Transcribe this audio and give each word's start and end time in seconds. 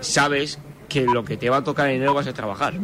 Sabes 0.00 0.58
que 0.88 1.02
lo 1.02 1.24
que 1.24 1.36
te 1.36 1.48
va 1.48 1.58
a 1.58 1.64
tocar 1.64 1.88
en 1.88 1.96
enero 1.96 2.12
vas 2.14 2.26
a 2.26 2.32
trabajar. 2.32 2.74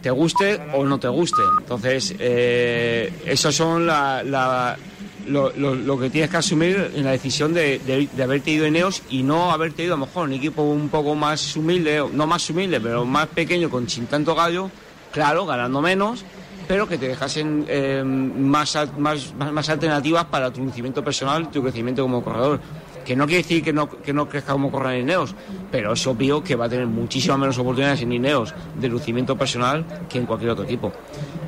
Te 0.00 0.10
guste 0.10 0.60
o 0.74 0.84
no 0.84 1.00
te 1.00 1.08
guste. 1.08 1.42
Entonces, 1.60 2.14
eh, 2.20 3.12
eso 3.24 3.50
son 3.50 3.84
la, 3.84 4.76
lo, 5.26 5.98
que 5.98 6.08
tienes 6.10 6.30
que 6.30 6.36
asumir 6.36 6.92
en 6.94 7.02
la 7.02 7.10
decisión 7.10 7.52
de, 7.52 7.80
de- 7.80 8.08
de 8.12 8.22
haberte 8.22 8.52
ido 8.52 8.64
en 8.64 8.76
EOS 8.76 9.02
y 9.10 9.24
no 9.24 9.50
haberte 9.50 9.82
ido 9.82 9.94
a 9.94 9.98
lo 9.98 10.06
mejor 10.06 10.28
un 10.28 10.34
equipo 10.34 10.62
un 10.62 10.88
poco 10.88 11.16
más 11.16 11.56
humilde, 11.56 12.00
no 12.12 12.28
más 12.28 12.48
humilde, 12.48 12.80
pero 12.80 13.04
más 13.04 13.26
pequeño, 13.26 13.68
con 13.68 13.88
sin 13.88 14.06
tanto 14.06 14.36
gallo, 14.36 14.70
claro, 15.10 15.46
ganando 15.46 15.82
menos, 15.82 16.24
pero 16.68 16.86
que 16.86 16.96
te 16.96 17.08
dejasen 17.08 17.64
eh, 17.68 18.04
más, 18.04 18.78
más, 18.98 19.32
más, 19.34 19.52
más 19.52 19.68
alternativas 19.68 20.26
para 20.26 20.52
tu 20.52 20.62
crecimiento 20.62 21.02
personal, 21.02 21.50
tu 21.50 21.60
crecimiento 21.60 22.02
como 22.02 22.22
corredor. 22.22 22.60
Que 23.06 23.14
no 23.16 23.24
quiere 23.26 23.42
decir 23.42 23.62
que 23.62 23.72
no, 23.72 23.88
que 23.88 24.12
no 24.12 24.28
crezca 24.28 24.52
como 24.52 24.70
corredor 24.70 24.94
en 24.96 25.02
Ineos, 25.02 25.34
pero 25.70 25.92
es 25.92 26.06
obvio 26.06 26.42
que 26.42 26.56
va 26.56 26.64
a 26.64 26.68
tener 26.68 26.86
muchísimas 26.86 27.38
menos 27.38 27.56
oportunidades 27.58 28.02
en 28.02 28.12
Ineos 28.12 28.52
de 28.74 28.88
lucimiento 28.88 29.36
personal 29.38 29.84
que 30.08 30.18
en 30.18 30.26
cualquier 30.26 30.50
otro 30.50 30.64
equipo. 30.64 30.92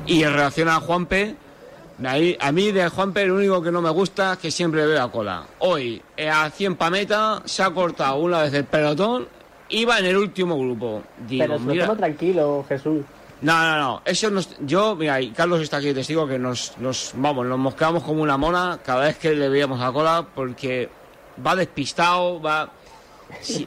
Y 0.07 0.23
en 0.23 0.31
relación 0.31 0.69
a 0.69 0.79
Juanpe, 0.79 1.35
ahí- 2.03 2.37
a 2.39 2.51
mí 2.53 2.71
de 2.71 2.87
Juanpe 2.89 3.25
lo 3.25 3.35
único 3.35 3.61
que 3.61 3.71
no 3.71 3.81
me 3.81 3.89
gusta 3.89 4.33
es 4.33 4.39
que 4.39 4.51
siempre 4.51 4.85
veo 4.85 5.03
a 5.03 5.11
cola. 5.11 5.43
Hoy, 5.59 6.01
eh, 6.15 6.29
a 6.29 6.49
100 6.49 6.75
pa' 6.77 6.89
meta, 6.89 7.41
se 7.45 7.61
ha 7.61 7.69
cortado 7.71 8.15
una 8.19 8.41
vez 8.43 8.53
el 8.53 8.63
pelotón, 8.63 9.27
iba 9.69 9.99
en 9.99 10.05
el 10.05 10.17
último 10.17 10.57
grupo. 10.57 11.03
Digo, 11.27 11.43
Pero 11.43 11.59
se 11.59 11.65
lo 11.65 11.71
mira, 11.71 11.85
toma 11.87 11.97
tranquilo, 11.97 12.65
Jesús. 12.69 13.01
no, 13.41 13.61
no, 13.63 13.77
no. 13.79 14.01
Eso 14.05 14.29
nos, 14.29 14.49
yo, 14.61 14.95
mira, 14.95 15.19
y 15.21 15.31
Carlos 15.31 15.59
está 15.61 15.75
aquí 15.77 15.93
testigo 15.93 16.25
que 16.25 16.39
nos, 16.39 16.77
nos, 16.79 17.11
vamos, 17.15 17.45
nos 17.45 17.59
mosqueamos 17.59 18.01
como 18.03 18.23
una 18.23 18.37
mona 18.37 18.79
cada 18.83 19.01
vez 19.05 19.17
que 19.17 19.35
le 19.35 19.49
veíamos 19.49 19.81
a 19.81 19.91
cola 19.91 20.25
porque 20.33 20.89
va 21.45 21.55
despistado, 21.55 22.41
va. 22.41 22.71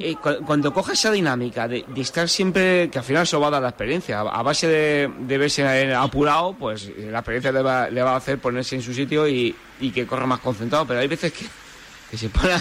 eh, 0.00 0.16
cu- 0.20 0.44
cuando 0.44 0.72
coja 0.74 0.92
esa 0.92 1.10
dinámica 1.12 1.68
de, 1.68 1.84
estar 1.96 2.28
siempre, 2.28 2.90
que 2.90 2.98
al 2.98 3.04
final 3.04 3.22
eso 3.22 3.38
va 3.40 3.46
a 3.46 3.50
dar 3.50 3.62
la 3.62 3.68
experiencia, 3.68 4.20
a 4.20 4.42
base 4.42 4.66
de, 4.66 5.10
de 5.20 5.38
verse 5.38 5.94
apurado, 5.94 6.54
pues 6.58 6.86
eh, 6.88 7.08
la 7.12 7.18
experiencia 7.20 7.52
le 7.52 7.62
va, 7.62 7.88
le 7.88 8.02
va 8.02 8.12
a 8.14 8.16
hacer 8.16 8.38
ponerse 8.38 8.74
en 8.76 8.82
su 8.82 8.92
sitio 8.92 9.28
y, 9.28 9.54
y 9.80 9.90
que 9.90 10.06
corra 10.06 10.26
más 10.26 10.40
concentrado. 10.40 10.84
Pero 10.86 11.00
hay 11.00 11.08
veces 11.08 11.32
que, 11.32 11.46
que 12.10 12.18
se 12.18 12.28
pone, 12.28 12.54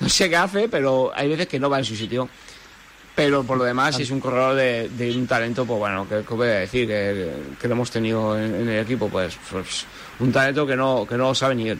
no 0.00 0.08
sé 0.08 0.30
qué 0.30 0.36
hace, 0.36 0.68
pero 0.68 1.12
hay 1.14 1.28
veces 1.28 1.46
que 1.46 1.60
no 1.60 1.68
va 1.68 1.78
en 1.78 1.84
su 1.84 1.94
sitio. 1.94 2.28
Pero 3.14 3.42
por 3.42 3.58
lo 3.58 3.64
demás 3.64 3.98
es 3.98 4.10
un 4.10 4.20
corredor 4.20 4.54
de, 4.54 4.88
de 4.88 5.10
un 5.14 5.26
talento, 5.26 5.66
pues 5.66 5.78
bueno, 5.78 6.08
que, 6.08 6.22
que 6.22 6.32
voy 6.34 6.48
a 6.48 6.60
decir, 6.60 6.86
que, 6.88 7.66
lo 7.68 7.72
hemos 7.74 7.90
tenido 7.90 8.38
en, 8.38 8.66
el 8.66 8.78
equipo, 8.78 9.08
pues, 9.10 9.36
pues 9.50 9.84
un 10.20 10.32
talento 10.32 10.66
que 10.66 10.74
no, 10.76 11.04
que 11.06 11.16
no 11.18 11.34
sabe 11.34 11.54
ni 11.54 11.68
él. 11.68 11.78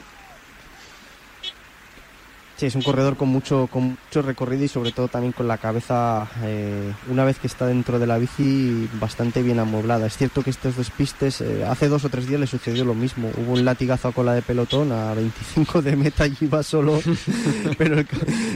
Sí, 2.61 2.67
es 2.67 2.75
un 2.75 2.83
corredor 2.83 3.17
con 3.17 3.31
mucho, 3.31 3.71
con 3.73 3.85
mucho 3.85 4.21
recorrido 4.21 4.65
y 4.65 4.69
sobre 4.69 4.93
todo 4.93 5.09
también 5.09 5.33
con 5.33 5.49
la 5.49 5.57
cabeza, 5.57 6.29
eh, 6.43 6.93
una 7.09 7.25
vez 7.25 7.39
que 7.39 7.47
está 7.47 7.67
dentro 7.67 7.99
de 7.99 8.07
la 8.07 8.19
bici, 8.19 8.87
bastante 9.01 9.43
bien 9.43 9.59
amoblada. 9.59 10.07
Es 10.07 10.19
cierto 10.19 10.43
que 10.43 10.51
estos 10.51 10.77
despistes, 10.77 11.41
eh, 11.41 11.65
hace 11.65 11.89
dos 11.89 12.05
o 12.05 12.11
tres 12.11 12.29
días 12.29 12.39
le 12.39 12.47
sucedió 12.47 12.85
lo 12.85 12.93
mismo. 12.93 13.31
Hubo 13.39 13.55
un 13.55 13.65
latigazo 13.65 14.09
a 14.09 14.13
cola 14.13 14.35
de 14.35 14.43
pelotón 14.43 14.93
a 14.93 15.15
25 15.15 15.81
de 15.81 15.97
meta 15.97 16.27
y 16.27 16.37
iba 16.39 16.63
solo, 16.63 17.01
pero 17.79 17.99
el 17.99 18.07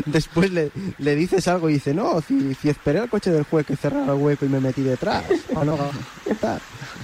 después 0.05 0.53
le, 0.53 0.71
le 0.99 1.17
dices 1.17 1.49
algo 1.49 1.71
y 1.71 1.75
dice, 1.75 1.95
no, 1.95 2.21
si, 2.21 2.53
si 2.57 2.69
esperé 2.69 2.99
al 2.99 3.09
coche 3.09 3.31
del 3.31 3.45
juez 3.45 3.65
que 3.65 3.75
cerrara 3.75 4.13
el 4.13 4.21
hueco 4.21 4.45
y 4.45 4.51
me 4.51 4.61
metí 4.61 4.83
detrás. 4.83 5.25
Ah, 5.57 5.65
no. 5.65 5.79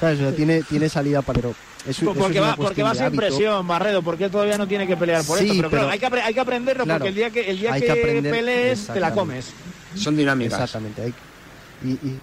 ¿Sabes? 0.01 0.19
O 0.19 0.23
sea, 0.23 0.33
tiene, 0.35 0.63
tiene 0.63 0.89
salida 0.89 1.21
para... 1.23 1.37
Pero 1.41 1.51
eso- 1.51 1.91
eso 1.91 2.11
es 2.11 2.17
Porque 2.19 2.41
va, 2.41 2.57
porque 2.57 2.83
va 2.83 2.95
sin 2.95 3.11
presión, 3.15 3.67
Barredo, 3.69 4.03
porque 4.03 4.25
él 4.25 4.31
todavía 4.31 4.57
no 4.59 4.67
tiene 4.67 4.87
que 4.87 4.97
pelear 4.97 5.23
por 5.25 5.39
Sí, 5.39 5.45
esto. 5.45 5.57
Pero, 5.59 5.69
claro, 5.71 5.89
hay 5.91 5.99
que, 5.99 6.07
hay 6.07 6.35
que 6.35 6.41
aprenderlo 6.41 6.85
Claro, 6.85 6.99
porque 7.01 7.09
el 7.11 7.15
día 7.15 7.31
que, 7.31 7.51
el 7.51 7.59
día 7.59 7.73
hay 7.75 7.81
que, 7.83 7.87
que 7.87 7.93
aprender- 7.93 8.33
pelees 8.33 8.87
te 8.87 8.99
la 9.01 9.13
comes. 9.13 9.53
Son 9.95 10.17
dinámicas. 10.17 10.55
Exactamente. 10.61 11.03
hay- 11.03 11.15
y, 11.85 11.91
y, 11.93 12.19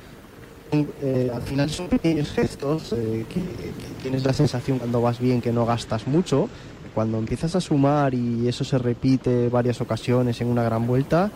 eh, 1.01 1.31
al 1.33 1.41
final 1.43 1.69
son 1.69 1.87
pequeños 1.87 2.29
gestos 2.31 2.91
eh, 2.93 3.25
que, 3.29 3.35
que 3.39 3.71
tienes 4.01 4.23
la 4.25 4.33
sensación 4.33 4.79
cuando 4.79 5.01
vas 5.01 5.19
bien 5.19 5.39
que 5.41 5.51
no 5.53 5.65
gastas 5.65 6.07
mucho. 6.07 6.49
Cuando 6.93 7.19
empiezas 7.19 7.55
a 7.55 7.61
sumar 7.61 8.13
y 8.15 8.47
eso 8.47 8.63
se 8.63 8.77
repite 8.79 9.49
varias 9.49 9.79
ocasiones 9.81 10.41
en 10.41 10.47
una 10.47 10.63
gran 10.63 10.87
vuelta, 10.87 11.29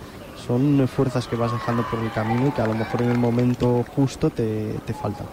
son 0.48 0.88
fuerzas 0.88 1.28
que 1.28 1.36
vas 1.36 1.52
dejando 1.52 1.84
por 1.84 2.00
el 2.00 2.12
camino 2.12 2.48
y 2.48 2.52
que 2.52 2.62
a 2.62 2.66
lo 2.68 2.74
mejor 2.74 3.04
en 3.04 3.12
el 3.12 3.18
momento 3.20 3.86
justo 3.96 4.32
te, 4.32 4.74
te 4.88 4.94
faltan. 4.94 5.28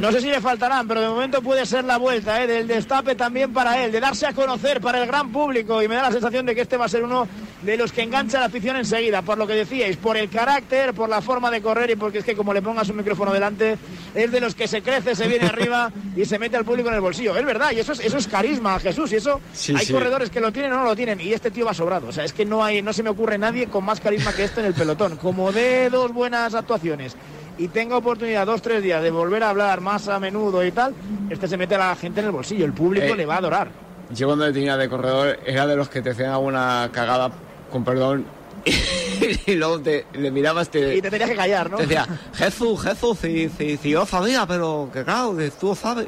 No 0.00 0.12
sé 0.12 0.20
si 0.20 0.28
le 0.28 0.42
faltarán, 0.42 0.86
pero 0.86 1.00
de 1.00 1.08
momento 1.08 1.40
puede 1.40 1.64
ser 1.64 1.82
la 1.84 1.96
vuelta 1.96 2.42
¿eh? 2.42 2.46
del 2.46 2.66
destape 2.68 3.14
también 3.14 3.54
para 3.54 3.82
él, 3.82 3.90
de 3.90 3.98
darse 3.98 4.26
a 4.26 4.34
conocer 4.34 4.78
para 4.82 5.00
el 5.00 5.06
gran 5.06 5.32
público. 5.32 5.82
Y 5.82 5.88
me 5.88 5.94
da 5.94 6.02
la 6.02 6.12
sensación 6.12 6.44
de 6.44 6.54
que 6.54 6.60
este 6.60 6.76
va 6.76 6.84
a 6.84 6.88
ser 6.88 7.02
uno 7.02 7.26
de 7.62 7.78
los 7.78 7.92
que 7.92 8.02
engancha 8.02 8.38
la 8.38 8.44
afición 8.46 8.76
enseguida, 8.76 9.22
por 9.22 9.38
lo 9.38 9.46
que 9.46 9.54
decíais, 9.54 9.96
por 9.96 10.18
el 10.18 10.28
carácter, 10.28 10.92
por 10.92 11.08
la 11.08 11.22
forma 11.22 11.50
de 11.50 11.62
correr 11.62 11.90
y 11.90 11.96
porque 11.96 12.18
es 12.18 12.24
que 12.26 12.36
como 12.36 12.52
le 12.52 12.60
pongas 12.60 12.90
un 12.90 12.96
micrófono 12.98 13.32
delante, 13.32 13.78
es 14.14 14.30
de 14.30 14.38
los 14.40 14.54
que 14.54 14.68
se 14.68 14.82
crece, 14.82 15.14
se 15.14 15.26
viene 15.28 15.46
arriba 15.46 15.90
y 16.14 16.26
se 16.26 16.38
mete 16.38 16.58
al 16.58 16.66
público 16.66 16.90
en 16.90 16.96
el 16.96 17.00
bolsillo. 17.00 17.34
Es 17.34 17.44
verdad, 17.46 17.72
y 17.72 17.80
eso 17.80 17.92
es, 17.92 18.00
eso 18.00 18.18
es 18.18 18.28
carisma, 18.28 18.78
Jesús, 18.78 19.10
y 19.12 19.16
eso 19.16 19.40
Sí, 19.54 19.74
hay 19.74 19.86
sí. 19.86 19.94
corredores 19.94 20.28
que 20.28 20.40
lo 20.40 20.52
tienen 20.52 20.72
o 20.74 20.76
no 20.76 20.84
lo 20.84 20.94
tienen, 20.94 21.22
y 21.22 21.32
este 21.32 21.50
tío 21.50 21.64
va 21.64 21.72
sobrado. 21.72 22.08
O 22.08 22.12
sea, 22.12 22.24
es 22.24 22.34
que 22.34 22.44
no, 22.44 22.62
hay, 22.62 22.82
no 22.82 22.92
se 22.92 23.02
me 23.02 23.08
ocurre 23.08 23.38
nadie 23.38 23.66
con 23.68 23.82
más 23.82 24.00
carisma 24.00 24.34
que 24.34 24.44
este 24.44 24.60
en 24.60 24.66
el 24.66 24.74
pelotón. 24.74 25.16
Como 25.16 25.50
de 25.52 25.88
dos 25.88 26.12
buenas 26.12 26.54
actuaciones 26.54 27.16
y 27.58 27.68
tenga 27.68 27.96
oportunidad 27.96 28.46
dos, 28.46 28.62
tres 28.62 28.82
días 28.82 29.02
de 29.02 29.10
volver 29.10 29.42
a 29.42 29.50
hablar 29.50 29.80
más 29.80 30.08
a 30.08 30.20
menudo 30.20 30.64
y 30.64 30.72
tal, 30.72 30.94
este 31.30 31.48
se 31.48 31.56
mete 31.56 31.74
a 31.74 31.78
la 31.78 31.96
gente 31.96 32.20
en 32.20 32.26
el 32.26 32.32
bolsillo, 32.32 32.64
el 32.64 32.72
público 32.72 33.06
Eh, 33.06 33.16
le 33.16 33.26
va 33.26 33.34
a 33.34 33.38
adorar. 33.38 33.68
Yo 34.10 34.26
cuando 34.26 34.46
le 34.46 34.52
tenía 34.52 34.76
de 34.76 34.88
corredor 34.88 35.38
era 35.44 35.66
de 35.66 35.76
los 35.76 35.88
que 35.88 36.00
te 36.02 36.10
hacían 36.10 36.30
alguna 36.30 36.88
cagada, 36.92 37.30
con 37.70 37.84
perdón, 37.84 38.24
y 39.46 39.54
luego 39.54 39.80
te, 39.80 40.06
le 40.14 40.30
mirabas, 40.30 40.68
te, 40.68 40.96
Y 40.96 41.02
te 41.02 41.10
tenías 41.10 41.30
que 41.30 41.36
callar, 41.36 41.70
¿no? 41.70 41.76
te 41.76 41.84
decía, 41.84 42.06
Jesús, 42.34 42.82
Jesús, 42.82 43.18
si, 43.20 43.48
si, 43.48 43.76
si 43.76 43.90
yo 43.90 44.04
sabía, 44.06 44.46
pero 44.46 44.90
que 44.92 45.04
claro, 45.04 45.36
que 45.36 45.50
tú 45.50 45.74
sabes. 45.74 46.06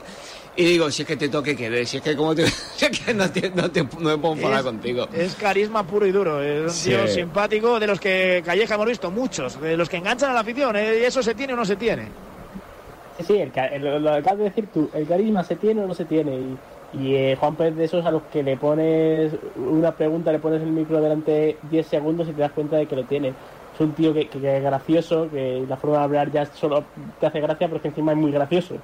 Y 0.58 0.64
digo, 0.64 0.90
si 0.90 1.02
es 1.02 1.08
que 1.08 1.16
te 1.16 1.28
toque 1.28 1.54
querer, 1.54 1.86
si 1.86 1.98
es 1.98 2.02
que 2.02 2.16
como 2.16 2.34
te, 2.34 2.44
si 2.76 2.86
es 2.86 2.98
que 3.00 3.14
no, 3.14 3.30
te, 3.30 3.48
no, 3.50 3.70
te, 3.70 3.84
no 3.84 4.00
me 4.00 4.18
puedo 4.18 4.34
enfadar 4.34 4.64
contigo. 4.64 5.06
Es 5.12 5.36
carisma 5.36 5.84
puro 5.86 6.04
y 6.04 6.10
duro, 6.10 6.42
es 6.42 6.62
un 6.64 6.70
Sí. 6.70 6.88
tío 6.90 7.06
simpático, 7.06 7.78
de 7.78 7.86
los 7.86 8.00
que 8.00 8.42
Calleja 8.44 8.74
hemos 8.74 8.86
visto 8.86 9.08
muchos, 9.12 9.60
de 9.60 9.76
los 9.76 9.88
que 9.88 9.98
enganchan 9.98 10.32
a 10.32 10.34
la 10.34 10.40
afición, 10.40 10.74
¿eh? 10.74 10.98
¿Y 11.00 11.04
eso 11.04 11.22
se 11.22 11.36
tiene 11.36 11.52
o 11.52 11.56
no 11.56 11.64
se 11.64 11.76
tiene? 11.76 12.08
Sí, 13.20 13.34
el, 13.36 13.52
ca- 13.52 13.70
lo, 13.78 14.00
lo 14.00 14.10
acabas 14.12 14.38
de 14.38 14.44
decir 14.44 14.68
tú, 14.72 14.90
el 14.94 15.06
carisma 15.06 15.44
se 15.44 15.54
tiene 15.56 15.82
o 15.82 15.86
no 15.86 15.94
se 15.94 16.04
tiene. 16.06 16.36
Y, 16.40 16.58
y 16.92 17.14
eh, 17.14 17.36
Juan 17.38 17.56
Pérez 17.56 17.76
de 17.76 17.84
esos 17.84 18.04
a 18.04 18.10
los 18.10 18.24
que 18.24 18.42
le 18.42 18.56
pones 18.56 19.32
una 19.54 19.94
pregunta, 19.94 20.32
le 20.32 20.38
pones 20.40 20.60
el 20.62 20.72
micro 20.72 21.00
delante 21.00 21.58
10 21.62 21.86
segundos 21.86 22.28
y 22.28 22.32
te 22.32 22.40
das 22.40 22.52
cuenta 22.52 22.76
de 22.76 22.86
que 22.88 22.96
lo 22.96 23.04
tiene. 23.04 23.36
Es 23.74 23.80
un 23.80 23.94
tío 23.94 24.12
que, 24.12 24.28
que- 24.28 24.40
que 24.40 24.56
es 24.56 24.62
gracioso, 24.62 25.30
que 25.30 25.64
la 25.68 25.76
forma 25.76 25.98
de 25.98 26.02
hablar 26.04 26.32
ya 26.32 26.46
solo 26.46 26.86
te 27.20 27.26
hace 27.26 27.40
gracia, 27.40 27.68
pero 27.68 27.80
que 27.80 27.88
encima 27.88 28.10
es 28.12 28.18
muy 28.18 28.32
gracioso. 28.32 28.76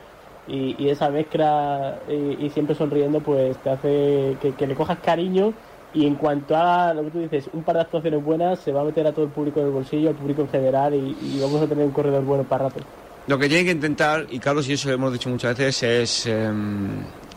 Y, 0.47 0.77
y 0.79 0.91
esa 0.91 1.09
mezcla 1.11 1.99
y, 2.09 2.45
y 2.47 2.51
siempre 2.51 2.75
sonriendo, 2.75 3.21
pues 3.21 3.57
te 3.59 3.71
hace 3.71 4.37
que, 4.41 4.53
que 4.59 4.67
le 4.67 4.75
cojas 4.75 4.99
cariño. 4.99 5.55
Y 5.95 6.07
en 6.07 6.17
cuanto 6.17 6.57
a 6.57 6.93
lo 6.93 7.05
que 7.05 7.11
tú 7.11 7.19
dices, 7.21 7.49
un 7.53 7.63
par 7.63 7.77
de 7.77 7.83
actuaciones 7.83 8.23
buenas, 8.25 8.59
se 8.59 8.73
va 8.73 8.81
a 8.81 8.85
meter 8.85 9.07
a 9.07 9.13
todo 9.13 9.25
el 9.27 9.31
público 9.31 9.61
en 9.61 9.67
el 9.67 9.73
bolsillo, 9.73 10.09
al 10.09 10.17
público 10.17 10.43
en 10.43 10.49
general, 10.49 10.93
y, 10.95 11.17
y 11.21 11.39
vamos 11.41 11.63
a 11.63 11.67
tener 11.69 11.85
un 11.87 11.93
corredor 11.93 12.25
bueno 12.25 12.43
para 12.45 12.65
rato. 12.65 12.81
Lo 13.29 13.39
que 13.39 13.49
tiene 13.49 13.65
que 13.65 13.71
intentar, 13.71 14.27
y 14.29 14.39
Carlos 14.41 14.69
y 14.69 14.73
eso 14.73 14.89
lo 14.89 14.95
hemos 14.97 15.13
dicho 15.13 15.29
muchas 15.31 15.57
veces, 15.57 15.83
es. 15.85 16.27
em, 16.27 16.89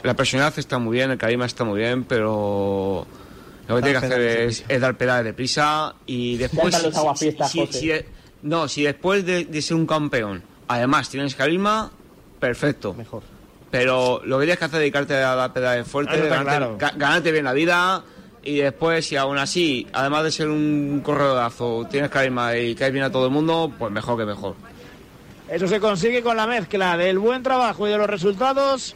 la 0.03 0.15
personalidad 0.15 0.57
está 0.57 0.79
muy 0.79 0.97
bien, 0.97 1.11
el 1.11 1.17
carisma 1.17 1.45
está 1.45 1.63
muy 1.63 1.79
bien, 1.79 2.03
pero. 2.03 3.05
Lo 3.67 3.75
que 3.75 3.81
tiene 3.81 3.99
que 3.99 4.05
hacer 4.05 4.21
es, 4.21 4.63
es 4.67 4.81
dar 4.81 4.97
pedales 4.97 5.25
de 5.25 5.33
prisa 5.33 5.93
y 6.07 6.37
después. 6.37 6.73
Si- 7.15 7.31
si- 7.31 7.59
si- 7.79 7.91
no, 8.41 8.67
si 8.67 8.83
después 8.83 9.25
de, 9.25 9.45
de 9.45 9.61
ser 9.61 9.75
un 9.77 9.85
campeón, 9.85 10.41
además 10.67 11.09
tienes 11.09 11.35
carisma, 11.35 11.91
perfecto. 12.39 12.93
Mejor. 12.93 13.23
Pero 13.71 14.21
lo 14.23 14.37
que 14.39 14.45
tienes 14.45 14.59
que 14.59 14.65
hacer 14.65 14.77
es 14.77 14.81
dedicarte 14.81 15.15
a 15.15 15.35
dar 15.35 15.51
pedales 15.53 15.87
fuertes, 15.87 16.15
Eso 16.15 16.23
está 16.25 16.43
ganarte, 16.43 16.77
claro. 16.77 16.77
ga- 16.77 16.97
ganarte 16.97 17.31
bien 17.31 17.43
la 17.45 17.53
vida 17.53 18.03
y 18.43 18.57
después, 18.59 19.05
si 19.05 19.17
aún 19.17 19.37
así, 19.37 19.85
además 19.91 20.23
de 20.23 20.31
ser 20.31 20.47
un 20.47 21.01
corredorazo, 21.03 21.85
tienes 21.91 22.09
carisma 22.09 22.55
y 22.55 22.75
caes 22.75 22.93
bien 22.93 23.03
a 23.03 23.11
todo 23.11 23.25
el 23.25 23.31
mundo, 23.31 23.71
pues 23.77 23.91
mejor 23.91 24.17
que 24.17 24.25
mejor. 24.25 24.55
Eso 25.49 25.67
se 25.67 25.79
consigue 25.79 26.21
con 26.21 26.37
la 26.37 26.47
mezcla 26.47 26.95
del 26.97 27.19
buen 27.19 27.43
trabajo 27.43 27.87
y 27.87 27.91
de 27.91 27.97
los 27.97 28.09
resultados, 28.09 28.95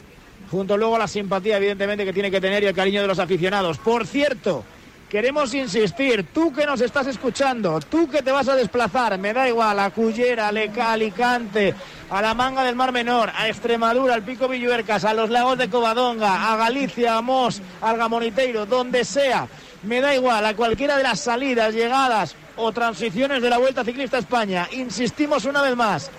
junto 0.50 0.76
luego 0.78 0.96
a 0.96 1.00
la 1.00 1.08
simpatía, 1.08 1.58
evidentemente, 1.58 2.04
que 2.06 2.12
tiene 2.14 2.30
que 2.30 2.40
tener 2.40 2.62
y 2.62 2.66
el 2.66 2.74
cariño 2.74 3.02
de 3.02 3.08
los 3.08 3.18
aficionados. 3.18 3.76
Por 3.78 4.06
cierto, 4.06 4.64
queremos 5.12 5.52
insistir, 5.52 6.26
tú 6.32 6.50
que 6.54 6.64
nos 6.64 6.80
estás 6.80 7.06
escuchando, 7.06 7.78
tú 7.80 8.08
que 8.08 8.22
te 8.22 8.32
vas 8.32 8.48
a 8.48 8.56
desplazar, 8.56 9.18
me 9.18 9.34
da 9.34 9.46
igual, 9.46 9.78
a 9.78 9.90
Cullera, 9.90 10.48
a 10.48 10.52
Leca, 10.52 10.90
Alicante, 10.90 11.74
a 12.08 12.22
la 12.22 12.32
Manga 12.32 12.64
del 12.64 12.76
Mar 12.76 12.92
Menor, 12.92 13.30
a 13.36 13.46
Extremadura, 13.46 14.14
al 14.14 14.22
Pico 14.22 14.48
Villuercas, 14.48 15.04
a 15.04 15.12
los 15.12 15.28
lagos 15.28 15.58
de 15.58 15.68
Covadonga, 15.68 16.50
a 16.50 16.56
Galicia, 16.56 17.18
a 17.18 17.20
Mos, 17.20 17.60
al 17.82 17.98
Gamoniteiro, 17.98 18.64
donde 18.64 19.04
sea. 19.04 19.48
Me 19.82 20.00
da 20.00 20.14
igual, 20.14 20.46
a 20.46 20.56
cualquiera 20.56 20.96
de 20.96 21.02
las 21.02 21.20
salidas, 21.20 21.74
llegadas 21.74 22.34
o 22.56 22.72
transiciones 22.72 23.42
de 23.42 23.50
la 23.50 23.58
Vuelta 23.58 23.84
Ciclista 23.84 24.16
a 24.16 24.20
España. 24.20 24.66
Insistimos 24.72 25.44
una 25.44 25.60
vez 25.60 25.76
más, 25.76 26.10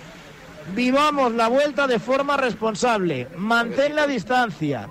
Vivamos 0.72 1.32
la 1.32 1.48
vuelta 1.48 1.86
de 1.86 1.98
forma 1.98 2.38
responsable. 2.38 3.28
Mantén 3.36 3.94
la 3.94 4.06
distancia. 4.06 4.88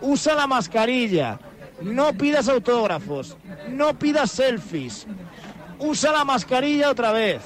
Usa 0.00 0.34
la 0.34 0.46
mascarilla. 0.46 1.36
No 1.80 2.12
pidas 2.14 2.48
autógrafos, 2.48 3.36
no 3.68 3.98
pidas 3.98 4.30
selfies, 4.30 5.06
usa 5.78 6.12
la 6.12 6.24
mascarilla 6.24 6.90
otra 6.90 7.12
vez, 7.12 7.42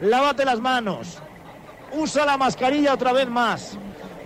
lávate 0.00 0.44
las 0.44 0.60
manos, 0.60 1.18
usa 1.92 2.24
la 2.24 2.36
mascarilla 2.36 2.94
otra 2.94 3.12
vez 3.12 3.28
más, 3.28 3.76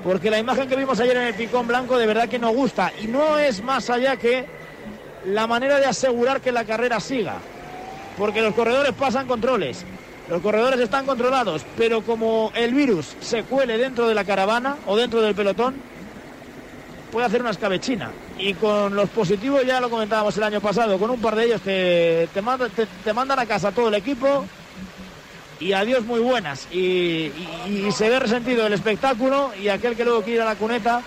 porque 0.04 0.30
la 0.30 0.38
imagen 0.38 0.68
que 0.68 0.76
vimos 0.76 0.98
ayer 1.00 1.16
en 1.16 1.28
el 1.28 1.34
picón 1.34 1.66
blanco 1.66 1.96
de 1.96 2.06
verdad 2.06 2.28
que 2.28 2.38
nos 2.38 2.54
gusta. 2.54 2.92
Y 3.00 3.06
no 3.06 3.38
es 3.38 3.62
más 3.62 3.88
allá 3.88 4.16
que 4.16 4.46
la 5.26 5.46
manera 5.46 5.78
de 5.78 5.86
asegurar 5.86 6.40
que 6.40 6.52
la 6.52 6.64
carrera 6.64 7.00
siga, 7.00 7.36
porque 8.18 8.42
los 8.42 8.54
corredores 8.54 8.92
pasan 8.92 9.26
controles. 9.26 9.84
Los 10.28 10.40
corredores 10.40 10.80
están 10.80 11.04
controlados, 11.04 11.64
pero 11.76 12.02
como 12.02 12.52
el 12.54 12.72
virus 12.72 13.16
se 13.20 13.42
cuele 13.42 13.76
dentro 13.76 14.08
de 14.08 14.14
la 14.14 14.24
caravana 14.24 14.76
o 14.86 14.96
dentro 14.96 15.20
del 15.20 15.34
pelotón, 15.34 15.74
puede 17.12 17.26
hacer 17.26 17.42
una 17.42 17.50
escabechina. 17.50 18.10
Y 18.38 18.54
con 18.54 18.96
los 18.96 19.08
positivos, 19.10 19.64
ya 19.64 19.80
lo 19.80 19.90
comentábamos 19.90 20.36
el 20.38 20.42
año 20.42 20.60
pasado, 20.60 20.98
con 20.98 21.10
un 21.10 21.20
par 21.20 21.36
de 21.36 21.44
ellos 21.44 21.60
te, 21.60 22.28
te, 22.32 23.12
mandan 23.12 23.38
a 23.38 23.46
casa 23.46 23.70
todo 23.70 23.88
el 23.88 23.94
equipo 23.94 24.46
y 25.60 25.74
adiós 25.74 26.02
muy 26.04 26.20
buenas. 26.20 26.66
Y, 26.72 27.30
se 27.94 28.08
ve 28.08 28.18
resentido 28.18 28.66
el 28.66 28.72
espectáculo 28.72 29.52
y 29.62 29.68
aquel 29.68 29.94
que 29.94 30.04
luego 30.04 30.22
quiere 30.22 30.36
ir 30.36 30.42
a 30.42 30.46
la 30.46 30.56
cuneta, 30.56 31.02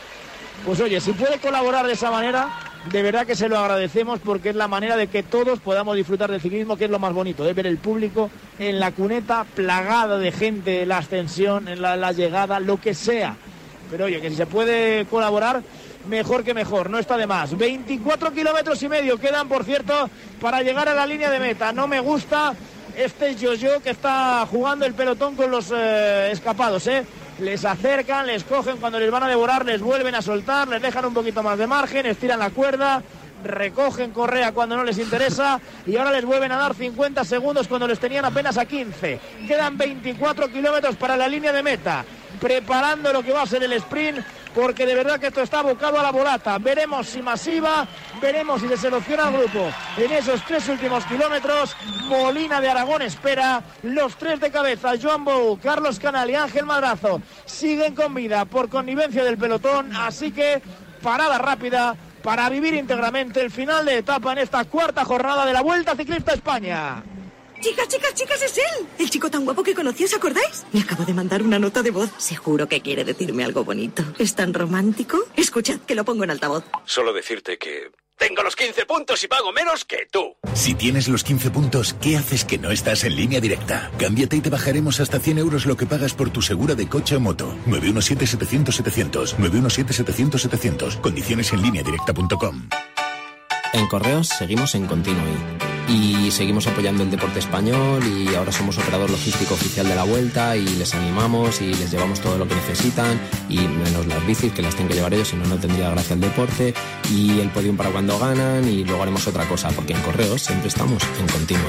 pues 0.64 0.80
oye, 0.80 1.02
si 1.02 1.12
puede 1.12 1.40
colaborar 1.40 1.88
de 1.88 1.94
esa 1.94 2.12
manera, 2.12 2.50
de 2.92 3.02
verdad 3.02 3.26
que 3.26 3.36
se 3.36 3.50
lo 3.50 3.58
agradecemos 3.58 4.20
porque 4.20 4.50
es 4.50 4.56
la 4.56 4.68
manera 4.68 4.96
de 4.96 5.08
que 5.08 5.24
todos 5.24 5.60
podamos 5.60 5.96
disfrutar 5.96 6.30
del 6.30 6.40
ciclismo, 6.40 6.78
que 6.78 6.86
es 6.86 6.92
lo 6.92 7.00
más 7.00 7.14
bonito, 7.14 7.44
de 7.44 7.54
ver 7.54 7.66
el 7.66 7.80
público 7.80 8.30
en 8.60 8.80
la 8.80 8.92
cuneta 8.92 9.44
plagada 9.56 10.20
de 10.20 10.32
gente, 10.32 10.86
la 10.86 11.00
ascensión, 11.00 11.68
en 11.68 11.82
la 11.82 12.12
llegada, 12.12 12.60
lo 12.60 12.80
que 12.80 12.94
sea. 12.94 13.36
Pero 13.90 14.06
oye, 14.06 14.22
que 14.22 14.30
si 14.30 14.36
se 14.36 14.46
puede 14.46 15.06
colaborar, 15.06 15.62
mejor 16.08 16.44
que 16.44 16.54
mejor, 16.54 16.90
no 16.90 17.00
está 17.00 17.18
de 17.18 17.28
más. 17.28 17.58
24 17.58 18.32
kilómetros 18.34 18.82
y 18.84 18.90
medio 18.90 19.18
quedan, 19.20 19.48
por 19.48 19.64
cierto, 19.64 20.10
para 20.40 20.62
llegar 20.62 20.90
a 20.90 20.94
la 20.94 21.06
línea 21.06 21.30
de 21.30 21.40
meta. 21.40 21.72
No 21.72 21.88
me 21.88 22.00
gusta 22.00 22.54
este 22.96 23.36
yo-yo 23.36 23.82
que 23.82 23.90
está 23.90 24.48
jugando 24.50 24.86
el 24.86 24.94
pelotón 24.94 25.36
con 25.36 25.52
los 25.52 25.72
eh, 25.76 26.32
escapados, 26.32 26.88
¿eh? 26.88 27.06
Les 27.40 27.66
acercan, 27.66 28.28
les 28.28 28.46
cogen 28.46 28.78
cuando 28.78 29.00
les 29.00 29.12
van 29.12 29.24
a 29.24 29.28
devorar, 29.28 29.66
les 29.66 29.82
vuelven 29.82 30.16
a 30.16 30.22
soltar, 30.22 30.68
les 30.70 30.82
dejan 30.82 31.06
un 31.06 31.14
poquito 31.14 31.44
más 31.44 31.58
de 31.58 31.68
margen, 31.68 32.06
estiran 32.06 32.40
la 32.40 32.50
cuerda, 32.50 33.04
recogen 33.44 34.12
Correa 34.12 34.54
cuando 34.54 34.78
no 34.78 34.84
les 34.86 34.98
interesa 34.98 35.60
y 35.86 35.98
ahora 35.98 36.12
les 36.12 36.24
vuelven 36.24 36.52
a 36.54 36.58
dar 36.58 36.74
50 36.74 37.26
segundos 37.26 37.68
cuando 37.68 37.88
les 37.88 38.00
tenían 38.00 38.24
apenas 38.24 38.58
a 38.58 38.66
15. 38.66 39.20
Quedan 39.48 39.78
24 39.78 40.50
kilómetros 40.50 40.96
para 40.96 41.18
la 41.18 41.28
línea 41.28 41.52
de 41.52 41.64
meta, 41.64 42.06
preparando 42.40 43.12
lo 43.12 43.22
que 43.22 43.34
va 43.34 43.42
a 43.42 43.48
ser 43.48 43.64
el 43.64 43.74
sprint 43.74 44.20
porque 44.56 44.86
de 44.86 44.96
verdad 44.96 45.20
que 45.20 45.28
esto 45.28 45.42
está 45.42 45.60
abocado 45.60 46.00
a 46.00 46.04
la 46.04 46.12
volata. 46.12 46.58
Veremos 46.58 47.08
si 47.08 47.22
masiva, 47.22 47.86
veremos 48.22 48.62
si 48.62 48.70
se 48.70 48.78
selecciona 48.78 49.28
el 49.28 49.38
grupo 49.38 49.70
en 49.98 50.12
esos 50.14 50.42
tres 50.46 50.68
últimos 50.70 51.06
kilómetros. 51.06 51.76
Molina 52.06 52.62
de 52.62 52.70
Aragón 52.70 53.02
espera 53.02 53.62
los 53.84 54.16
tres 54.16 54.40
de 54.40 54.50
cabeza. 54.50 54.94
Joan 55.00 55.26
Bou, 55.26 55.60
Carlos 55.60 56.00
Canal 56.00 56.30
y 56.30 56.36
Ángel 56.36 56.66
Madrazo 56.66 57.22
siguen 57.46 57.94
con 57.94 58.14
vida 58.14 58.46
por 58.46 58.70
connivencia 58.70 59.26
del 59.26 59.38
pelotón, 59.38 59.94
así 59.96 60.32
que 60.32 60.62
parada 61.02 61.38
rápida 61.38 61.96
para 62.24 62.50
vivir 62.50 62.74
íntegramente 62.74 63.42
el 63.42 63.52
final 63.52 63.86
de 63.86 64.00
etapa 64.00 64.32
en 64.32 64.40
esta 64.40 64.64
cuarta 64.64 65.04
jornada 65.04 65.46
de 65.46 65.54
la 65.54 65.62
Vuelta 65.62 65.96
Ciclista 65.96 66.34
España. 66.34 67.04
Chicas, 67.66 67.88
chicas, 67.88 68.14
chicas, 68.14 68.42
es 68.44 68.58
él. 68.60 68.86
El 69.00 69.10
chico 69.10 69.32
tan 69.32 69.44
guapo 69.44 69.64
que 69.64 69.74
conocí, 69.74 70.04
¿os 70.04 70.14
acordáis? 70.14 70.64
Me 70.72 70.82
acabo 70.82 71.04
de 71.04 71.16
mandar 71.16 71.42
una 71.42 71.58
nota 71.58 71.82
de 71.82 71.90
voz. 71.90 72.12
Seguro 72.20 72.70
que 72.70 72.80
quiere 72.80 73.04
decirme 73.04 73.44
algo 73.44 73.64
bonito. 73.64 74.04
¿Es 74.20 74.36
tan 74.36 74.54
romántico? 74.54 75.18
Escuchad, 75.36 75.80
que 75.80 75.96
lo 75.96 76.06
pongo 76.06 76.24
en 76.26 76.30
altavoz. 76.30 76.64
Solo 76.86 77.12
decirte 77.12 77.58
que 77.58 77.90
tengo 78.20 78.44
los 78.44 78.56
15 78.56 78.86
puntos 78.86 79.24
y 79.24 79.28
pago 79.28 79.52
menos 79.52 79.84
que 79.84 80.08
tú. 80.12 80.36
Si 80.54 80.76
tienes 80.76 81.08
los 81.08 81.24
15 81.24 81.50
puntos, 81.50 81.96
¿qué 82.00 82.18
haces 82.18 82.46
que 82.46 82.60
no 82.60 82.70
estás 82.70 83.04
en 83.04 83.16
línea 83.16 83.42
directa? 83.42 83.90
Cámbiate 83.98 84.36
y 84.36 84.42
te 84.42 84.52
bajaremos 84.52 85.00
hasta 85.00 85.20
100 85.20 85.40
euros 85.40 85.66
lo 85.66 85.76
que 85.76 85.88
pagas 85.88 86.14
por 86.14 86.30
tu 86.30 86.44
segura 86.44 86.76
de 86.76 86.88
coche 86.88 87.16
o 87.16 87.20
moto. 87.20 87.52
917-700-700. 87.66 89.38
917-700-700. 89.38 91.02
Condiciones 91.02 91.52
en 91.52 91.64
línea 91.64 91.82
directa.com. 91.82 92.70
En 93.74 93.88
Correos 93.88 94.30
seguimos 94.30 94.76
en 94.76 94.86
continuo 94.88 95.24
y 95.88 96.32
seguimos 96.32 96.66
apoyando 96.68 97.04
el 97.04 97.12
deporte 97.12 97.40
español 97.40 98.02
y 98.06 98.34
ahora 98.34 98.52
somos 98.52 98.78
operador 98.78 99.10
logístico 99.10 99.54
oficial 99.54 99.88
de 99.88 99.96
la 99.96 100.04
vuelta 100.04 100.56
y 100.56 100.66
les 100.66 100.94
animamos 100.96 101.62
y 101.62 101.74
les 101.74 101.92
llevamos 101.92 102.22
todo 102.22 102.38
lo 102.38 102.48
que 102.48 102.56
necesitan 102.56 103.20
y 103.50 103.60
menos 103.60 104.08
las 104.08 104.26
bicis 104.26 104.52
que 104.54 104.62
las 104.62 104.74
tienen 104.74 104.90
que 104.90 104.96
llevar 104.96 105.14
ellos, 105.14 105.28
si 105.28 105.36
no, 105.36 105.46
no 105.46 105.58
tendría 105.58 105.90
gracia 105.92 106.14
el 106.14 106.22
deporte 106.22 106.74
y 107.12 107.40
el 107.40 107.50
podium 107.50 107.78
para 107.78 107.92
cuando 107.92 108.18
ganan 108.18 108.68
y 108.68 108.84
luego 108.84 109.04
haremos 109.04 109.28
otra 109.28 109.48
cosa 109.48 109.70
porque 109.70 109.94
en 109.94 110.02
correos 110.02 110.42
siempre 110.42 110.70
estamos 110.70 111.04
en 111.20 111.28
continuo. 111.28 111.66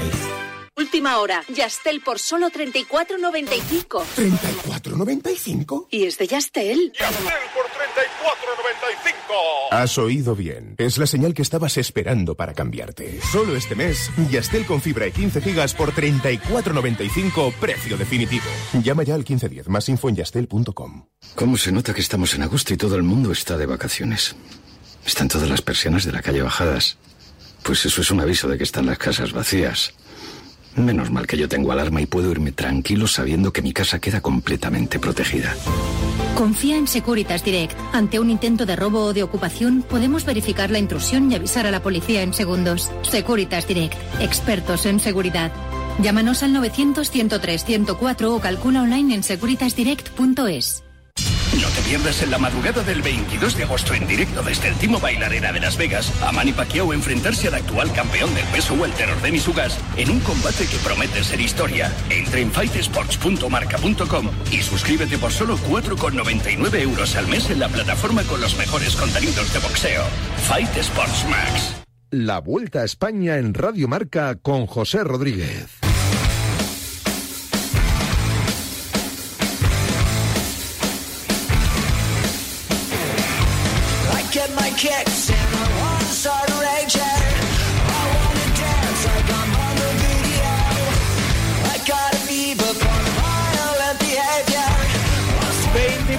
Última 0.78 1.18
hora. 1.18 1.42
Yastel 1.48 2.02
por 2.02 2.18
solo 2.18 2.50
34.95. 2.50 4.04
¿34.95? 4.16 5.86
Y 5.90 6.04
es 6.04 6.18
de 6.18 6.26
Yastel. 6.26 6.92
Yastel 6.92 7.24
por 7.24 7.32
34.95. 7.32 7.55
Has 9.76 9.98
oído 9.98 10.34
bien. 10.34 10.74
Es 10.78 10.96
la 10.96 11.06
señal 11.06 11.34
que 11.34 11.42
estabas 11.42 11.76
esperando 11.76 12.34
para 12.34 12.54
cambiarte. 12.54 13.20
Solo 13.30 13.54
este 13.54 13.74
mes, 13.74 14.10
Yastel 14.30 14.64
con 14.64 14.80
fibra 14.80 15.06
y 15.06 15.12
15 15.12 15.42
gigas 15.42 15.74
por 15.74 15.92
34.95, 15.92 17.52
precio 17.60 17.98
definitivo. 17.98 18.46
Llama 18.82 19.02
ya 19.02 19.12
al 19.12 19.20
1510. 19.20 19.68
Más 19.68 19.86
info 19.90 20.08
en 20.08 20.16
yastel.com. 20.16 21.08
¿Cómo 21.34 21.58
se 21.58 21.72
nota 21.72 21.92
que 21.92 22.00
estamos 22.00 22.34
en 22.34 22.44
agosto 22.44 22.72
y 22.72 22.78
todo 22.78 22.96
el 22.96 23.02
mundo 23.02 23.32
está 23.32 23.58
de 23.58 23.66
vacaciones? 23.66 24.34
Están 25.04 25.28
todas 25.28 25.50
las 25.50 25.60
persianas 25.60 26.06
de 26.06 26.12
la 26.12 26.22
calle 26.22 26.40
bajadas. 26.40 26.96
Pues 27.62 27.84
eso 27.84 28.00
es 28.00 28.10
un 28.10 28.20
aviso 28.20 28.48
de 28.48 28.56
que 28.56 28.64
están 28.64 28.86
las 28.86 28.96
casas 28.96 29.32
vacías. 29.34 29.92
Menos 30.76 31.10
mal 31.10 31.26
que 31.26 31.38
yo 31.38 31.48
tengo 31.48 31.72
alarma 31.72 32.02
y 32.02 32.06
puedo 32.06 32.30
irme 32.30 32.52
tranquilo 32.52 33.06
sabiendo 33.06 33.52
que 33.52 33.62
mi 33.62 33.72
casa 33.72 33.98
queda 33.98 34.20
completamente 34.20 34.98
protegida. 34.98 35.54
Confía 36.36 36.76
en 36.76 36.86
Securitas 36.86 37.42
Direct. 37.42 37.74
Ante 37.92 38.20
un 38.20 38.28
intento 38.28 38.66
de 38.66 38.76
robo 38.76 39.04
o 39.04 39.12
de 39.14 39.22
ocupación, 39.22 39.82
podemos 39.82 40.26
verificar 40.26 40.70
la 40.70 40.78
intrusión 40.78 41.32
y 41.32 41.34
avisar 41.34 41.66
a 41.66 41.70
la 41.70 41.82
policía 41.82 42.22
en 42.22 42.34
segundos. 42.34 42.90
Securitas 43.02 43.66
Direct. 43.66 43.96
Expertos 44.20 44.84
en 44.84 45.00
seguridad. 45.00 45.50
Llámanos 46.02 46.42
al 46.42 46.54
900-103-104 46.54 48.24
o 48.26 48.38
calcula 48.38 48.82
online 48.82 49.14
en 49.14 49.22
securitasdirect.es. 49.22 50.85
No 51.60 51.68
te 51.68 51.80
pierdas 51.82 52.22
en 52.22 52.30
la 52.30 52.38
madrugada 52.38 52.82
del 52.82 53.00
22 53.00 53.56
de 53.56 53.64
agosto 53.64 53.94
en 53.94 54.06
directo 54.06 54.42
desde 54.42 54.68
el 54.68 54.74
Timo 54.74 55.00
Bailarera 55.00 55.52
de 55.52 55.60
Las 55.60 55.76
Vegas 55.76 56.12
a 56.22 56.30
Manny 56.30 56.52
Pacquiao 56.52 56.92
enfrentarse 56.92 57.48
al 57.48 57.54
actual 57.54 57.90
campeón 57.92 58.34
del 58.34 58.44
peso 58.46 58.74
welter 58.74 59.08
Denis 59.22 59.48
Ugas 59.48 59.78
en 59.96 60.10
un 60.10 60.20
combate 60.20 60.66
que 60.66 60.76
promete 60.78 61.24
ser 61.24 61.40
historia. 61.40 61.90
Entre 62.10 62.42
en 62.42 62.52
fightsports.marca.com 62.52 64.30
y 64.52 64.62
suscríbete 64.62 65.16
por 65.16 65.32
solo 65.32 65.56
4,99 65.56 66.80
euros 66.80 67.16
al 67.16 67.26
mes 67.28 67.48
en 67.48 67.60
la 67.60 67.68
plataforma 67.68 68.22
con 68.24 68.40
los 68.40 68.56
mejores 68.58 68.94
contenidos 68.94 69.52
de 69.52 69.58
boxeo. 69.60 70.04
Fight 70.48 70.76
Sports 70.76 71.24
Max. 71.30 71.76
La 72.10 72.40
Vuelta 72.40 72.80
a 72.80 72.84
España 72.84 73.38
en 73.38 73.54
Radio 73.54 73.88
Marca 73.88 74.36
con 74.36 74.66
José 74.66 75.04
Rodríguez. 75.04 75.85
cats. 84.76 85.35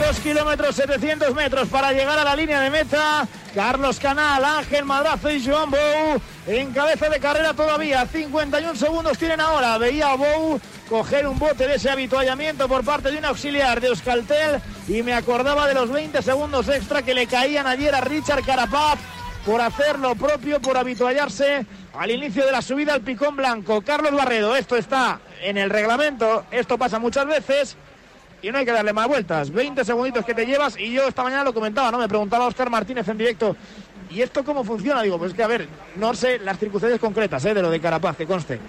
22 0.07 0.23
kilómetros, 0.23 0.75
700 0.75 1.35
metros 1.35 1.67
para 1.67 1.91
llegar 1.91 2.17
a 2.17 2.23
la 2.23 2.33
línea 2.33 2.61
de 2.61 2.69
meta. 2.69 3.27
Carlos 3.53 3.99
Canal, 3.99 4.43
Ángel 4.45 4.85
Madrazo 4.85 5.29
y 5.29 5.45
Joan 5.45 5.69
Bou 5.69 6.21
en 6.47 6.71
cabeza 6.71 7.09
de 7.09 7.19
carrera 7.19 7.53
todavía. 7.53 8.05
51 8.05 8.75
segundos 8.75 9.17
tienen 9.17 9.41
ahora. 9.41 9.77
Veía 9.77 10.11
a 10.11 10.15
Bou 10.15 10.61
coger 10.87 11.27
un 11.27 11.37
bote 11.37 11.67
de 11.67 11.75
ese 11.75 11.89
habituallamiento 11.89 12.69
por 12.69 12.85
parte 12.85 13.11
de 13.11 13.17
un 13.17 13.25
auxiliar 13.25 13.81
de 13.81 13.87
Euskaltel 13.87 14.61
y 14.87 15.03
me 15.03 15.13
acordaba 15.13 15.67
de 15.67 15.73
los 15.73 15.91
20 15.91 16.21
segundos 16.21 16.69
extra 16.69 17.01
que 17.01 17.13
le 17.13 17.27
caían 17.27 17.67
ayer 17.67 17.93
a 17.93 17.99
Richard 17.99 18.45
Carapaz 18.45 18.99
por 19.45 19.59
hacer 19.59 19.99
lo 19.99 20.15
propio, 20.15 20.61
por 20.61 20.77
habituallarse 20.77 21.65
al 21.93 22.11
inicio 22.11 22.45
de 22.45 22.53
la 22.53 22.61
subida 22.61 22.93
al 22.93 23.01
picón 23.01 23.35
blanco. 23.35 23.81
Carlos 23.81 24.13
Barredo, 24.13 24.55
esto 24.55 24.77
está 24.77 25.19
en 25.41 25.57
el 25.57 25.69
reglamento, 25.69 26.45
esto 26.51 26.77
pasa 26.77 26.97
muchas 26.97 27.25
veces 27.25 27.77
y 28.41 28.51
no 28.51 28.58
hay 28.58 28.65
que 28.65 28.72
darle 28.72 28.94
más 28.94 29.08
vueltas. 29.08 29.51
20 29.51 29.84
segunditos 29.84 30.25
que 30.25 30.34
te 30.34 30.46
llevas 30.46 30.77
y 30.79 30.91
yo 30.91 31.08
esta 31.08 31.24
mañana 31.24 31.44
lo 31.44 31.53
comentaba, 31.53 31.91
¿no? 31.91 31.98
Me 31.98 32.08
preguntaba 32.08 32.46
Oscar 32.46 32.70
Martínez 32.70 33.08
en 33.08 33.17
directo. 33.17 33.56
¿Y 34.10 34.22
esto 34.22 34.44
cómo 34.44 34.63
funciona? 34.63 35.01
Digo, 35.01 35.17
pues 35.17 35.32
es 35.32 35.38
que 35.38 35.44
a 35.44 35.48
ver, 35.48 35.67
no 35.96 36.13
sé 36.13 36.39
las 36.39 36.58
circunstancias 36.58 37.00
concretas 37.00 37.44
¿eh? 37.46 37.53
de 37.53 37.62
lo 37.62 37.70
de 37.70 37.79
Carapaz, 37.79 38.15
que 38.15 38.25
conste. 38.25 38.60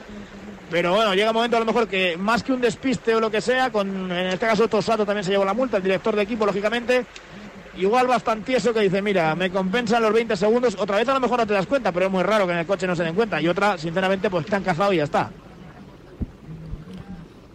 Pero 0.71 0.95
bueno, 0.95 1.15
llega 1.15 1.31
un 1.31 1.37
momento 1.37 1.57
a 1.57 1.61
lo 1.61 1.67
mejor 1.67 1.89
que 1.89 2.17
más 2.19 2.43
que 2.43 2.53
un 2.53 2.61
despiste 2.61 3.15
o 3.15 3.21
lo 3.21 3.31
que 3.31 3.41
sea, 3.41 3.71
con 3.71 4.11
en 4.13 4.27
este 4.27 4.47
caso 4.47 4.69
Tosato 4.69 5.07
también 5.07 5.25
se 5.25 5.31
llevó 5.31 5.45
la 5.45 5.55
multa, 5.55 5.79
el 5.79 5.83
director 5.83 6.15
de 6.15 6.23
equipo, 6.23 6.45
lógicamente. 6.45 7.07
igual 7.79 8.07
bastante 8.07 8.57
eso 8.57 8.75
que 8.75 8.81
dice, 8.81 9.01
mira, 9.01 9.35
me 9.35 9.51
compensan 9.51 10.03
los 10.03 10.13
20 10.13 10.37
segundos, 10.37 10.77
otra 10.79 10.97
vez 10.97 11.09
a 11.09 11.15
lo 11.15 11.21
mejor 11.21 11.39
no 11.39 11.47
te 11.47 11.55
das 11.55 11.67
cuenta, 11.67 11.93
pero 11.93 12.07
es 12.07 12.13
muy 12.13 12.23
raro 12.23 12.47
que 12.47 12.53
en 12.53 12.59
el 12.59 12.67
coche 12.67 12.87
no 12.87 12.97
se 12.97 13.05
den 13.05 13.15
cuenta, 13.15 13.41
y 13.41 13.49
otra, 13.49 13.79
sinceramente, 13.79 14.29
pues 14.29 14.45
te 14.45 14.57
han 14.57 14.65
y 14.93 14.97
ya 14.97 15.05
está. 15.05 15.31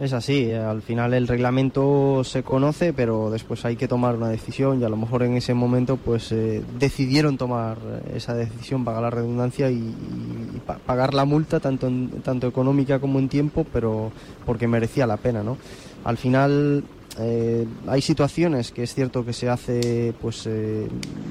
Es 0.00 0.12
así, 0.12 0.50
eh, 0.50 0.58
al 0.58 0.82
final 0.82 1.14
el 1.14 1.28
reglamento 1.28 2.24
se 2.24 2.42
conoce, 2.42 2.92
pero 2.92 3.30
después 3.30 3.64
hay 3.64 3.76
que 3.76 3.86
tomar 3.86 4.16
una 4.16 4.28
decisión 4.28 4.80
y 4.80 4.84
a 4.84 4.88
lo 4.88 4.96
mejor 4.96 5.22
en 5.22 5.36
ese 5.36 5.54
momento 5.54 5.96
pues 5.96 6.32
eh, 6.32 6.64
decidieron 6.80 7.38
tomar 7.38 7.78
esa 8.12 8.34
decisión, 8.34 8.84
pagar 8.84 9.02
la 9.02 9.10
redundancia 9.10 9.70
y, 9.70 9.76
y 9.76 10.60
pa- 10.66 10.78
pagar 10.78 11.14
la 11.14 11.24
multa 11.24 11.60
tanto, 11.60 11.86
en- 11.86 12.10
tanto 12.22 12.48
económica 12.48 12.98
como 12.98 13.20
en 13.20 13.28
tiempo, 13.28 13.64
pero 13.72 14.10
porque 14.44 14.66
merecía 14.66 15.06
la 15.06 15.16
pena, 15.16 15.44
¿no? 15.44 15.58
Al 16.04 16.16
final 16.16 16.82
eh, 17.20 17.64
hay 17.86 18.02
situaciones 18.02 18.72
que 18.72 18.82
es 18.82 18.94
cierto 18.94 19.24
que 19.24 19.32
se 19.32 19.48
hace 19.48 20.12
pues 20.20 20.42
eh, 20.46 20.88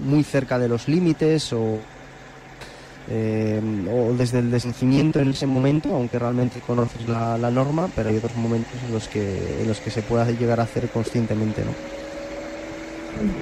muy 0.07 0.23
cerca 0.23 0.57
de 0.57 0.69
los 0.69 0.87
límites 0.87 1.51
o 1.51 1.79
eh, 3.09 3.61
o 3.91 4.13
desde 4.13 4.39
el 4.39 4.49
desconocimiento 4.51 5.19
en 5.19 5.29
ese 5.31 5.45
momento, 5.45 5.93
aunque 5.93 6.17
realmente 6.19 6.59
conoces 6.65 7.07
la, 7.07 7.37
la 7.37 7.51
norma, 7.51 7.89
pero 7.95 8.09
hay 8.09 8.17
otros 8.17 8.35
momentos 8.35 8.73
en 8.87 8.93
los 8.93 9.07
que 9.07 9.61
en 9.61 9.67
los 9.67 9.79
que 9.79 9.91
se 9.91 10.01
pueda 10.01 10.29
llegar 10.31 10.59
a 10.59 10.63
hacer 10.63 10.87
conscientemente, 10.89 11.63
¿no? 11.65 11.71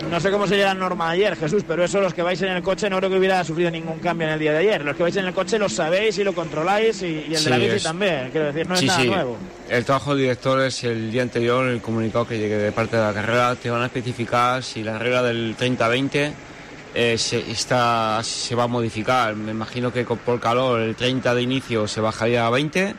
No 0.10 0.20
sé 0.20 0.30
cómo 0.32 0.46
sería 0.48 0.66
la 0.66 0.74
norma 0.74 1.12
ayer, 1.12 1.38
Jesús, 1.38 1.64
pero 1.66 1.86
eso 1.86 2.02
los 2.02 2.14
que 2.14 2.22
vais 2.22 2.42
en 2.42 2.50
el 2.50 2.62
coche 2.62 2.90
no 2.90 2.98
creo 2.98 3.10
que 3.10 3.18
hubiera 3.18 3.42
sufrido 3.46 3.72
ningún 3.72 4.00
cambio 4.00 4.28
en 4.28 4.34
el 4.34 4.40
día 4.40 4.52
de 4.52 4.58
ayer. 4.58 4.84
Los 4.84 4.98
que 4.98 5.04
vais 5.04 5.16
en 5.16 5.26
el 5.26 5.34
coche 5.34 5.58
lo 5.58 5.70
sabéis 5.70 6.18
y 6.18 6.26
lo 6.26 6.34
controláis 6.34 7.02
y, 7.04 7.06
y 7.30 7.34
el 7.34 7.38
Sí, 7.38 7.46
de 7.46 7.50
la 7.52 7.58
bici 7.58 7.76
es- 7.78 7.84
también. 7.84 8.30
Quiero 8.32 8.48
decir, 8.48 8.68
no 8.68 8.74
es 8.74 8.80
sí, 8.82 8.88
nada 8.88 9.00
sí. 9.02 9.08
nuevo. 9.08 9.38
El 9.70 9.86
trabajo 9.86 10.10
del 10.12 10.24
director 10.24 10.60
es 10.62 10.84
el 10.84 11.10
día 11.10 11.22
anterior, 11.22 11.66
el 11.70 11.82
comunicado 11.82 12.28
que 12.28 12.38
llegue 12.38 12.58
de 12.58 12.72
parte 12.74 12.98
de 12.98 13.04
la 13.04 13.14
carrera, 13.14 13.56
te 13.56 13.70
van 13.70 13.82
a 13.82 13.86
especificar 13.86 14.62
si 14.62 14.84
la 14.84 15.00
regla 15.00 15.24
del 15.24 15.56
30-20 15.58 16.32
eh, 16.94 17.18
se, 17.18 17.52
está, 17.52 18.22
se 18.24 18.56
va 18.56 18.64
a 18.64 18.68
modificar. 18.68 19.36
Me 19.36 19.52
imagino 19.52 19.92
que 19.92 20.04
por 20.06 20.40
calor 20.40 20.82
el 20.82 20.96
30 20.96 21.36
de 21.36 21.42
inicio 21.42 21.88
se 21.88 22.02
bajaría 22.02 22.46
a 22.46 22.50
20 22.50 22.96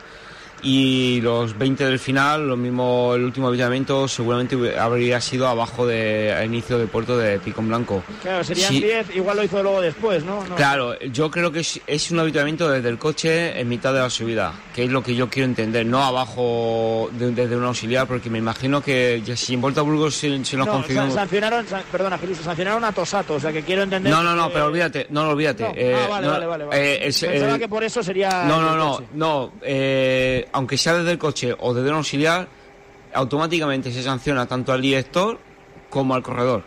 y 0.62 1.20
los 1.22 1.58
20 1.58 1.84
del 1.84 1.98
final, 1.98 2.46
lo 2.46 2.56
mismo 2.56 3.14
el 3.14 3.24
último 3.24 3.48
avituallamiento 3.48 4.06
seguramente 4.06 4.78
habría 4.78 5.20
sido 5.20 5.48
abajo 5.48 5.86
de 5.86 6.32
a 6.32 6.44
inicio 6.44 6.78
del 6.78 6.88
puerto 6.88 7.16
de 7.18 7.38
Picón 7.40 7.68
Blanco. 7.68 8.02
Claro, 8.22 8.44
serían 8.44 8.68
Sí. 8.70 8.80
10, 8.80 9.16
igual 9.16 9.36
lo 9.38 9.44
hizo 9.44 9.62
luego 9.62 9.80
después, 9.80 10.24
¿no? 10.24 10.44
No. 10.46 10.54
Claro, 10.54 10.98
yo 11.00 11.30
creo 11.30 11.50
que 11.50 11.60
es, 11.60 11.80
es 11.86 12.10
un 12.10 12.20
habituamiento 12.20 12.70
desde 12.70 12.88
el 12.88 12.98
coche 12.98 13.58
en 13.60 13.68
mitad 13.68 13.92
de 13.92 14.00
la 14.00 14.10
subida, 14.10 14.52
que 14.74 14.84
es 14.84 14.90
lo 14.90 15.02
que 15.02 15.14
yo 15.14 15.28
quiero 15.28 15.46
entender, 15.46 15.84
no 15.84 16.02
abajo 16.02 17.10
de- 17.12 17.32
desde 17.32 17.56
un 17.56 17.64
auxiliar, 17.64 18.06
porque 18.06 18.30
me 18.30 18.38
imagino 18.38 18.80
que 18.82 19.20
ya 19.24 19.36
si 19.36 19.54
en 19.54 19.60
Vuelta 19.60 19.80
a 19.80 19.84
Burgos 19.84 20.14
se, 20.14 20.44
se 20.44 20.56
nos 20.56 20.66
No, 20.66 20.82
sa- 20.86 21.10
sancionaron, 21.10 21.66
san- 21.66 21.82
perdona, 21.90 22.18
Jesús, 22.18 22.38
sancionaron 22.38 22.84
a 22.84 22.92
Tosato, 22.92 23.34
o 23.34 23.40
sea 23.40 23.52
que 23.52 23.62
quiero 23.62 23.82
entender. 23.82 24.12
No, 24.12 24.22
no, 24.22 24.34
no, 24.36 24.46
que- 24.48 24.54
pero 24.54 24.66
olvídate, 24.66 25.06
no, 25.10 25.28
olvídate. 25.28 25.62
No. 25.64 25.72
eh, 25.74 25.96
ah, 25.96 26.08
vale, 26.08 26.26
no, 26.26 26.32
vale, 26.32 26.46
vale. 26.46 26.64
vale. 26.66 26.92
eh, 26.94 27.08
es- 27.08 27.20
Pensaba 27.20 27.56
eh, 27.56 27.58
que 27.58 27.68
por 27.68 27.82
eso 27.84 28.02
sería. 28.02 28.44
No, 28.44 28.60
no, 28.60 28.76
no, 28.76 29.02
no. 29.14 29.52
eh, 29.62 30.46
aunque 30.52 30.78
sea 30.78 30.94
desde 30.94 31.12
el 31.12 31.18
coche 31.18 31.54
o 31.58 31.74
desde 31.74 31.90
un 31.90 31.96
auxiliar, 31.96 32.48
automáticamente 33.14 33.92
se 33.92 34.02
sanciona 34.02 34.46
tanto 34.46 34.72
al 34.72 34.80
director 34.80 35.38
como 35.90 36.14
al 36.14 36.22
corredor. 36.22 36.64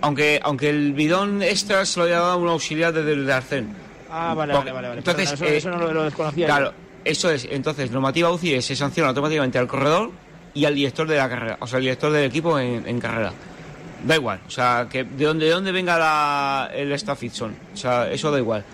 Aunque, 0.00 0.40
aunque 0.42 0.70
el 0.70 0.92
bidón 0.92 1.42
extra 1.42 1.86
se 1.86 2.00
lo 2.00 2.06
haya 2.06 2.20
dado 2.20 2.38
un 2.38 2.48
auxiliar 2.48 2.92
desde 2.92 3.12
el 3.12 3.30
Arcén. 3.30 3.74
Ah, 4.10 4.34
vale, 4.34 4.52
vale, 4.52 4.72
vale. 4.72 4.88
vale. 4.88 4.98
Entonces, 4.98 5.30
Perdona, 5.30 5.46
eso, 5.46 5.54
eh, 5.54 5.58
eso 5.58 5.70
no 5.70 5.78
lo, 5.78 5.92
lo 5.92 6.04
desconocía. 6.04 6.46
yo. 6.46 6.54
Claro, 6.54 6.72
eso 7.04 7.30
es. 7.30 7.46
Entonces, 7.50 7.90
normativa 7.90 8.30
UCI 8.30 8.54
es, 8.54 8.64
se 8.64 8.76
sanciona 8.76 9.08
automáticamente 9.08 9.58
al 9.58 9.66
corredor 9.66 10.10
y 10.54 10.64
al 10.64 10.74
director 10.74 11.06
de 11.08 11.16
la 11.16 11.28
carrera, 11.28 11.56
o 11.60 11.66
sea, 11.66 11.78
al 11.78 11.82
director 11.82 12.12
del 12.12 12.24
equipo 12.24 12.58
en, 12.58 12.86
en 12.86 13.00
carrera. 13.00 13.32
Da 14.04 14.16
igual, 14.16 14.40
o 14.46 14.50
sea, 14.50 14.86
que 14.90 15.04
de 15.04 15.24
donde, 15.24 15.46
de 15.46 15.52
donde 15.52 15.72
venga 15.72 15.98
la, 15.98 16.70
el 16.74 16.92
staff 16.92 17.22
o 17.22 17.76
sea, 17.76 18.10
eso 18.10 18.30
da 18.30 18.38
igual. 18.38 18.64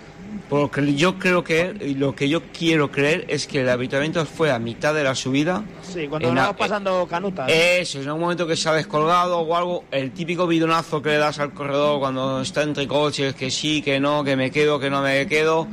Porque 0.48 0.94
yo 0.94 1.18
creo 1.18 1.44
que, 1.44 1.74
y 1.80 1.94
lo 1.94 2.14
que 2.14 2.28
yo 2.28 2.42
quiero 2.52 2.90
creer 2.90 3.24
es 3.28 3.46
que 3.46 3.60
el 3.60 3.68
habituamiento 3.68 4.24
fue 4.26 4.50
a 4.50 4.58
mitad 4.58 4.92
de 4.94 5.04
la 5.04 5.14
subida. 5.14 5.62
Sí, 5.82 6.08
cuando 6.08 6.34
vamos 6.34 6.56
pasando 6.56 7.06
canutas. 7.08 7.48
Eso, 7.50 8.00
en 8.00 8.08
algún 8.08 8.22
momento 8.22 8.46
que 8.46 8.56
se 8.56 8.68
ha 8.68 8.72
descolgado 8.72 9.38
o 9.38 9.56
algo, 9.56 9.84
el 9.90 10.10
típico 10.12 10.46
bidonazo 10.46 11.00
que 11.02 11.10
le 11.10 11.18
das 11.18 11.38
al 11.38 11.52
corredor 11.52 12.00
cuando 12.00 12.40
está 12.40 12.62
entre 12.62 12.86
coches, 12.86 13.34
que 13.34 13.50
sí, 13.50 13.80
que 13.82 14.00
no, 14.00 14.24
que 14.24 14.36
me 14.36 14.50
quedo, 14.50 14.80
que 14.80 14.90
no 14.90 15.02
me 15.02 15.26
quedo, 15.26 15.68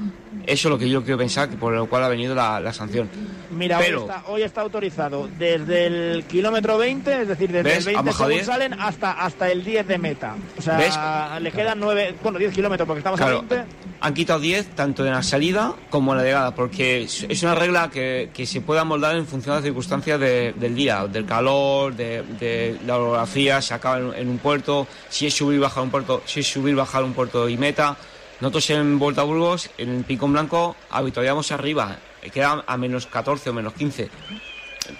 eso 0.45 0.67
es 0.67 0.71
lo 0.71 0.77
que 0.77 0.89
yo 0.89 1.03
quiero 1.03 1.17
pensar, 1.17 1.49
que 1.49 1.57
por 1.57 1.73
lo 1.73 1.87
cual 1.87 2.03
ha 2.03 2.09
venido 2.09 2.33
la, 2.35 2.59
la 2.59 2.73
sanción. 2.73 3.09
Mira, 3.51 3.77
Pero- 3.79 4.03
hoy, 4.03 4.09
está, 4.09 4.23
hoy 4.27 4.41
está 4.43 4.61
autorizado 4.61 5.29
desde 5.39 5.85
el 5.87 6.23
kilómetro 6.25 6.77
20, 6.77 7.21
es 7.21 7.27
decir, 7.27 7.49
desde 7.51 7.63
¿Ves? 7.63 7.77
el 7.79 7.85
20 7.85 7.99
Han 7.99 8.05
bajado 8.05 8.29
según 8.29 8.33
10. 8.33 8.45
salen 8.45 8.73
hasta, 8.73 9.11
hasta 9.13 9.51
el 9.51 9.63
10 9.63 9.87
de 9.87 9.97
meta. 9.97 10.35
O 10.57 10.61
sea, 10.61 10.77
¿Ves? 10.77 11.41
le 11.41 11.51
quedan 11.51 11.79
9, 11.79 12.15
bueno, 12.21 12.39
10 12.39 12.53
kilómetros 12.53 12.85
porque 12.85 12.99
estamos 12.99 13.19
Claro, 13.19 13.37
a 13.37 13.41
20. 13.53 13.65
han 14.01 14.13
quitado 14.13 14.39
10 14.39 14.67
tanto 14.75 15.05
en 15.05 15.11
la 15.13 15.23
salida 15.23 15.73
como 15.89 16.11
en 16.11 16.19
la 16.19 16.23
llegada, 16.23 16.53
porque 16.53 17.03
es 17.03 17.43
una 17.43 17.55
regla 17.55 17.89
que, 17.89 18.29
que 18.33 18.45
se 18.45 18.61
puede 18.61 18.79
amoldar 18.81 19.15
en 19.15 19.25
función 19.25 19.53
de 19.55 19.57
las 19.59 19.63
circunstancias 19.65 20.19
de- 20.19 20.53
del 20.57 20.75
día, 20.75 21.07
del 21.07 21.25
calor, 21.25 21.95
de, 21.95 22.21
de 22.39 22.77
la 22.85 22.97
orografía, 22.97 23.61
se 23.61 23.73
acaba 23.73 23.97
en, 23.99 24.13
en 24.13 24.27
un 24.29 24.37
puerto, 24.39 24.87
si 25.09 25.25
es 25.27 25.33
subir 25.33 25.59
bajar 25.59 25.83
un 25.83 25.89
puerto, 25.89 26.21
si 26.25 26.41
es 26.41 26.47
subir 26.47 26.75
bajar 26.75 27.03
un 27.03 27.13
puerto 27.13 27.47
y 27.49 27.57
meta. 27.57 27.95
Nosotros 28.39 28.69
en 28.69 28.99
Vuelta 28.99 29.21
a 29.21 29.25
Burgos, 29.25 29.69
en 29.77 29.89
el 29.89 30.03
Picón 30.03 30.31
Blanco, 30.33 30.75
habituábamos 30.89 31.51
arriba, 31.51 31.97
queda 32.33 32.63
a 32.67 32.77
menos 32.77 33.07
14 33.07 33.49
o 33.49 33.53
menos 33.53 33.73
15 33.73 34.09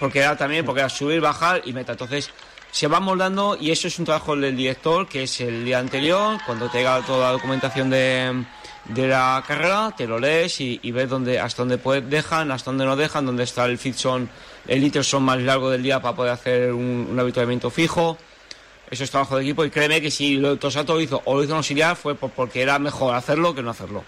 porque 0.00 0.18
era 0.18 0.36
también 0.36 0.64
porque 0.66 0.80
era 0.80 0.88
subir, 0.90 1.20
bajar 1.20 1.62
y 1.64 1.72
meta. 1.72 1.92
Entonces 1.92 2.30
se 2.70 2.88
va 2.88 3.00
moldando 3.00 3.56
y 3.58 3.70
eso 3.70 3.88
es 3.88 3.98
un 3.98 4.04
trabajo 4.04 4.36
del 4.36 4.54
director 4.56 5.08
que 5.08 5.22
es 5.22 5.40
el 5.40 5.64
día 5.64 5.78
anterior, 5.78 6.38
cuando 6.44 6.68
te 6.68 6.78
llega 6.78 7.00
toda 7.02 7.26
la 7.26 7.32
documentación 7.32 7.88
de, 7.88 8.44
de 8.86 9.08
la 9.08 9.42
carrera, 9.46 9.94
te 9.96 10.06
lo 10.06 10.18
lees 10.18 10.60
y, 10.60 10.78
ves 10.92 11.08
dónde, 11.08 11.40
hasta 11.40 11.62
dónde 11.62 11.78
puede- 11.78 12.02
dejan, 12.02 12.50
hasta 12.50 12.70
dónde 12.70 12.84
no 12.84 12.96
dejan, 12.96 13.24
dónde 13.24 13.44
está 13.44 13.64
el 13.64 13.78
fit 13.78 13.94
son, 13.94 14.28
el 14.66 14.80
litro 14.82 15.02
son 15.02 15.22
más 15.22 15.38
largo 15.40 15.70
del 15.70 15.82
día 15.82 16.02
para 16.02 16.14
poder 16.14 16.32
hacer 16.32 16.72
un, 16.74 17.08
un 17.10 17.18
habituamiento 17.18 17.70
fijo. 17.70 18.18
Eso 18.90 19.04
es 19.04 19.10
trabajo 19.10 19.36
de 19.36 19.42
equipo 19.42 19.64
y 19.64 19.70
créeme 19.70 20.00
que 20.00 20.10
si 20.10 20.36
lo 20.36 20.56
Tosato 20.56 20.94
lo 20.94 21.00
hizo 21.00 21.20
o 21.24 21.34
lo 21.34 21.42
hizo 21.44 21.52
un 21.52 21.58
auxiliar 21.58 21.94
fue 21.96 22.14
por- 22.14 22.30
porque 22.30 22.62
era 22.62 22.78
mejor 22.78 23.14
hacerlo 23.14 23.54
que 23.54 23.62
no 23.62 23.70
hacerlo. 23.70 24.02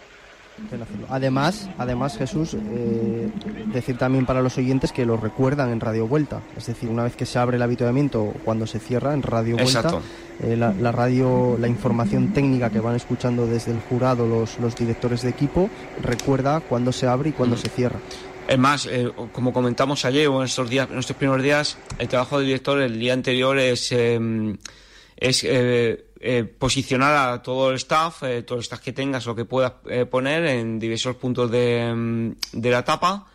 Además, 1.08 1.70
además 1.78 2.18
Jesús, 2.18 2.54
eh, 2.54 3.30
decir 3.72 3.96
también 3.96 4.26
para 4.26 4.42
los 4.42 4.58
oyentes 4.58 4.92
que 4.92 5.06
lo 5.06 5.16
recuerdan 5.16 5.70
en 5.70 5.80
Radio 5.80 6.06
Vuelta. 6.06 6.42
Es 6.56 6.66
decir, 6.66 6.90
una 6.90 7.04
vez 7.04 7.16
que 7.16 7.24
se 7.24 7.38
abre 7.38 7.56
el 7.56 7.62
habituamiento 7.62 8.22
o 8.22 8.32
cuando 8.44 8.66
se 8.66 8.78
cierra 8.78 9.14
en 9.14 9.22
Radio 9.22 9.56
Vuelta, 9.56 9.80
eh, 10.42 10.56
la, 10.56 10.72
la 10.74 10.92
radio, 10.92 11.56
la 11.58 11.66
información 11.68 12.34
técnica 12.34 12.68
que 12.68 12.80
van 12.80 12.94
escuchando 12.96 13.46
desde 13.46 13.72
el 13.72 13.80
jurado 13.80 14.26
los, 14.26 14.58
los 14.58 14.76
directores 14.76 15.22
de 15.22 15.30
equipo, 15.30 15.70
recuerda 16.02 16.60
cuándo 16.60 16.92
se 16.92 17.06
abre 17.06 17.30
y 17.30 17.32
cuándo 17.32 17.56
se 17.56 17.68
cierra. 17.70 17.98
Es 18.50 18.58
más, 18.58 18.86
eh, 18.86 19.08
como 19.32 19.52
comentamos 19.52 20.04
ayer 20.04 20.26
o 20.26 20.40
en 20.40 20.46
estos 20.46 20.68
días, 20.68 20.90
en 20.90 20.98
estos 20.98 21.16
primeros 21.16 21.42
días, 21.42 21.78
el 21.98 22.08
trabajo 22.08 22.38
del 22.38 22.48
director 22.48 22.80
el 22.80 22.98
día 22.98 23.12
anterior 23.12 23.56
es, 23.56 23.92
es 23.92 25.44
eh, 25.44 26.10
eh, 26.22 26.44
posicionar 26.44 27.30
a 27.30 27.42
todo 27.42 27.70
el 27.70 27.76
staff, 27.76 28.24
eh, 28.24 28.42
todo 28.42 28.58
el 28.58 28.62
staff 28.62 28.80
que 28.80 28.92
tengas 28.92 29.26
o 29.26 29.34
que 29.34 29.46
puedas 29.46 29.72
eh, 29.88 30.04
poner 30.04 30.44
en 30.44 30.78
diversos 30.78 31.16
puntos 31.16 31.50
de, 31.50 32.34
de 32.52 32.70
la 32.70 32.80
etapa 32.80 33.26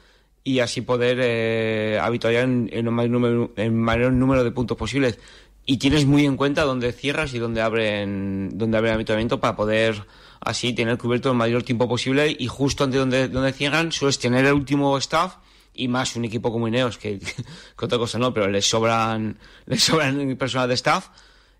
y 0.43 0.59
así 0.59 0.81
poder 0.81 1.99
habituallar 1.99 2.43
en, 2.43 2.69
el 2.71 2.83
mayor 2.91 3.09
número, 3.09 3.53
en 3.55 3.75
mayor 3.75 4.13
número 4.13 4.43
de 4.43 4.51
puntos 4.51 4.77
posibles. 4.77 5.17
Y 5.65 5.77
tienes 5.77 6.05
muy 6.05 6.25
en 6.25 6.37
cuenta 6.37 6.61
dónde 6.61 6.91
cierras 6.91 7.33
y 7.33 7.39
dónde 7.39 7.63
abren, 7.63 8.55
dónde 8.55 8.77
abre 8.77 8.89
el 8.91 8.95
habituamiento 8.95 9.39
para 9.39 9.55
poder 9.55 10.05
así 10.39 10.73
tener 10.73 10.97
cubierto 10.97 11.29
el 11.31 11.37
mayor 11.37 11.63
tiempo 11.63 11.87
posible 11.87 12.35
y 12.37 12.47
justo 12.47 12.83
ante 12.83 12.97
donde, 12.97 13.27
donde 13.27 13.53
cierran 13.53 13.91
sueles 13.91 14.19
tener 14.19 14.45
el 14.45 14.53
último 14.53 14.97
staff 14.97 15.35
y 15.73 15.87
más 15.87 16.15
un 16.15 16.25
equipo 16.25 16.51
como 16.51 16.67
Ineos 16.67 16.97
que, 16.97 17.19
que 17.77 17.85
otra 17.85 17.97
cosa 17.97 18.17
no, 18.19 18.33
pero 18.33 18.47
les 18.47 18.67
sobran, 18.69 19.37
les 19.65 19.83
sobran 19.83 20.35
personas 20.37 20.67
de 20.67 20.73
staff 20.75 21.07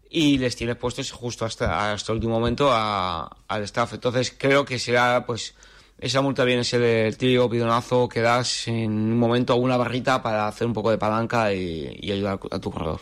y 0.10 0.38
les 0.38 0.55
tienes 0.55 0.77
puestos 0.77 1.12
justo 1.12 1.44
hasta, 1.46 1.91
hasta 1.91 2.12
el 2.12 2.17
último 2.17 2.36
momento 2.39 2.70
a- 2.72 3.25
al 3.48 3.63
staff. 3.63 3.94
Entonces 3.94 4.34
creo 4.38 4.63
que 4.63 4.79
será 4.79 5.25
pues 5.25 5.55
esa 5.98 6.22
multa 6.22 6.44
viene 6.44 6.62
a 6.62 6.63
ser 6.63 6.82
el 6.82 7.17
típico 7.17 7.50
pidonazo 7.50 8.08
que 8.08 8.22
das 8.22 8.67
en 8.67 8.91
un 8.91 9.17
momento 9.17 9.53
a 9.53 9.55
una 9.55 9.77
barrita 9.77 10.22
para 10.22 10.48
hacer 10.48 10.67
un 10.67 10.74
poco 10.74 10.91
de 10.91 10.98
palanca 10.98 11.53
y, 11.53 11.98
y 12.01 12.12
ayudar 12.12 12.39
a 12.51 12.60
tu 12.60 12.72
corredor. 12.72 13.01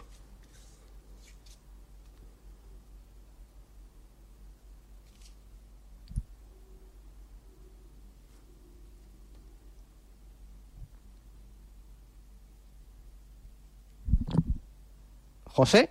José, 15.53 15.89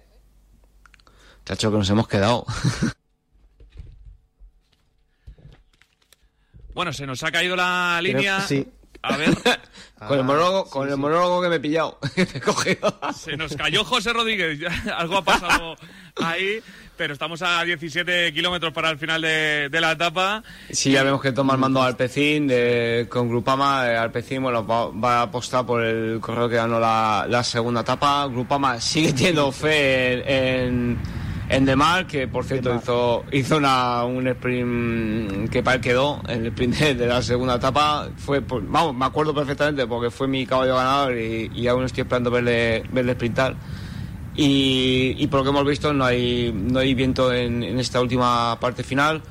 Chacho, 1.44 1.70
que 1.70 1.78
nos 1.78 1.88
hemos 1.90 2.08
quedado. 2.08 2.44
Bueno, 6.74 6.90
se 6.94 7.06
nos 7.06 7.22
ha 7.22 7.30
caído 7.30 7.54
la 7.54 8.00
línea. 8.02 8.40
sí. 8.40 8.66
A 9.02 9.16
ver. 9.18 9.36
Con 10.08 10.18
el 10.18 10.24
monólogo, 10.24 10.70
con 10.70 10.88
el 10.88 10.96
monólogo 10.96 11.42
que 11.42 11.48
me 11.48 11.56
he 11.56 11.60
pillado. 11.60 11.98
que 12.14 12.24
me 12.24 12.38
he 12.38 12.40
cogido. 12.40 12.98
Se 13.14 13.36
nos 13.36 13.54
cayó 13.54 13.84
José 13.84 14.12
Rodríguez, 14.12 14.58
algo 14.96 15.18
ha 15.18 15.22
pasado 15.22 15.76
ahí, 16.16 16.60
pero 17.02 17.14
estamos 17.14 17.42
a 17.42 17.64
17 17.64 18.32
kilómetros 18.32 18.72
para 18.72 18.88
el 18.88 18.96
final 18.96 19.20
de, 19.22 19.68
de 19.68 19.80
la 19.80 19.90
etapa. 19.90 20.44
Sí, 20.70 20.92
ya 20.92 21.02
vemos 21.02 21.20
que 21.20 21.32
toma 21.32 21.54
el 21.54 21.58
mando 21.58 21.82
a 21.82 21.86
Alpecín 21.88 22.46
de- 22.46 23.08
con 23.10 23.28
Grupama. 23.28 23.90
eh, 23.90 23.96
Alpecín 23.96 24.40
bueno, 24.40 24.64
va, 24.64 24.86
va 24.90 25.18
a 25.18 25.22
apostar 25.22 25.66
por 25.66 25.82
el 25.82 26.20
correo 26.20 26.48
que 26.48 26.54
ganó 26.54 26.78
la, 26.78 27.26
la 27.28 27.42
segunda 27.42 27.80
etapa. 27.80 28.24
Grupama 28.28 28.80
sigue 28.80 29.12
teniendo 29.12 29.50
fe 29.50 30.12
en, 30.12 30.28
en, 30.28 30.98
en 31.48 31.64
Demar, 31.64 32.06
que 32.06 32.28
por 32.28 32.44
cierto 32.44 32.72
hizo, 32.76 33.24
hizo 33.32 33.56
una, 33.56 34.04
un 34.04 34.28
sprint 34.28 35.50
que 35.50 35.60
para 35.64 35.74
él 35.74 35.82
quedó 35.82 36.22
en 36.28 36.42
el 36.42 36.46
sprint 36.52 36.76
de, 36.76 36.94
de 36.94 37.06
la 37.08 37.20
segunda 37.20 37.56
etapa. 37.56 38.10
Fue, 38.16 38.38
vamos, 38.46 38.94
me 38.94 39.06
acuerdo 39.06 39.34
perfectamente 39.34 39.88
porque 39.88 40.12
fue 40.12 40.28
mi 40.28 40.46
caballo 40.46 40.76
ganador 40.76 41.18
y, 41.18 41.50
y 41.52 41.66
aún 41.66 41.82
estoy 41.82 42.02
esperando 42.02 42.30
verle, 42.30 42.84
verle 42.92 43.14
sprintar. 43.14 43.56
Y, 44.34 45.14
y 45.18 45.26
por 45.26 45.40
lo 45.40 45.44
que 45.44 45.50
hemos 45.50 45.66
visto 45.66 45.92
no 45.92 46.04
hay, 46.04 46.52
no 46.52 46.78
hay 46.78 46.94
viento 46.94 47.32
en, 47.32 47.62
en 47.62 47.78
esta 47.78 48.00
última 48.00 48.58
parte 48.58 48.82
final. 48.82 49.22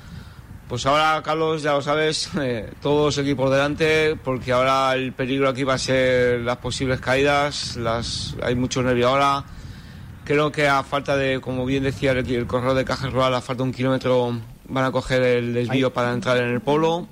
Pues 0.67 0.86
ahora, 0.86 1.22
Carlos, 1.22 1.63
ya 1.63 1.74
lo 1.74 1.81
sabes, 1.81 2.29
eh, 2.39 2.72
todos 2.81 3.17
equipos 3.17 3.51
delante, 3.51 4.15
porque 4.15 4.51
ahora 4.51 4.93
el 4.93 5.12
peligro 5.12 5.50
aquí 5.50 5.63
va 5.63 5.74
a 5.74 5.77
ser 5.77 6.41
las 6.41 6.58
posibles 6.58 7.01
caídas, 7.01 7.75
las, 7.75 8.36
hay 8.41 8.55
mucho 8.55 8.81
nervio 8.81 9.10
ahora. 9.10 9.43
Creo 10.24 10.51
que 10.51 10.67
a 10.67 10.84
falta 10.84 11.17
de, 11.17 11.41
como 11.41 11.65
bien 11.65 11.84
decía 11.84 12.12
el, 12.12 12.29
el 12.29 12.48
corredor 12.48 12.75
de 12.77 12.86
Cajas 12.86 13.12
Rural, 13.12 13.34
a 13.34 13.41
falta 13.41 13.63
de 13.63 13.70
un 13.70 13.74
kilómetro 13.74 14.39
van 14.70 14.86
a 14.86 14.91
coger 14.91 15.22
el 15.24 15.53
desvío 15.53 15.91
para 15.91 16.13
entrar 16.13 16.38
en 16.38 16.50
el 16.50 16.62
polo 16.62 17.08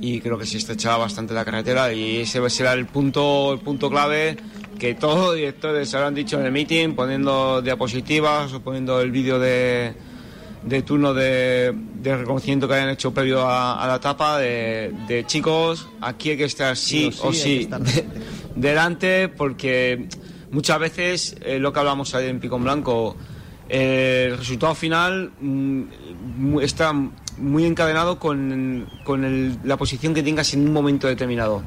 y 0.00 0.20
creo 0.20 0.36
que 0.36 0.46
se 0.46 0.56
estrecha 0.58 0.96
bastante 0.96 1.34
la 1.34 1.44
carretera 1.44 1.92
y 1.92 2.18
ese 2.18 2.50
será 2.50 2.72
el 2.72 2.86
punto, 2.86 3.52
el 3.52 3.60
punto 3.60 3.88
clave 3.88 4.36
que 4.82 4.94
todos 4.96 5.26
los 5.26 5.34
directores 5.36 5.88
se 5.88 5.96
habrán 5.96 6.12
dicho 6.12 6.40
en 6.40 6.46
el 6.46 6.50
meeting, 6.50 6.94
poniendo 6.96 7.62
diapositivas 7.62 8.52
o 8.52 8.60
poniendo 8.60 9.00
el 9.00 9.12
vídeo 9.12 9.38
de, 9.38 9.94
de 10.64 10.82
turno 10.82 11.14
de, 11.14 11.72
de 12.02 12.16
reconocimiento 12.16 12.66
que 12.66 12.74
hayan 12.74 12.88
hecho 12.88 13.14
previo 13.14 13.42
a, 13.42 13.80
a 13.80 13.86
la 13.86 13.94
etapa 13.94 14.38
de, 14.40 14.92
de 15.06 15.24
chicos, 15.24 15.86
aquí 16.00 16.30
hay 16.30 16.36
que 16.36 16.44
estar 16.46 16.76
sí, 16.76 17.12
Sí 17.12 17.18
o 17.22 17.32
sí, 17.32 17.68
delante 18.56 19.28
porque 19.28 20.08
muchas 20.50 20.80
veces 20.80 21.36
eh, 21.42 21.60
lo 21.60 21.72
que 21.72 21.78
hablamos 21.78 22.12
ayer 22.16 22.30
en 22.30 22.40
Picón 22.40 22.64
Blanco 22.64 23.16
eh, 23.68 24.30
el 24.32 24.38
resultado 24.38 24.74
final 24.74 25.30
mm, 25.40 26.58
está 26.60 26.92
muy 27.38 27.64
encadenado 27.66 28.18
con, 28.18 28.86
con 29.04 29.24
el- 29.24 29.58
la 29.62 29.76
posición 29.76 30.12
que 30.12 30.24
tengas 30.24 30.52
en 30.54 30.66
un 30.66 30.72
momento 30.72 31.06
determinado. 31.06 31.62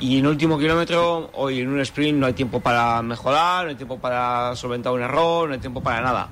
Y 0.00 0.18
en 0.18 0.26
último 0.28 0.58
kilómetro, 0.58 1.30
hoy 1.34 1.60
en 1.60 1.68
un 1.68 1.80
sprint 1.80 2.18
no 2.18 2.26
hay 2.26 2.32
tiempo 2.32 2.60
para 2.60 3.02
mejorar, 3.02 3.64
no 3.64 3.70
hay 3.70 3.74
tiempo 3.74 3.98
para 3.98 4.54
solventar 4.54 4.92
un 4.92 5.02
error, 5.02 5.48
no 5.48 5.54
hay 5.54 5.60
tiempo 5.60 5.82
para 5.82 6.00
nada. 6.00 6.28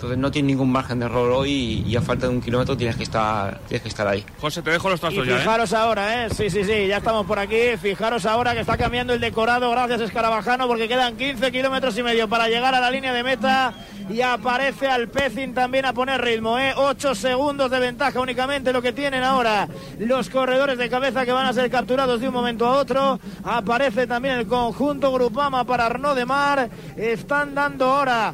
Entonces 0.00 0.18
no 0.18 0.30
tienes 0.30 0.48
ningún 0.48 0.72
margen 0.72 0.98
de 0.98 1.04
error 1.04 1.30
hoy 1.30 1.50
y, 1.84 1.90
y 1.90 1.94
a 1.94 2.00
falta 2.00 2.26
de 2.26 2.32
un 2.32 2.40
kilómetro 2.40 2.74
tienes 2.74 2.96
que 2.96 3.02
estar, 3.02 3.60
tienes 3.68 3.82
que 3.82 3.90
estar 3.90 4.08
ahí. 4.08 4.24
José, 4.40 4.62
te 4.62 4.70
dejo 4.70 4.88
los 4.88 4.98
Y 4.98 5.00
trazos 5.02 5.26
ya. 5.26 5.34
¿eh? 5.36 5.38
fijaros 5.40 5.72
ahora, 5.74 6.24
¿eh? 6.24 6.30
Sí, 6.30 6.48
sí, 6.48 6.64
sí, 6.64 6.86
ya 6.86 6.96
estamos 6.96 7.26
por 7.26 7.38
aquí. 7.38 7.76
Fijaros 7.78 8.24
ahora 8.24 8.54
que 8.54 8.60
está 8.60 8.78
cambiando 8.78 9.12
el 9.12 9.20
decorado, 9.20 9.70
gracias 9.70 10.00
Escarabajano, 10.00 10.66
porque 10.66 10.88
quedan 10.88 11.18
15 11.18 11.52
kilómetros 11.52 11.98
y 11.98 12.02
medio 12.02 12.30
para 12.30 12.48
llegar 12.48 12.74
a 12.74 12.80
la 12.80 12.90
línea 12.90 13.12
de 13.12 13.22
meta. 13.22 13.74
Y 14.08 14.22
aparece 14.22 14.88
Alpecin 14.88 15.52
también 15.52 15.84
a 15.84 15.92
poner 15.92 16.18
ritmo, 16.22 16.58
¿eh? 16.58 16.72
8 16.74 17.14
segundos 17.14 17.70
de 17.70 17.78
ventaja 17.78 18.18
únicamente 18.20 18.72
lo 18.72 18.80
que 18.80 18.94
tienen 18.94 19.22
ahora 19.22 19.68
los 19.98 20.30
corredores 20.30 20.78
de 20.78 20.88
cabeza 20.88 21.26
que 21.26 21.32
van 21.32 21.44
a 21.44 21.52
ser 21.52 21.70
capturados 21.70 22.22
de 22.22 22.26
un 22.28 22.32
momento 22.32 22.66
a 22.66 22.78
otro. 22.78 23.20
Aparece 23.44 24.06
también 24.06 24.36
el 24.36 24.46
conjunto 24.46 25.12
Grupama 25.12 25.64
para 25.64 25.84
Arnaud 25.84 26.16
de 26.16 26.24
Mar. 26.24 26.70
Están 26.96 27.54
dando 27.54 27.84
ahora 27.84 28.32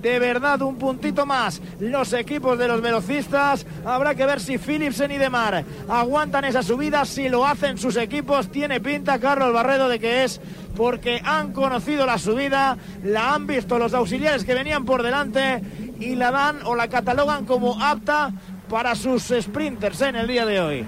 de 0.00 0.18
verdad 0.18 0.62
un 0.62 0.76
puntito 0.76 1.26
más 1.26 1.60
los 1.78 2.12
equipos 2.12 2.58
de 2.58 2.68
los 2.68 2.80
velocistas. 2.80 3.66
Habrá 3.84 4.14
que 4.14 4.26
ver 4.26 4.40
si 4.40 4.58
Philipsen 4.58 5.10
y 5.10 5.18
Demar 5.18 5.64
aguantan 5.88 6.44
esa 6.44 6.62
subida. 6.62 7.04
Si 7.04 7.28
lo 7.28 7.46
hacen 7.46 7.78
sus 7.78 7.96
equipos, 7.96 8.50
tiene 8.50 8.80
pinta 8.80 9.18
Carlos 9.18 9.52
Barredo 9.52 9.88
de 9.88 9.98
que 9.98 10.24
es 10.24 10.40
porque 10.76 11.20
han 11.24 11.52
conocido 11.52 12.06
la 12.06 12.18
subida, 12.18 12.78
la 13.04 13.34
han 13.34 13.46
visto 13.46 13.78
los 13.78 13.92
auxiliares 13.92 14.44
que 14.44 14.54
venían 14.54 14.84
por 14.84 15.02
delante 15.02 15.60
y 15.98 16.14
la 16.14 16.30
dan 16.30 16.60
o 16.64 16.74
la 16.74 16.88
catalogan 16.88 17.44
como 17.44 17.82
apta 17.82 18.32
para 18.68 18.94
sus 18.94 19.32
sprinters 19.40 20.00
en 20.02 20.16
el 20.16 20.26
día 20.26 20.46
de 20.46 20.60
hoy. 20.60 20.86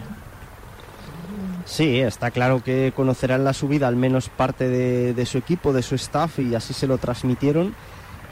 Sí, 1.64 2.00
está 2.00 2.30
claro 2.30 2.62
que 2.62 2.92
conocerán 2.94 3.44
la 3.44 3.52
subida 3.52 3.88
al 3.88 3.96
menos 3.96 4.28
parte 4.28 4.68
de, 4.68 5.14
de 5.14 5.26
su 5.26 5.38
equipo, 5.38 5.72
de 5.72 5.82
su 5.82 5.94
staff 5.94 6.38
y 6.38 6.54
así 6.54 6.72
se 6.74 6.86
lo 6.86 6.98
transmitieron. 6.98 7.74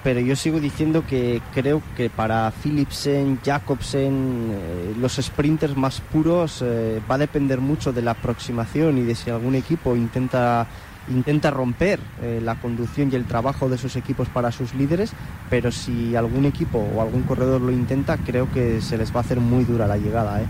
Pero 0.02 0.20
yo 0.20 0.34
sigo 0.34 0.60
diciendo 0.60 1.04
que 1.06 1.42
creo 1.52 1.82
que 1.96 2.08
para 2.08 2.50
Philipsen, 2.50 3.38
Jacobsen, 3.44 4.50
eh, 4.50 4.94
los 4.98 5.16
sprinters 5.16 5.76
más 5.76 6.00
puros 6.00 6.62
eh, 6.62 7.00
va 7.10 7.16
a 7.16 7.18
depender 7.18 7.60
mucho 7.60 7.92
de 7.92 8.00
la 8.00 8.12
aproximación 8.12 8.96
y 8.96 9.02
de 9.02 9.14
si 9.14 9.30
algún 9.30 9.54
equipo 9.54 9.94
intenta 9.96 10.66
intenta 11.08 11.50
romper 11.50 11.98
eh, 12.22 12.40
la 12.42 12.60
conducción 12.60 13.10
y 13.10 13.16
el 13.16 13.24
trabajo 13.24 13.68
de 13.68 13.78
sus 13.78 13.96
equipos 13.96 14.28
para 14.28 14.52
sus 14.52 14.74
líderes, 14.74 15.12
pero 15.48 15.72
si 15.72 16.14
algún 16.14 16.44
equipo 16.44 16.78
o 16.78 17.00
algún 17.00 17.22
corredor 17.22 17.60
lo 17.60 17.72
intenta, 17.72 18.16
creo 18.18 18.50
que 18.52 18.80
se 18.80 18.96
les 18.96 19.12
va 19.12 19.16
a 19.16 19.20
hacer 19.20 19.40
muy 19.40 19.64
dura 19.64 19.88
la 19.88 19.96
llegada. 19.96 20.40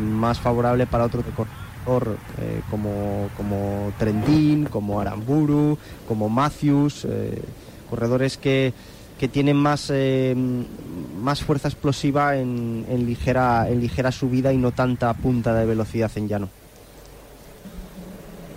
más 0.00 0.40
favorable 0.40 0.86
para 0.86 1.04
otro 1.04 1.22
corredor 1.22 2.18
eh, 2.38 2.60
como, 2.70 3.28
como 3.36 3.92
Trentin, 3.98 4.66
como 4.66 5.00
Aramburu, 5.00 5.78
como 6.06 6.28
Matthews, 6.28 7.06
corredores 7.88 8.36
que, 8.36 8.72
que 9.18 9.28
tienen 9.28 9.56
más, 9.56 9.90
eh, 9.92 10.34
más 11.20 11.42
fuerza 11.42 11.68
explosiva 11.68 12.36
en, 12.36 12.86
en 12.88 13.06
ligera, 13.06 13.68
en 13.68 13.80
ligera 13.80 14.12
subida 14.12 14.52
y 14.52 14.56
no 14.56 14.72
tanta 14.72 15.12
punta 15.14 15.54
de 15.54 15.66
velocidad 15.66 16.10
en 16.16 16.28
llano. 16.28 16.48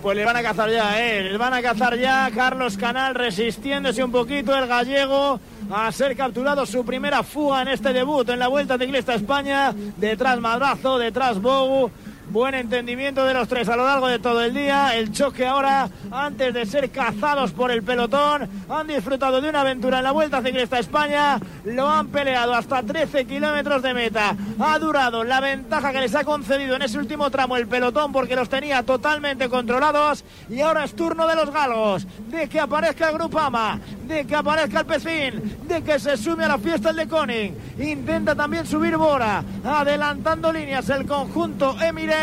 Pues 0.02 0.16
le 0.16 0.24
van 0.24 0.36
a 0.36 0.42
cazar 0.42 0.68
ya, 0.68 1.00
¿eh? 1.00 1.22
Le 1.30 1.38
van 1.38 1.54
a 1.54 1.62
cazar 1.62 1.96
ya 1.96 2.28
Carlos 2.34 2.76
Canal 2.76 3.14
resistiéndose 3.14 4.02
un 4.02 4.10
poquito 4.10 4.52
el 4.56 4.66
gallego 4.66 5.38
a 5.70 5.92
ser 5.92 6.16
capturado 6.16 6.66
su 6.66 6.84
primera 6.84 7.22
fuga 7.22 7.62
en 7.62 7.68
este 7.68 7.92
debut 7.92 8.28
en 8.28 8.40
la 8.40 8.48
Vuelta 8.48 8.76
Ciclista 8.76 9.12
a 9.12 9.14
España. 9.14 9.72
Detrás 9.96 10.40
Madrazo, 10.40 10.98
detrás 10.98 11.40
Bogu. 11.40 11.88
Buen 12.32 12.54
entendimiento 12.54 13.26
de 13.26 13.34
los 13.34 13.46
tres 13.46 13.68
a 13.68 13.76
lo 13.76 13.84
largo 13.84 14.08
de 14.08 14.18
todo 14.18 14.42
el 14.42 14.54
día. 14.54 14.96
El 14.96 15.12
choque 15.12 15.46
ahora, 15.46 15.90
antes 16.10 16.54
de 16.54 16.64
ser 16.64 16.88
cazados 16.90 17.52
por 17.52 17.70
el 17.70 17.82
pelotón, 17.82 18.48
han 18.70 18.86
disfrutado 18.86 19.42
de 19.42 19.50
una 19.50 19.60
aventura 19.60 19.98
en 19.98 20.04
la 20.04 20.12
Vuelta 20.12 20.40
Ciclista 20.40 20.76
a 20.76 20.80
España. 20.80 21.38
Lo 21.64 21.86
han 21.86 22.08
peleado 22.08 22.54
hasta 22.54 22.82
13 22.82 23.26
kilómetros 23.26 23.82
de 23.82 23.92
meta. 23.92 24.34
Ha 24.58 24.78
durado 24.78 25.24
la 25.24 25.40
ventaja 25.40 25.92
que 25.92 26.00
les 26.00 26.14
ha 26.14 26.24
concedido 26.24 26.76
en 26.76 26.80
ese 26.80 26.96
último 26.96 27.30
tramo 27.30 27.58
el 27.58 27.68
pelotón 27.68 28.12
porque 28.12 28.34
los 28.34 28.48
tenía 28.48 28.82
totalmente 28.82 29.50
controlados. 29.50 30.24
Y 30.48 30.62
ahora 30.62 30.84
es 30.84 30.96
turno 30.96 31.26
de 31.26 31.36
los 31.36 31.50
galgos. 31.50 32.06
De 32.30 32.48
que 32.48 32.60
aparezca 32.60 33.10
el 33.10 33.14
Grupama, 33.14 33.78
de 34.06 34.26
que 34.26 34.36
aparezca 34.36 34.80
el 34.80 34.86
Pecín, 34.86 35.58
de 35.68 35.82
que 35.82 35.98
se 35.98 36.16
sume 36.16 36.44
a 36.44 36.48
la 36.48 36.58
fiesta 36.58 36.88
el 36.88 36.96
de 36.96 37.08
Koning. 37.08 37.54
Intenta 37.78 38.34
también 38.34 38.66
subir 38.66 38.96
Bora, 38.96 39.44
adelantando 39.62 40.50
líneas 40.50 40.88
el 40.88 41.04
conjunto 41.04 41.76
Emirates. 41.78 42.21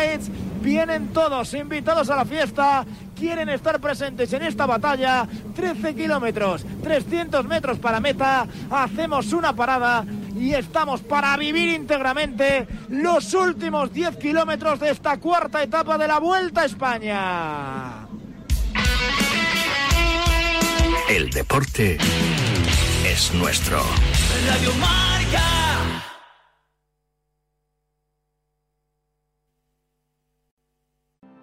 Vienen 0.61 1.09
todos 1.13 1.53
invitados 1.53 2.09
a 2.09 2.15
la 2.15 2.25
fiesta, 2.25 2.85
quieren 3.17 3.49
estar 3.49 3.79
presentes 3.79 4.31
en 4.33 4.43
esta 4.43 4.65
batalla. 4.65 5.27
13 5.55 5.95
kilómetros, 5.95 6.65
300 6.83 7.45
metros 7.45 7.79
para 7.79 7.99
meta. 7.99 8.45
Hacemos 8.69 9.31
una 9.33 9.53
parada 9.53 10.05
y 10.37 10.53
estamos 10.53 11.01
para 11.01 11.35
vivir 11.37 11.69
íntegramente 11.69 12.67
los 12.89 13.33
últimos 13.33 13.93
10 13.93 14.17
kilómetros 14.17 14.79
de 14.79 14.91
esta 14.91 15.17
cuarta 15.17 15.63
etapa 15.63 15.97
de 15.97 16.07
la 16.07 16.19
Vuelta 16.19 16.61
a 16.61 16.65
España. 16.65 18.07
El 21.09 21.29
deporte 21.29 21.97
es 23.05 23.33
nuestro. 23.33 23.81
Radio 24.47 24.71
Marca. 24.75 26.08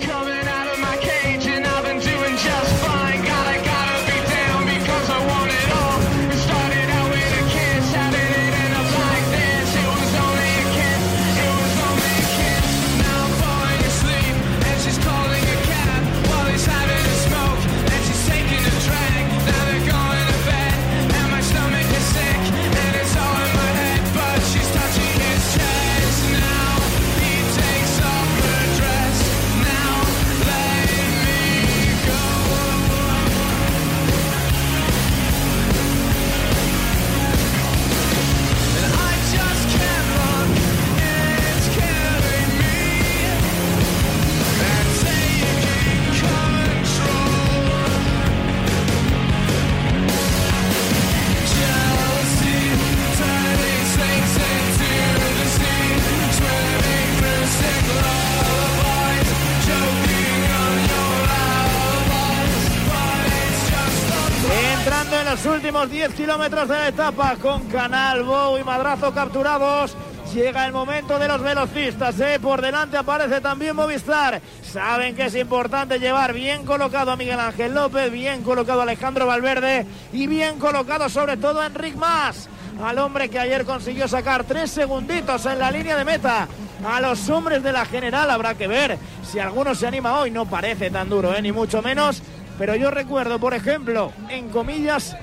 Coming 0.00 0.31
los 65.32 65.46
últimos 65.46 65.90
10 65.90 66.12
kilómetros 66.12 66.68
de 66.68 66.74
la 66.74 66.88
etapa 66.88 67.36
con 67.40 67.66
Canal, 67.68 68.22
Bow 68.22 68.58
y 68.58 68.64
Madrazo 68.64 69.14
capturados. 69.14 69.96
Llega 70.34 70.66
el 70.66 70.74
momento 70.74 71.18
de 71.18 71.26
los 71.26 71.40
velocistas, 71.40 72.20
¿eh? 72.20 72.38
por 72.38 72.60
delante 72.60 72.98
aparece 72.98 73.40
también 73.40 73.74
Movistar. 73.74 74.42
Saben 74.62 75.16
que 75.16 75.24
es 75.24 75.34
importante 75.34 75.98
llevar 75.98 76.34
bien 76.34 76.66
colocado 76.66 77.12
a 77.12 77.16
Miguel 77.16 77.40
Ángel 77.40 77.72
López, 77.72 78.12
bien 78.12 78.42
colocado 78.42 78.80
a 78.80 78.82
Alejandro 78.82 79.26
Valverde 79.26 79.86
y 80.12 80.26
bien 80.26 80.58
colocado 80.58 81.08
sobre 81.08 81.38
todo 81.38 81.62
a 81.62 81.66
Enric 81.66 81.96
Mas, 81.96 82.50
al 82.84 82.98
hombre 82.98 83.30
que 83.30 83.38
ayer 83.38 83.64
consiguió 83.64 84.08
sacar 84.08 84.44
tres 84.44 84.70
segunditos 84.70 85.46
en 85.46 85.58
la 85.58 85.70
línea 85.70 85.96
de 85.96 86.04
meta. 86.04 86.46
A 86.86 87.00
los 87.00 87.30
hombres 87.30 87.62
de 87.62 87.72
la 87.72 87.86
general 87.86 88.30
habrá 88.30 88.54
que 88.54 88.66
ver 88.66 88.98
si 89.22 89.38
alguno 89.38 89.74
se 89.74 89.86
anima 89.86 90.18
hoy. 90.18 90.30
No 90.30 90.44
parece 90.44 90.90
tan 90.90 91.08
duro, 91.08 91.34
¿eh? 91.34 91.40
ni 91.40 91.52
mucho 91.52 91.80
menos. 91.80 92.22
Pero 92.62 92.76
yo 92.76 92.92
recuerdo, 92.92 93.40
por 93.40 93.54
ejemplo, 93.54 94.12
en 94.28 94.48
comillas, 94.48 95.16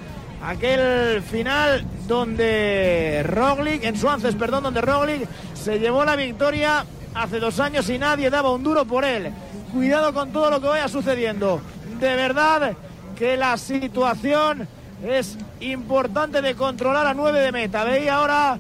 aquel 0.44 1.22
final 1.22 1.86
donde 2.06 3.24
Roglic, 3.24 3.86
en 3.86 3.96
Suances, 3.96 4.36
perdón, 4.36 4.64
donde 4.64 4.82
Roglic 4.82 5.26
se 5.54 5.80
llevó 5.80 6.04
la 6.04 6.18
victoria 6.18 6.84
hace 7.16 7.40
dos 7.40 7.62
años 7.62 7.90
y 7.90 7.98
nadie 7.98 8.30
daba 8.30 8.52
un 8.52 8.62
duro 8.62 8.84
por 8.84 9.06
él. 9.06 9.32
Cuidado 9.72 10.14
con 10.14 10.34
todo 10.34 10.50
lo 10.50 10.60
que 10.60 10.68
vaya 10.68 10.90
sucediendo. 10.90 11.62
De 12.02 12.14
verdad 12.18 12.74
que 13.18 13.38
la 13.38 13.56
situación 13.56 14.68
es 15.08 15.38
importante 15.62 16.42
de 16.42 16.56
controlar 16.56 17.08
a 17.08 17.14
9 17.14 17.40
de 17.40 17.52
meta. 17.54 17.86
Veía 17.86 18.16
ahora 18.16 18.60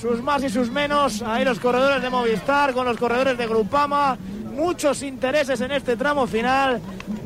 sus 0.00 0.22
más 0.22 0.44
y 0.44 0.50
sus 0.50 0.70
menos, 0.70 1.20
ahí 1.22 1.44
los 1.44 1.58
corredores 1.58 2.00
de 2.00 2.10
Movistar 2.10 2.74
con 2.74 2.86
los 2.86 2.96
corredores 2.96 3.36
de 3.36 3.48
Grupama, 3.48 4.16
muchos 4.52 5.02
intereses 5.02 5.60
en 5.60 5.72
este 5.72 5.96
tramo 5.96 6.26
final, 6.26 6.80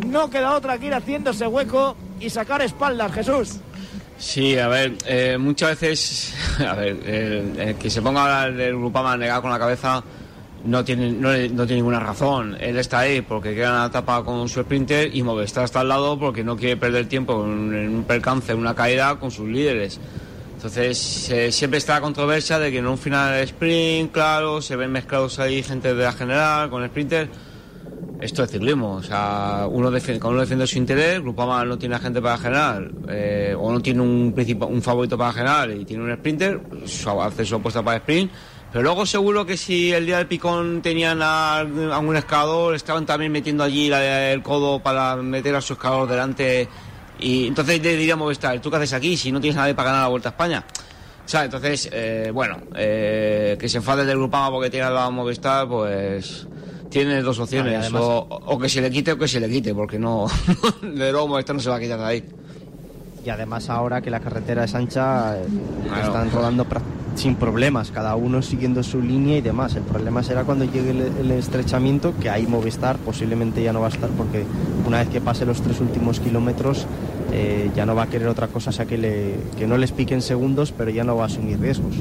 no 0.07 0.31
queda 0.31 0.55
otra 0.55 0.79
que 0.79 0.87
ir 0.87 0.95
haciéndose 0.95 1.47
hueco 1.47 1.97
y 2.21 2.31
sacar 2.31 2.63
espaldas, 2.63 3.13
Jesús. 3.13 3.61
Sí, 4.19 4.59
a 4.59 4.69
ver, 4.69 4.95
eh, 5.07 5.37
muchas 5.39 5.79
veces, 5.81 6.35
a 6.67 6.75
ver, 6.75 6.99
eh, 7.05 7.55
el 7.59 7.75
que 7.77 7.91
se 7.91 8.01
ponga 8.01 8.21
a 8.23 8.43
hablar 8.43 8.55
del 8.57 8.77
Grupama 8.77 9.17
negado 9.17 9.43
con 9.43 9.51
la 9.51 9.59
cabeza 9.59 10.03
no 10.65 10.85
tiene, 10.85 11.13
no, 11.13 11.33
tiene 11.33 11.77
ninguna 11.77 12.01
razón. 12.01 12.57
Él 12.59 12.79
está 12.79 13.01
ahí 13.01 13.21
porque 13.21 13.55
queda 13.55 13.69
en 13.69 13.75
la 13.75 13.87
etapa 13.87 14.25
con 14.25 14.49
su 14.49 14.63
sprinter 14.63 15.15
y 15.15 15.23
Movistar 15.23 15.65
está 15.65 15.81
al 15.81 15.89
lado 15.89 16.19
porque 16.19 16.43
no 16.43 16.57
quiere 16.57 16.77
perder 16.77 17.09
tiempo 17.09 17.45
en 17.45 17.97
un 17.97 18.05
percance, 18.05 18.53
en 18.53 18.59
una 18.59 18.75
caída 18.75 19.17
con 19.17 19.31
sus 19.31 19.49
líderes. 19.49 20.01
Entonces, 20.67 21.31
eh, 21.31 21.53
siempre 21.53 21.79
está 21.79 21.95
la 21.95 22.01
controversia 22.01 22.59
de 22.59 22.73
que 22.73 22.79
en 22.79 22.89
un 22.89 22.99
final 22.99 23.35
de 23.35 23.45
sprint, 23.45 24.11
claro, 24.11 24.61
se 24.61 24.75
ven 24.75 24.91
mezclados 24.91 25.39
ahí 25.39 25.63
gente 25.63 25.95
de 25.95 26.03
la 26.03 26.11
general 26.11 26.71
con 26.71 26.83
el 26.83 26.89
sprinter. 26.89 27.31
Esto 28.21 28.43
es 28.43 28.51
ciclismo, 28.51 28.95
o 28.95 29.03
sea, 29.03 29.69
uno 29.71 29.93
defiende, 29.93 30.19
cada 30.19 30.33
uno 30.33 30.41
defiende 30.41 30.67
su 30.67 30.79
interés, 30.79 31.21
Grupama 31.21 31.65
no 31.65 31.79
tiene 31.79 31.97
gente 32.01 32.21
para 32.21 32.37
general, 32.37 32.93
eh, 33.09 33.55
o 33.57 33.71
no 33.71 33.81
tiene 33.81 34.01
un, 34.03 34.35
un 34.69 34.83
favorito 34.83 35.17
para 35.17 35.33
general 35.35 35.81
y 35.81 35.85
tiene 35.85 36.03
un 36.03 36.13
sprinter, 36.17 36.61
hace 37.23 37.45
su 37.45 37.55
apuesta 37.55 37.85
para 37.85 37.99
sprint, 37.99 38.33
pero 38.73 38.83
luego 38.83 39.07
seguro 39.07 39.47
que 39.47 39.57
si 39.57 39.93
el 39.93 40.05
día 40.05 40.17
del 40.19 40.27
picón 40.27 40.83
tenían 40.83 41.21
a 41.23 41.59
algún 41.61 42.17
escalador, 42.17 42.75
estaban 42.75 43.07
también 43.07 43.31
metiendo 43.31 43.63
allí 43.63 43.89
la- 43.89 44.33
el 44.33 44.43
codo 44.43 44.81
para 44.83 45.15
meter 45.17 45.55
a 45.55 45.61
su 45.61 45.75
escalador 45.75 46.09
delante, 46.09 46.69
y 47.19 47.47
entonces 47.49 47.83
le 47.83 47.97
diríamos 47.97 48.25
Movistar, 48.27 48.61
¿tú 48.61 48.71
qué 48.71 48.77
haces 48.77 48.93
aquí 48.93 49.17
si 49.17 49.33
no 49.33 49.41
tienes 49.41 49.57
nadie 49.57 49.75
para 49.75 49.91
ganar 49.91 50.05
la 50.05 50.09
Vuelta 50.09 50.29
a 50.29 50.33
España? 50.33 50.65
O 51.25 51.29
sea, 51.29 51.45
entonces, 51.45 51.89
eh, 51.93 52.31
bueno, 52.33 52.59
eh, 52.77 53.57
que 53.59 53.69
se 53.69 53.79
enfade 53.79 54.05
del 54.05 54.17
Grupama 54.17 54.51
porque 54.51 54.71
tiene 54.71 54.87
al 54.87 54.95
lado 54.95 55.07
a 55.07 55.11
Movistar, 55.11 55.67
pues 55.69 56.47
tiene 56.89 57.21
dos 57.23 57.39
opciones, 57.41 57.75
Ah, 57.75 57.81
además- 57.81 58.03
o, 58.03 58.29
o 58.47 58.59
que 58.59 58.69
se 58.69 58.81
le 58.81 58.91
quite 58.91 59.13
o 59.13 59.19
que 59.19 59.27
se 59.27 59.41
le 59.41 59.49
quite, 59.49 59.75
porque 59.75 59.99
no, 59.99 60.27
de 60.83 61.11
luego 61.11 61.27
Movistar 61.29 61.57
no 61.57 61.61
se 61.63 61.69
va 61.69 61.77
a 61.77 61.81
quitar 61.81 61.99
de 61.99 62.05
ahí. 62.05 62.25
Y 63.27 63.31
además 63.31 63.69
ahora 63.71 64.01
que 64.03 64.09
la 64.09 64.21
carretera 64.21 64.63
es 64.63 64.75
ancha, 64.77 65.37
eh, 65.37 65.43
Claro. 65.89 66.07
están 66.07 66.31
rodando 66.31 66.65
sin 67.17 67.35
problemas, 67.35 67.91
cada 67.91 68.15
uno 68.15 68.41
siguiendo 68.41 68.85
su 68.85 69.03
línea 69.03 69.39
y 69.39 69.41
demás. 69.41 69.75
El 69.75 69.83
problema 69.83 70.23
será 70.23 70.45
cuando 70.45 70.65
llegue 70.65 70.91
el, 70.91 71.01
el 71.01 71.31
estrechamiento, 71.33 72.15
que 72.21 72.31
ahí 72.31 72.47
Movistar 72.47 72.99
posiblemente 72.99 73.65
ya 73.65 73.73
no 73.73 73.81
va 73.81 73.87
a 73.87 73.91
estar, 73.91 74.11
porque 74.11 74.45
una 74.87 74.99
vez 74.99 75.09
que 75.09 75.21
pase 75.21 75.45
los 75.45 75.61
tres 75.61 75.81
últimos 75.81 76.21
kilómetros 76.21 76.87
eh, 77.33 77.69
ya 77.75 77.85
no 77.85 77.97
va 77.97 78.05
a 78.05 78.07
querer 78.07 78.29
otra 78.29 78.47
cosa, 78.47 78.71
sea 78.71 78.87
que, 78.87 78.97
le, 78.97 79.35
que 79.59 79.67
no 79.67 79.77
les 79.77 79.91
piquen 79.91 80.23
segundos, 80.23 80.71
pero 80.71 80.91
ya 80.93 81.03
no 81.03 81.17
va 81.17 81.25
a 81.25 81.27
asumir 81.27 81.59
riesgos. 81.59 81.97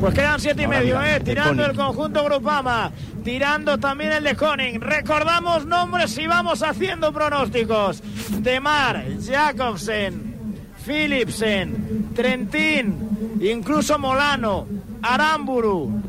Pues 0.00 0.14
quedan 0.14 0.40
siete 0.40 0.62
y 0.62 0.64
Ahora 0.64 0.78
medio, 0.78 0.98
mira, 0.98 1.16
¿eh? 1.16 1.20
Tirando 1.20 1.64
el 1.64 1.74
conjunto 1.74 2.24
Grupama, 2.24 2.92
tirando 3.24 3.78
también 3.78 4.12
el 4.12 4.24
de 4.24 4.36
Koning. 4.36 4.80
Recordamos 4.80 5.66
nombres 5.66 6.16
y 6.18 6.26
vamos 6.28 6.62
haciendo 6.62 7.12
pronósticos. 7.12 8.00
Demar, 8.40 9.04
Jacobsen, 9.20 10.56
Philipsen, 10.86 12.10
Trentín, 12.14 13.38
incluso 13.40 13.98
Molano, 13.98 14.66
Aramburu. 15.02 16.00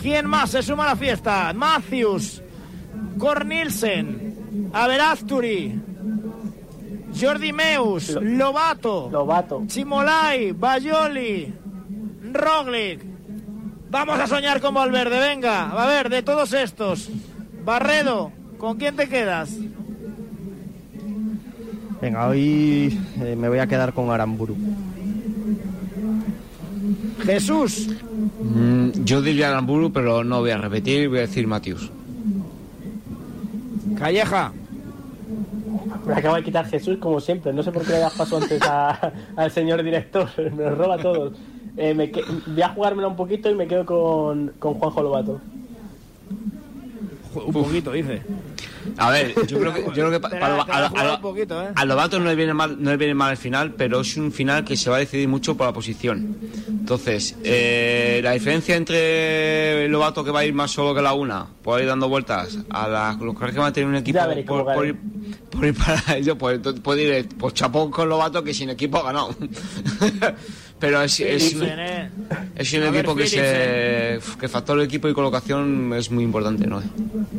¿Quién 0.00 0.26
más 0.26 0.50
se 0.50 0.62
suma 0.62 0.84
a 0.84 0.88
la 0.88 0.96
fiesta? 0.96 1.52
Matthews, 1.52 2.42
Cornilsen, 3.16 4.70
Averasturi, 4.72 5.80
Jordi 7.18 7.52
Meus, 7.52 8.10
Lobato, 8.20 9.08
Lobato, 9.10 9.62
Chimolai, 9.66 10.52
Bayoli, 10.52 11.52
Roglic. 12.34 13.00
Vamos 13.90 14.18
a 14.20 14.26
soñar 14.26 14.60
con 14.60 14.74
Valverde, 14.74 15.18
venga. 15.18 15.70
A 15.70 15.86
ver, 15.86 16.08
de 16.10 16.22
todos 16.22 16.52
estos. 16.52 17.08
Barredo, 17.64 18.32
¿con 18.58 18.76
quién 18.78 18.96
te 18.96 19.08
quedas? 19.08 19.50
Venga, 22.00 22.28
hoy 22.28 22.98
eh, 23.20 23.34
me 23.36 23.48
voy 23.48 23.58
a 23.58 23.66
quedar 23.66 23.92
con 23.92 24.10
Aramburu. 24.10 24.56
Jesús. 27.24 27.88
Mm, 28.42 28.90
yo 29.04 29.20
diría 29.22 29.48
Aramburu, 29.48 29.92
pero 29.92 30.22
no 30.24 30.40
voy 30.40 30.50
a 30.50 30.58
repetir, 30.58 31.08
voy 31.08 31.18
a 31.18 31.22
decir 31.22 31.46
Matius. 31.46 31.90
Calleja. 33.98 34.52
Me 36.06 36.14
acaba 36.14 36.36
de 36.38 36.44
quitar 36.44 36.66
Jesús 36.66 36.96
como 36.98 37.20
siempre. 37.20 37.52
No 37.52 37.62
sé 37.62 37.72
por 37.72 37.82
qué 37.84 37.92
le 37.92 37.98
das 37.98 38.14
paso 38.14 38.36
antes 38.38 38.62
a- 38.62 39.12
al 39.36 39.50
señor 39.50 39.82
director. 39.82 40.28
Me 40.38 40.64
los 40.64 40.78
roba 40.78 40.94
a 40.94 40.98
todos. 40.98 41.32
Eh, 41.76 41.94
me 41.94 42.10
que- 42.10 42.24
voy 42.46 42.62
a 42.62 42.68
jugármela 42.70 43.08
un 43.08 43.16
poquito 43.16 43.48
y 43.50 43.54
me 43.54 43.66
quedo 43.66 43.84
con, 43.86 44.52
con 44.58 44.74
Juanjo 44.74 45.02
Lobato. 45.02 45.40
Un 47.34 47.52
poquito, 47.52 47.92
dice. 47.92 48.22
A 48.96 49.10
ver, 49.10 49.34
yo 49.46 49.58
creo 49.60 49.74
que, 49.74 49.82
yo 49.82 49.90
creo 49.92 50.10
que 50.10 50.18
pa- 50.20 50.30
a, 50.30 51.20
poquito, 51.20 51.62
¿eh? 51.62 51.68
Lobato 51.84 52.18
no 52.18 52.24
le 52.24 52.34
viene 52.34 52.54
mal, 52.54 52.82
no 52.82 52.90
le 52.90 52.96
viene 52.96 53.14
mal 53.14 53.32
el 53.32 53.36
final, 53.36 53.74
pero 53.74 54.00
es 54.00 54.16
un 54.16 54.32
final 54.32 54.64
que 54.64 54.76
se 54.76 54.88
va 54.88 54.96
a 54.96 54.98
decidir 55.00 55.28
mucho 55.28 55.56
por 55.56 55.66
la 55.66 55.72
posición. 55.72 56.36
Entonces, 56.68 57.36
eh, 57.44 58.20
la 58.24 58.32
diferencia 58.32 58.76
entre 58.76 59.88
Lobato 59.88 60.24
que 60.24 60.30
va 60.30 60.40
a 60.40 60.44
ir 60.46 60.54
más 60.54 60.70
solo 60.70 60.94
que 60.94 61.02
la 61.02 61.12
una, 61.12 61.46
por 61.62 61.80
ir 61.80 61.86
dando 61.86 62.08
vueltas, 62.08 62.58
a 62.70 62.88
la, 62.88 63.18
los 63.20 63.38
que 63.38 63.58
va 63.58 63.66
a 63.66 63.72
tener 63.72 63.88
un 63.88 63.96
equipo 63.96 64.26
veréis 64.26 64.46
por, 64.46 64.64
por 64.64 64.86
ir, 64.86 64.96
por 65.50 65.64
ir 65.66 65.74
para 65.74 66.02
ello, 66.16 66.38
pues, 66.38 66.56
entonces 66.56 66.80
puede 66.80 67.18
ir 67.20 67.28
pues 67.38 67.52
chapón 67.54 67.90
con 67.90 68.08
Lobato 68.08 68.42
que 68.42 68.54
sin 68.54 68.70
equipo 68.70 68.98
ha 68.98 69.02
ganado. 69.04 69.34
pero 70.78 71.02
es, 71.02 71.18
es, 71.20 71.44
es 71.44 71.54
un 71.54 71.60
ver, 71.60 72.96
equipo 72.96 73.14
que 73.16 73.26
se 73.26 74.18
que 74.40 74.48
factor 74.48 74.80
equipo 74.80 75.08
y 75.08 75.14
colocación 75.14 75.92
es 75.94 76.10
muy 76.10 76.24
importante, 76.24 76.66
¿no? 76.66 76.82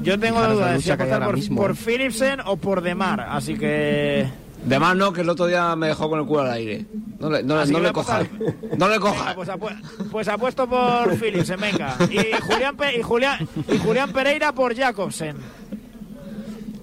Yo 0.02 0.20
tengo 0.20 0.38
Fijaros 0.38 0.56
duda 0.58 0.66
la 0.68 0.74
de 0.74 0.82
si 0.82 0.92
apostar 0.92 1.26
por, 1.26 1.36
mismo, 1.36 1.56
por 1.62 1.72
¿eh? 1.72 1.76
Philipsen 1.76 2.40
o 2.46 2.58
por 2.58 2.82
Demar. 2.82 3.22
Así 3.30 3.56
que. 3.58 4.28
De 4.66 4.78
más 4.78 4.94
no, 4.98 5.14
que 5.14 5.22
el 5.22 5.30
otro 5.30 5.48
día 5.48 5.74
me 5.78 5.88
dejó 5.88 6.10
con 6.10 6.20
el 6.20 6.26
culo 6.26 6.42
al 6.42 6.52
aire. 6.52 6.86
No 7.18 7.30
le, 7.30 7.44
no, 7.44 7.56
no 7.56 7.66
le 7.66 7.72
voy 7.80 7.86
a 7.88 7.94
cojas. 7.94 8.26
apostar. 8.26 8.78
No 8.78 8.88
le 8.90 9.00
Venga, 9.00 9.12
cojas. 9.12 9.36
pues, 9.36 9.50
apu- 9.50 10.10
pues 10.12 10.28
apuesto 10.28 10.68
por 10.70 11.16
Philipsen, 11.18 11.60
venga. 11.62 11.96
Y 12.12 12.18
Julián, 12.42 12.76
Pe- 12.76 12.98
y 12.98 13.02
Julián, 13.02 13.48
y 13.72 13.78
Julián 13.78 14.12
Pereira 14.12 14.52
por 14.52 14.76
Jacobsen. 14.76 15.38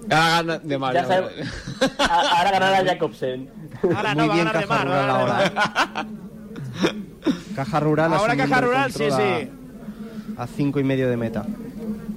Ahora 0.09 0.29
gana 0.29 0.57
de 0.59 0.75
A- 1.99 2.37
Ahora 2.37 2.51
ganará 2.51 2.83
Jacobsen. 2.85 3.49
Ahora 3.95 4.15
no, 4.15 4.27
va 4.27 4.33
a 4.33 4.37
ganar 4.37 4.59
Demar. 4.59 4.87
va 4.89 5.03
a 5.03 5.25
ganar 5.25 5.53
Demar. 5.53 6.07
Caja 7.55 7.79
Rural. 7.79 8.13
Ahora 8.13 8.35
Caja 8.35 8.61
Rural, 8.61 8.91
sí, 8.91 9.05
sí. 9.09 9.49
A 10.37 10.47
cinco 10.47 10.79
y 10.79 10.83
medio 10.83 11.09
de 11.09 11.17
meta. 11.17 11.45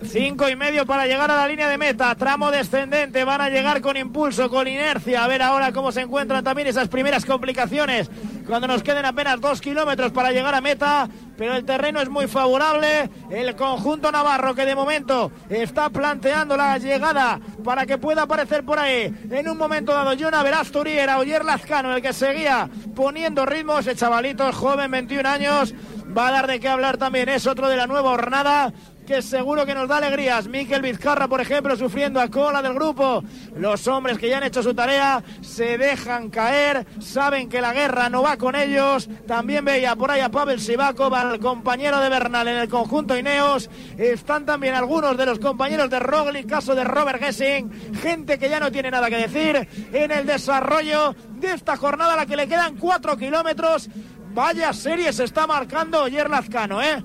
Cinco 0.02 0.48
y 0.48 0.56
medio 0.56 0.86
para 0.86 1.06
llegar 1.06 1.30
a 1.30 1.36
la 1.36 1.46
línea 1.46 1.68
de 1.68 1.76
meta. 1.76 2.14
Tramo 2.14 2.50
descendente. 2.50 3.22
Van 3.24 3.40
a 3.40 3.50
llegar 3.50 3.80
con 3.80 3.96
impulso, 3.96 4.48
con 4.48 4.66
inercia. 4.66 5.22
A 5.22 5.28
ver 5.28 5.42
ahora 5.42 5.72
cómo 5.72 5.92
se 5.92 6.00
encuentran 6.00 6.42
también 6.42 6.68
esas 6.68 6.88
primeras 6.88 7.26
complicaciones. 7.26 8.10
Cuando 8.46 8.66
nos 8.66 8.82
queden 8.82 9.04
apenas 9.04 9.40
dos 9.40 9.60
kilómetros 9.60 10.10
para 10.12 10.32
llegar 10.32 10.54
a 10.54 10.60
meta. 10.60 11.08
Pero 11.36 11.54
el 11.54 11.64
terreno 11.64 12.00
es 12.00 12.08
muy 12.08 12.26
favorable. 12.28 13.10
El 13.30 13.54
conjunto 13.56 14.10
navarro 14.10 14.54
que 14.54 14.64
de 14.64 14.74
momento 14.74 15.32
está 15.50 15.90
planteando 15.90 16.56
la 16.56 16.78
llegada 16.78 17.38
para 17.62 17.84
que 17.84 17.98
pueda 17.98 18.22
aparecer 18.22 18.64
por 18.64 18.78
ahí. 18.78 19.14
En 19.30 19.48
un 19.48 19.58
momento 19.58 19.92
dado, 19.92 20.16
Jonah 20.18 20.42
Verasturi 20.42 20.92
era 20.92 21.18
Oyer 21.18 21.44
Lazcano 21.44 21.94
el 21.94 22.02
que 22.02 22.14
seguía 22.14 22.68
poniendo 22.94 23.44
ritmo. 23.44 23.78
Ese 23.78 23.94
chavalito 23.94 24.50
joven, 24.52 24.90
21 24.90 25.28
años. 25.28 25.74
Va 26.16 26.28
a 26.28 26.32
dar 26.32 26.46
de 26.48 26.58
qué 26.58 26.68
hablar 26.68 26.96
también. 26.96 27.28
Es 27.28 27.46
otro 27.46 27.68
de 27.68 27.76
la 27.76 27.86
nueva 27.86 28.10
jornada 28.10 28.72
que 29.10 29.22
seguro 29.22 29.66
que 29.66 29.74
nos 29.74 29.88
da 29.88 29.96
alegrías. 29.96 30.46
Miquel 30.46 30.82
Vizcarra, 30.82 31.26
por 31.26 31.40
ejemplo, 31.40 31.76
sufriendo 31.76 32.20
a 32.20 32.28
cola 32.28 32.62
del 32.62 32.74
grupo. 32.74 33.24
Los 33.56 33.88
hombres 33.88 34.18
que 34.18 34.28
ya 34.28 34.36
han 34.36 34.44
hecho 34.44 34.62
su 34.62 34.72
tarea 34.72 35.20
se 35.40 35.78
dejan 35.78 36.30
caer, 36.30 36.86
saben 37.00 37.48
que 37.48 37.60
la 37.60 37.72
guerra 37.72 38.08
no 38.08 38.22
va 38.22 38.36
con 38.36 38.54
ellos. 38.54 39.08
También 39.26 39.64
veía 39.64 39.96
por 39.96 40.12
ahí 40.12 40.20
a 40.20 40.28
Pavel 40.28 40.60
Sivakov, 40.60 41.12
al 41.12 41.40
compañero 41.40 41.98
de 41.98 42.08
Bernal 42.08 42.46
en 42.46 42.58
el 42.58 42.68
conjunto 42.68 43.18
Ineos. 43.18 43.68
Están 43.98 44.46
también 44.46 44.74
algunos 44.76 45.16
de 45.16 45.26
los 45.26 45.40
compañeros 45.40 45.90
de 45.90 45.98
Roglic, 45.98 46.48
caso 46.48 46.76
de 46.76 46.84
Robert 46.84 47.20
Gessing. 47.20 47.96
Gente 47.96 48.38
que 48.38 48.48
ya 48.48 48.60
no 48.60 48.70
tiene 48.70 48.92
nada 48.92 49.10
que 49.10 49.16
decir 49.16 49.68
en 49.92 50.12
el 50.12 50.24
desarrollo 50.24 51.16
de 51.30 51.52
esta 51.54 51.76
jornada 51.76 52.12
a 52.12 52.16
la 52.16 52.26
que 52.26 52.36
le 52.36 52.46
quedan 52.46 52.76
cuatro 52.76 53.16
kilómetros. 53.16 53.90
Vaya 54.32 54.72
serie 54.72 55.12
se 55.12 55.24
está 55.24 55.48
marcando 55.48 56.04
Oyer 56.04 56.30
Lazcano, 56.30 56.80
¿eh? 56.80 57.04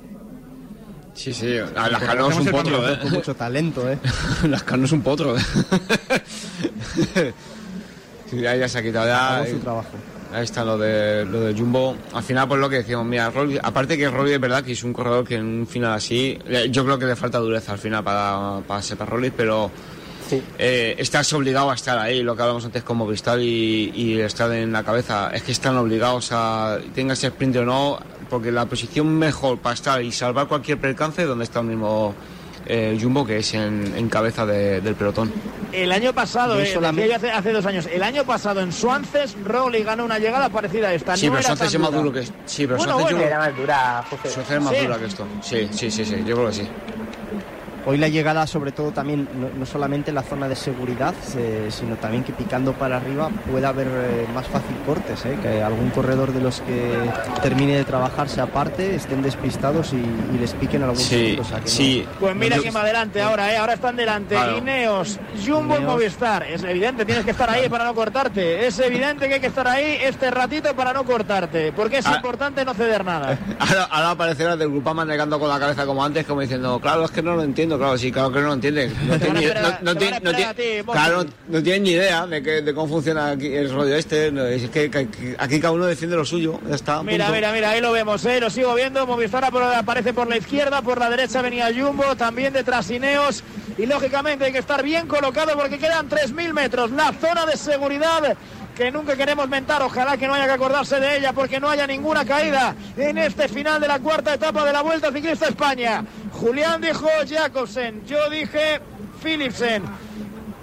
Sí, 1.16 1.34
sí. 1.34 1.58
a 1.58 1.90
Lascano 1.90 2.30
es 2.30 2.36
un 2.38 2.46
potro, 2.48 2.88
¿eh? 2.92 3.00
Con 3.02 3.12
mucho 3.14 3.34
talento, 3.36 3.90
¿eh? 3.90 3.98
Lascano 4.50 4.86
es 4.86 4.92
un 4.92 5.02
potro, 5.02 5.36
¿eh? 5.38 5.42
sí, 8.30 8.38
ya, 8.42 8.56
ya 8.56 8.68
se 8.68 8.80
ha 8.80 8.84
quitado. 8.84 9.08
Ya, 9.08 9.36
Acabó 9.38 9.50
su 9.52 9.60
trabajo. 9.60 9.90
Ahí 10.34 10.44
está 10.44 10.66
lo 10.66 10.78
de, 10.78 11.24
lo 11.26 11.40
de 11.42 11.54
Jumbo. 11.54 11.96
Al 12.14 12.24
final, 12.24 12.48
pues 12.48 12.60
lo 12.60 12.70
que 12.70 12.78
decíamos, 12.78 13.06
mira, 13.06 13.32
Roglic- 13.32 13.62
aparte 13.64 13.98
que 13.98 14.10
Roglic 14.10 14.34
es 14.36 14.42
verdad 14.42 14.64
que 14.64 14.74
es 14.74 14.84
un 14.84 14.92
corredor 14.92 15.26
que 15.26 15.36
en 15.36 15.46
un 15.62 15.68
final 15.68 15.94
así, 15.94 16.38
le- 16.48 16.70
yo 16.70 16.84
creo 16.84 17.00
que 17.00 17.06
le 17.06 17.16
falta 17.16 17.38
dureza 17.38 17.72
al 17.72 17.78
final 17.80 18.04
para, 18.04 18.60
para 18.68 18.82
ser 18.82 18.98
para 18.98 19.12
Roglic, 19.12 19.34
pero 19.38 19.72
eh, 20.58 20.96
estás 20.98 21.32
obligado 21.34 21.72
a 21.72 21.76
estar 21.76 21.98
ahí, 21.98 22.24
lo 22.24 22.36
que 22.36 22.42
hablamos 22.42 22.66
antes 22.66 22.84
con 22.84 22.98
Movistar 22.98 23.40
y, 23.40 23.92
y 23.96 24.20
estar 24.22 24.52
en 24.52 24.72
la 24.72 24.84
cabeza. 24.84 25.30
Es 25.34 25.44
que 25.44 25.52
están 25.52 25.78
obligados 25.78 26.30
a, 26.32 26.78
tengas 26.94 27.24
sprint 27.24 27.58
o 27.58 27.66
no, 27.66 28.00
porque 28.30 28.52
la 28.52 28.66
posición 28.66 29.08
mejor 29.18 29.60
para 29.60 29.74
estar 29.76 30.02
y 30.02 30.12
salvar 30.12 30.48
cualquier 30.48 30.80
percance 30.80 31.22
es 31.24 31.28
donde 31.28 31.44
está 31.44 31.60
el 31.60 31.68
mismo 31.68 32.14
eh, 32.68 32.98
Jumbo, 33.00 33.26
que 33.26 33.38
es 33.38 33.54
en, 33.54 33.94
en 33.96 34.10
cabeza 34.10 34.46
de- 34.46 34.82
del 34.82 34.96
pelotón. 34.96 35.32
El 35.72 35.92
año 35.92 36.14
pasado, 36.14 36.60
eh, 36.60 36.66
solamente- 36.66 37.14
hace, 37.14 37.30
hace 37.32 37.52
dos 37.52 37.66
años, 37.68 37.86
el 37.94 38.02
año 38.02 38.24
pasado 38.24 38.62
en 38.62 38.72
Swances, 38.72 39.36
Roglic 39.44 39.86
ganó 39.86 40.06
una 40.06 40.18
llegada 40.18 40.50
parecida 40.50 40.88
a 40.88 40.94
esta. 40.96 41.16
Sí, 41.16 41.28
no 41.28 41.34
pero 41.34 41.56
tan 41.56 41.68
es 41.68 41.80
más 41.80 41.92
duro 41.92 42.12
que 42.12 42.24
Sí, 42.24 42.66
pero 42.66 42.78
Bueno, 42.78 42.94
Swances 42.94 43.04
bueno. 43.04 43.20
yo- 43.20 43.26
Era 43.28 43.38
más 43.40 43.58
dura, 43.58 44.04
José. 44.10 44.30
Swances 44.30 44.56
es 44.58 44.62
más 44.64 44.74
Sí. 44.76 44.84
dura 44.86 44.98
que 44.98 45.06
esto. 45.06 45.28
Sí, 45.42 45.70
sí, 45.72 45.92
sí, 45.92 46.06
sí, 46.06 46.16
yo 46.26 46.36
creo 46.36 46.48
que 46.48 46.54
sí. 46.54 46.68
Hoy 47.88 47.98
la 47.98 48.08
llegada, 48.08 48.48
sobre 48.48 48.72
todo, 48.72 48.92
también 48.92 49.28
no, 49.40 49.48
no 49.60 49.66
solamente 49.66 50.10
en 50.10 50.16
la 50.16 50.24
zona 50.24 50.48
de 50.50 50.56
seguridad, 50.56 51.14
eh, 51.38 51.68
sino 51.70 51.96
también 51.98 52.24
que 52.24 52.34
picando 52.34 52.74
para 52.74 52.98
arriba 52.98 53.30
pueda 53.52 53.70
haber 53.70 53.88
eh, 53.88 54.26
más 54.34 54.48
fácil 54.48 54.76
cortes, 54.86 55.24
eh, 55.26 55.38
que 55.42 55.62
algún 55.62 55.92
corredor 55.92 56.34
de 56.34 56.42
los 56.42 56.62
que 56.62 56.94
termine 57.44 57.78
de 57.78 57.84
trabajar 57.84 58.28
se 58.28 58.42
aparte, 58.42 58.96
estén 58.96 59.22
despistados 59.22 59.94
y, 59.94 59.98
y 59.98 60.40
les 60.40 60.54
piquen 60.54 60.82
algún 60.82 60.98
Sí, 60.98 61.38
o 61.40 61.44
sea 61.44 61.58
que 61.60 61.66
no- 61.66 61.70
sí. 61.72 62.06
Pues 62.20 62.36
mira 62.36 62.56
Yo- 62.56 62.64
quién 62.64 62.76
va 62.76 62.82
adelante 62.82 63.22
ahora, 63.22 63.54
¿eh? 63.54 63.58
Ahora 63.58 63.74
están 63.74 63.96
delante. 63.96 64.34
Claro. 64.36 64.58
Ineos, 64.58 65.20
Jumbo 65.46 65.76
y 65.76 65.78
Ineos. 65.78 65.94
Movistar. 65.94 66.44
Es 66.44 66.64
evidente, 66.64 67.06
tienes 67.06 67.24
que 67.24 67.32
estar 67.32 67.50
ahí 67.50 67.70
para 67.70 67.86
no 67.86 67.94
cortarte. 67.94 68.66
Es 68.66 68.80
evidente 68.80 69.28
que 69.28 69.36
hay 69.36 69.40
que 69.42 69.48
estar 69.48 69.68
ahí 69.68 69.98
este 70.02 70.32
ratito 70.32 70.76
para 70.76 70.92
no 70.92 71.04
cortarte. 71.04 71.72
Porque 71.72 72.00
es 72.00 72.08
Ah. 72.08 72.16
importante 72.16 72.66
no 72.66 72.74
ceder 72.74 73.06
nada. 73.06 73.38
Ahora, 73.60 73.84
ahora 73.92 74.10
aparecerá 74.12 74.56
del 74.58 74.70
Grupama 74.70 75.06
negando 75.06 75.40
con 75.40 75.50
la 75.50 75.60
cabeza 75.60 75.86
como 75.86 76.04
antes, 76.04 76.26
como 76.26 76.42
diciendo, 76.42 76.80
claro, 76.80 77.06
es 77.06 77.12
que 77.12 77.22
no 77.22 77.36
lo 77.36 77.44
entiendo, 77.44 77.75
claro, 77.78 77.98
sí, 77.98 78.12
claro 78.12 78.32
que 78.32 78.40
no 78.42 78.48
lo 78.48 78.54
entiende. 78.54 78.92
No 79.08 79.20
tiene 79.20 79.40
ni- 79.40 79.46
no- 79.48 79.78
no 79.82 79.96
tiene- 79.96 80.20
no 80.22 80.34
tiene- 80.34 80.54
ti. 80.54 80.64
Claro, 80.92 81.26
no 81.48 81.64
tienen 81.64 81.84
ni 81.84 81.92
idea 81.92 82.26
de, 82.28 82.42
que, 82.44 82.62
de 82.62 82.74
cómo 82.74 82.88
funciona 82.88 83.32
aquí 83.32 83.48
el 83.54 83.72
rollo 83.72 83.96
este. 83.96 84.28
es 84.56 84.70
que, 84.70 85.36
aquí 85.38 85.60
cada 85.60 85.72
uno 85.74 85.86
defiende 85.86 86.16
lo 86.16 86.26
suyo, 86.26 86.60
ya 86.68 86.76
está. 86.76 87.04
Mira, 87.04 87.26
punto. 87.26 87.36
mira, 87.36 87.52
mira, 87.54 87.70
ahí 87.72 87.82
lo 87.82 87.92
vemos, 87.92 88.24
¿eh? 88.26 88.40
Lo 88.40 88.50
sigo 88.50 88.74
viendo. 88.76 89.06
Movistar 89.08 89.44
aparece 89.46 90.14
por 90.14 90.28
la 90.28 90.38
izquierda, 90.38 90.82
por 90.82 90.98
la 91.00 91.10
derecha 91.10 91.42
venía 91.42 91.70
Jumbo, 91.76 92.16
también 92.16 92.54
detrás 92.54 92.90
Ineos. 92.90 93.44
Y 93.78 93.86
lógicamente 93.86 94.46
hay 94.46 94.52
que 94.54 94.60
estar 94.60 94.82
bien 94.84 95.08
colocado 95.08 95.54
porque 95.56 95.78
quedan 95.78 96.08
3.000 96.08 96.54
metros. 96.54 96.92
La 96.92 97.12
zona 97.14 97.46
de 97.46 97.58
seguridad 97.58 98.36
que 98.76 98.92
nunca 98.92 99.16
queremos 99.16 99.48
mentar. 99.48 99.82
Ojalá 99.82 100.18
que 100.18 100.28
no 100.28 100.34
haya 100.34 100.46
que 100.46 100.52
acordarse 100.52 101.00
de 101.00 101.18
ella 101.18 101.34
porque 101.34 101.60
no 101.60 101.70
haya 101.70 101.88
ninguna 101.88 102.26
caída 102.26 102.76
en 102.98 103.18
este 103.18 103.48
final 103.48 103.80
de 103.82 103.88
la 103.88 104.00
cuarta 104.00 104.34
etapa 104.34 104.66
de 104.66 104.74
la 104.74 104.82
Vuelta 104.82 105.12
Ciclista 105.12 105.48
España. 105.48 106.04
Julián 106.34 106.82
dijo 106.82 107.08
Jacobsen, 107.28 108.06
yo 108.06 108.30
dije 108.30 108.82
Philipsen. 109.24 109.84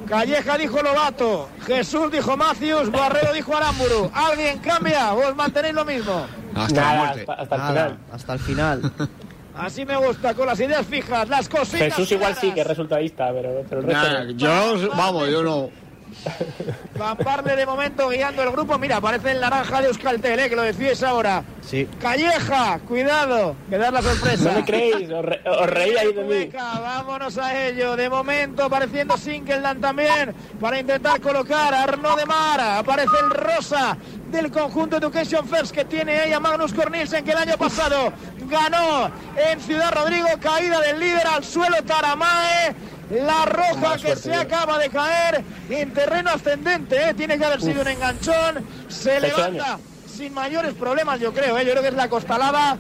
Calleja 0.09 0.59
dijo 0.59 0.83
Lobato, 0.83 1.49
Jesús 1.65 2.11
dijo 2.11 2.37
Matthews, 2.37 2.91
Barrero 2.91 3.33
dijo 3.33 3.57
Aramburu. 3.57 4.11
¿Alguien 4.13 4.59
cambia 4.59 5.15
o 5.15 5.29
os 5.29 5.37
mantenéis 5.37 5.75
lo 5.75 5.85
mismo? 5.85 6.27
Hasta 6.55 6.75
la 6.75 6.83
Nada, 6.95 7.05
muerte. 7.05 7.21
hasta, 7.21 7.33
hasta 7.43 7.55
el 7.55 7.61
Nada, 7.61 7.73
final. 7.73 7.99
hasta 8.13 8.33
el 8.35 8.39
final. 8.41 8.93
Así 9.57 9.85
me 9.85 9.97
gusta, 9.97 10.35
con 10.35 10.47
las 10.47 10.59
ideas 10.61 10.85
fijas, 10.87 11.29
las 11.29 11.49
cositas. 11.49 11.95
Jesús 11.95 12.11
igual 12.13 12.35
sí 12.35 12.51
que 12.53 12.63
es 12.63 12.67
resultadista, 12.67 13.31
pero, 13.33 13.63
pero 13.69 13.81
el 13.83 13.87
resto 13.87 14.09
Nah, 14.11 14.25
no. 14.25 14.31
yo, 14.33 14.91
vamos, 14.97 15.29
yo 15.29 15.43
no. 15.43 15.71
Van 16.99 17.17
Barle 17.19 17.57
de 17.57 17.67
momento 17.67 18.09
guiando 18.09 18.43
el 18.43 18.51
grupo. 18.51 18.79
Mira, 18.79 18.97
aparece 18.99 19.33
el 19.33 19.41
naranja 19.41 19.81
de 19.81 19.89
Euskaltel, 19.89 20.39
¿eh? 20.41 20.49
que 20.49 20.57
lo 20.57 20.63
decís 20.63 21.03
ahora. 21.03 21.43
Sí. 21.63 21.89
Calleja, 22.01 22.79
cuidado, 22.81 23.57
que 23.71 23.79
dar 23.79 23.93
la 23.93 24.03
sorpresa. 24.03 24.51
No 24.53 24.59
me 24.59 24.65
creéis, 24.65 25.11
os, 25.11 25.25
re- 25.25 25.41
os 25.49 25.67
reí 25.69 25.97
ahí 25.97 26.13
de 26.13 26.25
mí. 26.25 26.51
Vámonos 26.53 27.39
a 27.39 27.67
ello. 27.67 27.97
De 27.97 28.09
momento 28.11 28.65
apareciendo 28.65 29.17
Sinkelland 29.17 29.81
también 29.81 30.35
para 30.61 30.79
intentar 30.81 31.21
colocar 31.21 31.73
a 31.73 31.85
Arnaud 31.85 32.17
de 32.19 32.27
Mara. 32.27 32.79
Aparece 32.79 33.17
el 33.25 33.31
rosa 33.31 33.97
del 34.31 34.51
conjunto 34.51 34.97
Education 34.97 35.47
First 35.47 35.73
que 35.73 35.85
tiene 35.85 36.19
ahí 36.19 36.33
a 36.33 36.41
Magnus 36.41 36.73
Cornelsen 36.73 37.25
que 37.25 37.33
el 37.33 37.39
año 37.39 37.57
pasado 37.57 38.13
ganó 38.49 39.11
en 39.37 39.61
Ciudad 39.61 39.93
Rodrigo. 39.93 40.27
Caída 40.41 40.81
del 40.81 40.99
líder 41.01 41.27
al 41.27 41.45
suelo 41.45 41.77
Taramae. 41.85 42.75
La 43.13 43.45
roja 43.45 43.75
Mala 43.75 43.95
que 43.97 44.01
suerte, 44.01 44.23
se 44.23 44.35
acaba 44.35 44.79
de 44.79 44.89
caer 44.89 45.45
en 45.69 45.93
terreno 45.93 46.31
ascendente. 46.31 47.11
¿eh? 47.11 47.15
Tiene 47.15 47.39
que 47.39 47.45
haber 47.45 47.61
sido 47.61 47.83
un 47.83 47.89
enganchón. 47.89 48.67
Se 48.89 49.21
Seis 49.21 49.23
levanta 49.23 49.79
sin 50.07 50.33
mayores 50.33 50.75
problemas, 50.75 51.21
yo 51.21 51.33
creo. 51.33 51.59
¿eh? 51.59 51.65
Yo 51.65 51.73
creo 51.73 51.83
que 51.83 51.89
es 51.89 51.95
la 51.95 52.09
costalada 52.09 52.79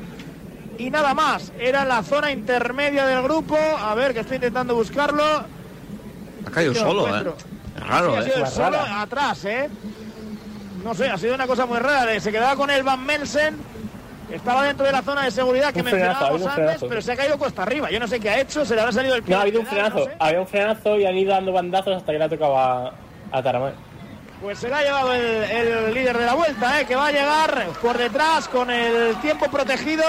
y 0.78 0.90
nada 0.90 1.12
más. 1.12 1.52
Era 1.58 1.84
la 1.84 2.02
zona 2.02 2.30
intermedia 2.30 3.06
del 3.06 3.22
grupo. 3.22 3.56
A 3.56 3.94
ver, 3.94 4.14
que 4.14 4.20
estoy 4.20 4.36
intentando 4.36 4.74
buscarlo. 4.74 5.22
Ha 6.46 6.50
caído 6.50 6.74
solo, 6.74 7.04
¿eh? 7.06 7.08
encuentro. 7.08 7.36
Es 7.76 7.86
raro, 7.86 8.12
Sí, 8.12 8.18
ha 8.18 8.22
sido 8.22 8.36
¿eh? 8.36 8.40
el 8.40 8.46
solo 8.46 8.78
atrás, 8.78 9.44
¿eh? 9.44 9.70
No 10.82 10.94
sé, 10.94 11.08
ha 11.10 11.18
sido 11.18 11.34
una 11.34 11.46
cosa 11.46 11.66
muy 11.66 11.78
rara. 11.78 12.18
Se 12.18 12.32
quedaba 12.32 12.56
con 12.56 12.70
el 12.70 12.82
Van 12.82 13.04
Mensen. 13.04 13.56
Estaba 14.32 14.64
dentro 14.64 14.86
de 14.86 14.92
la 14.92 15.02
zona 15.02 15.24
de 15.24 15.30
seguridad 15.30 15.72
que 15.72 15.80
Un 15.80 15.84
mencionábamos 15.86 16.40
antes, 16.42 16.54
frenazo. 16.54 16.88
pero 16.88 17.02
se 17.02 17.12
ha 17.12 17.16
caído 17.16 17.38
cuesta 17.38 17.62
arriba. 17.62 17.90
Yo 17.90 18.00
no 18.00 18.08
sé 18.08 18.18
qué 18.18 18.30
ha 18.30 18.40
hecho, 18.40 18.64
se 18.64 18.74
le 18.74 18.80
habrá 18.80 18.92
salido 18.92 19.14
el 19.14 19.22
pie. 19.22 19.34
No, 19.34 19.38
ha 19.38 19.42
habido 19.42 19.60
un 19.60 19.66
frenazo. 19.66 19.98
no 19.98 20.04
sé. 20.04 20.16
Había 20.18 20.40
un 20.40 20.46
frenazo 20.46 20.96
y 20.98 21.04
han 21.06 21.16
ido 21.16 21.32
dando 21.32 21.52
bandazos 21.52 21.96
hasta 21.96 22.12
que 22.12 22.18
le 22.18 22.24
ha 22.24 22.28
tocado 22.28 22.58
a, 22.58 22.92
a. 23.30 23.72
Pues 24.40 24.58
se 24.58 24.68
la 24.68 24.78
ha 24.78 24.82
llevado 24.82 25.12
el, 25.14 25.22
el 25.22 25.94
líder 25.94 26.18
de 26.18 26.26
la 26.26 26.34
vuelta, 26.34 26.80
¿eh? 26.80 26.84
que 26.84 26.96
va 26.96 27.06
a 27.08 27.12
llegar 27.12 27.66
por 27.80 27.96
detrás 27.96 28.48
con 28.48 28.70
el 28.70 29.14
tiempo 29.20 29.46
protegido, 29.48 30.02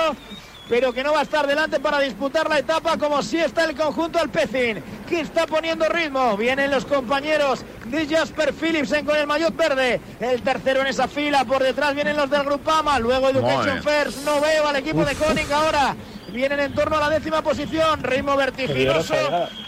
pero 0.74 0.92
que 0.92 1.04
no 1.04 1.14
va 1.14 1.20
a 1.20 1.22
estar 1.22 1.46
delante 1.46 1.80
para 1.80 2.00
disputar 2.00 2.50
la 2.50 2.58
etapa 2.58 2.98
como 2.98 3.22
si 3.22 3.38
está 3.38 3.66
el 3.66 3.76
conjunto 3.76 4.18
Alpecin, 4.18 4.84
que 5.08 5.20
está 5.20 5.46
poniendo 5.46 5.88
ritmo. 5.88 6.36
Vienen 6.36 6.72
los 6.72 6.84
compañeros 6.84 7.64
de 7.86 8.08
Jasper 8.08 8.52
Philipsen 8.56 9.06
con 9.06 9.16
el 9.16 9.28
maillot 9.28 9.56
verde, 9.56 10.02
el 10.20 10.42
tercero 10.42 10.82
en 10.82 10.88
esa 10.88 11.08
fila, 11.08 11.46
por 11.46 11.62
detrás 11.62 11.94
vienen 11.94 12.18
los 12.18 12.28
del 12.28 12.42
Grupama, 12.42 12.98
luego 12.98 13.30
Education. 13.30 13.84
First, 13.84 14.26
no 14.26 14.42
veo 14.42 14.68
al 14.68 14.78
equipo 14.78 15.06
de 15.06 15.14
Koenig 15.14 15.54
ahora. 15.54 15.96
Vienen 16.32 16.60
en 16.60 16.74
torno 16.74 16.98
a 16.98 17.02
la 17.02 17.10
décima 17.12 17.44
posición, 17.44 18.02
ritmo 18.02 18.36
vertiginoso. 18.36 19.14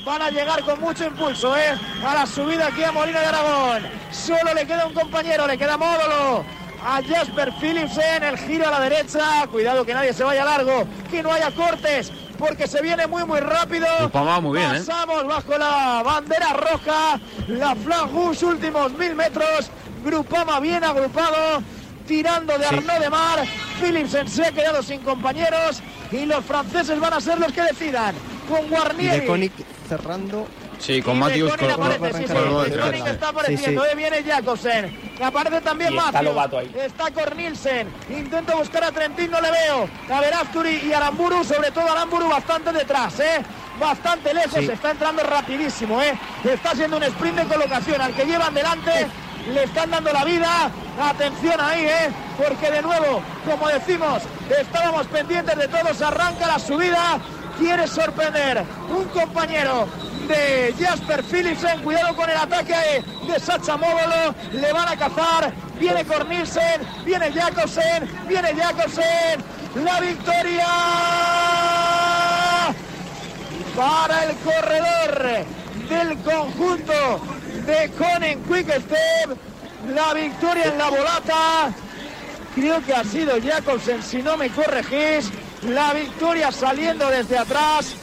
Van 0.04 0.24
a 0.24 0.32
llegar 0.32 0.63
con 0.63 0.82
mucho 0.82 1.06
impulso, 1.06 1.56
¿eh? 1.56 1.78
A 2.04 2.15
la 2.15 2.26
subida 2.26 2.65
aquí 2.70 2.84
a 2.84 2.91
Molina 2.91 3.20
de 3.20 3.28
Aragón. 3.28 3.84
Solo 4.10 4.56
le 4.56 4.65
queda 4.65 4.88
un 4.88 4.94
compañero, 4.96 5.46
le 5.46 5.56
queda 5.56 5.78
Módolo. 5.78 6.64
A 6.88 7.02
Jasper 7.02 7.52
Philipsen, 7.60 8.24
el 8.24 8.38
giro 8.38 8.67
a 8.67 8.71
la 8.71 8.80
derecha. 8.80 9.48
Cuidado 9.52 9.84
que 9.84 9.93
nadie 9.93 10.13
se 10.13 10.24
vaya 10.24 10.45
largo, 10.45 10.86
que 11.10 11.24
no 11.24 11.32
haya 11.32 11.50
cortes, 11.50 12.12
porque 12.38 12.67
se 12.67 12.80
viene 12.84 13.08
muy, 13.08 13.26
muy 13.26 13.39
rápido. 13.39 13.88
Grupama 14.00 14.39
muy 14.39 14.60
bien, 14.60 14.76
¿eh? 14.76 14.84
Pasamos 14.86 15.26
bajo 15.26 15.58
la 15.58 16.04
bandera 16.06 16.54
roja, 16.54 17.19
la 17.48 17.76
Flag 17.76 18.12
Rouge, 18.12 18.45
últimos 18.45 18.91
mil 18.93 19.15
metros. 19.15 19.71
Grupama 20.04 20.60
bien 20.60 20.84
agrupado, 20.84 21.63
tirando 22.08 22.56
de 22.56 22.67
Arnaud 22.67 23.00
de 23.00 23.10
Mar. 23.10 23.39
Philipsen 23.82 24.28
se 24.28 24.45
ha 24.45 24.52
quedado 24.52 24.84
sin 24.84 25.02
compañeros 25.02 25.82
y 26.12 26.26
los 26.28 26.45
franceses 26.45 27.00
van 27.00 27.13
a 27.13 27.19
ser 27.19 27.39
los 27.39 27.52
que 27.52 27.63
decidan. 27.63 28.13
Con 28.48 28.63
Y 28.65 28.69
Guarnieri. 28.69 29.19
de 29.21 29.26
Koenig 29.26 29.52
cerrando. 29.89 30.45
Sí, 30.80 31.02
con 31.02 31.16
sí, 31.30 31.34
sí, 31.34 31.42
Koenig 32.78 33.08
está 33.08 33.30
apareciendo, 33.30 33.86
eh, 33.86 33.96
viene 33.96 34.24
Jacobsen. 34.24 35.16
Aparece 35.22 35.62
también 35.62 35.94
Y 35.94 35.98
está. 35.98 36.22
Lobato 36.22 36.60
ahí. 36.60 36.72
Está 36.76 37.12
Cornilsen. 37.12 37.88
Intento 38.10 38.58
buscar 38.58 38.84
a 38.84 38.92
Trentín, 38.92 39.32
no 39.32 39.42
le 39.42 39.52
veo. 39.52 39.90
A 40.14 40.22
ver, 40.22 40.34
Asturi 40.34 40.82
y 40.88 40.94
Aramburu, 40.94 41.44
sobre 41.44 41.72
todo 41.72 41.90
Aramburu 41.92 42.30
bastante 42.30 42.72
detrás, 42.72 43.20
¿eh? 43.20 43.42
Bastante 43.80 44.34
lejos, 44.34 44.58
está 44.58 44.92
entrando 44.92 45.24
rapidísimo, 45.24 46.02
¿eh? 46.02 46.18
Está 46.44 46.72
haciendo 46.72 46.98
un 46.98 47.04
sprint 47.04 47.40
de 47.40 47.46
colocación 47.46 48.02
al 48.02 48.14
que 48.14 48.26
llevan 48.26 48.54
delante. 48.54 49.08
Le 49.54 49.64
están 49.64 49.92
dando 49.92 50.12
la 50.12 50.24
vida. 50.24 50.72
Atención 51.00 51.60
ahí, 51.60 51.86
¿eh? 51.86 52.10
Porque 52.38 52.72
de 52.72 52.82
nuevo, 52.82 53.22
como 53.50 53.68
decimos, 53.68 54.24
estábamos 54.50 55.08
pendientes 55.08 55.58
de 55.58 55.68
todos. 55.68 56.02
Arranca 56.02 56.48
la 56.48 56.60
subida. 56.60 57.20
Quiere 57.60 57.88
sorprender 57.88 58.64
un 58.90 59.06
compañero 59.06 59.88
de 60.28 60.74
Jasper 60.80 61.24
Philipsen. 61.24 61.82
Cuidado 61.82 62.16
con 62.16 62.30
el 62.30 62.38
ataque 62.38 63.04
de 63.28 63.40
Sacha 63.40 63.78
Módolo. 63.78 64.36
Le 64.54 64.74
van 64.74 64.88
a 64.88 64.98
cazar. 64.98 65.54
Viene 65.80 66.06
Cornilsen. 66.06 66.82
Viene 67.06 67.32
Jacobsen. 67.32 68.10
Viene 68.28 68.54
Jacobsen. 68.56 69.44
La 69.84 70.00
victoria 70.00 70.68
para 73.76 74.24
el 74.24 74.36
corredor 74.38 75.46
del 75.90 76.18
conjunto 76.20 77.22
de 77.66 77.92
Conen 77.98 78.44
Quick 78.44 78.70
Step. 78.70 79.38
La 79.94 80.14
victoria 80.14 80.66
en 80.66 80.78
la 80.78 80.90
volata. 80.90 81.74
Creo 82.56 82.82
que 82.86 82.94
ha 82.94 83.04
sido 83.04 83.36
Jacobsen, 83.42 84.02
si 84.02 84.24
no 84.24 84.38
me 84.38 84.50
corregís. 84.50 85.30
La 85.64 85.94
victoria 85.94 86.52
saliendo 86.52 87.10
desde 87.10 87.38
atrás. 87.38 87.96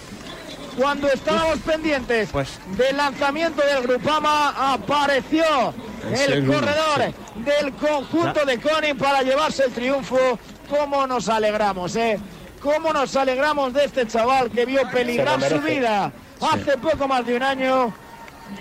Cuando 0.76 1.08
estábamos 1.08 1.58
pendientes 1.58 2.30
Pues- 2.32 2.58
del 2.76 2.96
lanzamiento 2.96 3.62
del 3.62 3.82
Grupama, 3.82 4.72
apareció 4.72 5.74
el 6.10 6.46
corredor 6.46 7.12
del 7.36 7.72
conjunto 7.74 8.44
de 8.46 8.58
Conin 8.58 8.96
para 8.96 9.22
llevarse 9.22 9.64
el 9.64 9.72
triunfo. 9.72 10.38
¿Cómo 10.68 11.06
nos 11.06 11.28
alegramos, 11.28 11.94
eh? 11.96 12.18
¿Cómo 12.62 12.92
nos 12.92 13.14
alegramos 13.16 13.72
de 13.74 13.84
este 13.84 14.06
chaval 14.06 14.50
que 14.50 14.64
vio 14.64 14.88
peligrar 14.90 15.42
su 15.42 15.60
vida 15.60 16.12
hace 16.40 16.78
poco 16.78 17.06
más 17.06 17.26
de 17.26 17.36
un 17.36 17.42
año? 17.42 17.94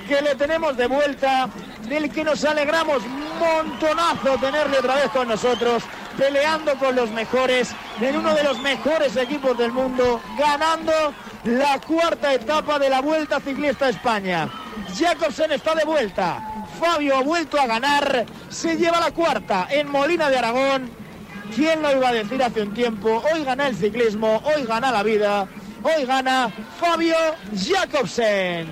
que 0.08 0.22
le 0.22 0.36
tenemos 0.36 0.78
de 0.78 0.88
vuelta, 0.88 1.50
del 1.88 2.10
que 2.10 2.24
nos 2.24 2.44
alegramos 2.46 3.04
montonazo 3.40 4.38
tenerle 4.40 4.80
otra 4.80 4.96
vez 4.96 5.10
con 5.10 5.28
nosotros, 5.28 5.84
peleando 6.18 6.76
con 6.76 6.96
los 6.96 7.10
mejores, 7.12 7.72
en 8.00 8.18
uno 8.18 8.34
de 8.34 8.44
los 8.44 8.60
mejores 8.60 9.16
equipos 9.18 9.58
del 9.58 9.72
mundo, 9.72 10.22
ganando 10.38 10.94
la 11.46 11.80
cuarta 11.80 12.34
etapa 12.34 12.78
de 12.80 12.90
la 12.90 13.02
Vuelta 13.02 13.40
Ciclista 13.40 13.86
a 13.86 13.90
España. 13.90 14.50
Jacobsen 14.98 15.52
está 15.52 15.74
de 15.76 15.86
vuelta, 15.86 16.66
Fabio 16.80 17.18
ha 17.18 17.22
vuelto 17.24 17.60
a 17.60 17.68
ganar, 17.68 18.26
se 18.50 18.76
lleva 18.78 19.00
la 19.00 19.12
cuarta 19.12 19.68
en 19.70 19.90
Molina 19.90 20.30
de 20.30 20.38
Aragón. 20.38 20.90
¿Quién 21.56 21.82
lo 21.82 21.92
iba 21.92 22.10
a 22.10 22.14
decir 22.14 22.42
hace 22.42 22.62
un 22.62 22.74
tiempo? 22.74 23.22
Hoy 23.34 23.44
gana 23.44 23.68
el 23.68 23.76
ciclismo, 23.76 24.42
hoy 24.46 24.64
gana 24.66 24.92
la 24.92 25.04
vida, 25.04 25.48
hoy 25.84 26.06
gana 26.06 26.50
Fabio 26.80 27.16
Jacobsen. 27.54 28.68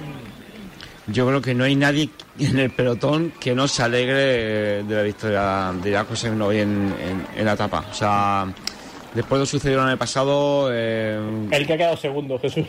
Yo 1.08 1.26
creo 1.28 1.42
que 1.42 1.56
no 1.56 1.64
hay 1.64 1.76
nadie 1.76 2.10
en 2.38 2.60
el 2.60 2.70
pelotón 2.70 3.32
que 3.40 3.56
no 3.56 3.68
se 3.68 3.82
alegre 3.84 4.84
de 4.84 4.96
la 4.96 5.02
victoria 5.02 5.72
de 5.82 5.92
Jacobsen 5.92 6.40
hoy 6.42 6.60
en, 6.60 7.26
en- 7.36 7.46
la 7.46 7.54
etapa. 7.54 7.84
O 7.92 7.94
sea, 7.94 8.46
después 9.14 9.38
de 9.38 9.40
lo 9.40 9.46
sucedido 9.46 9.82
el 9.82 9.88
año 9.90 9.98
pasado, 9.98 10.70
eh, 10.72 11.20
El 11.52 11.68
que 11.68 11.74
ha 11.74 11.78
quedado 11.78 11.98
segundo, 11.98 12.40
Jesús. 12.40 12.66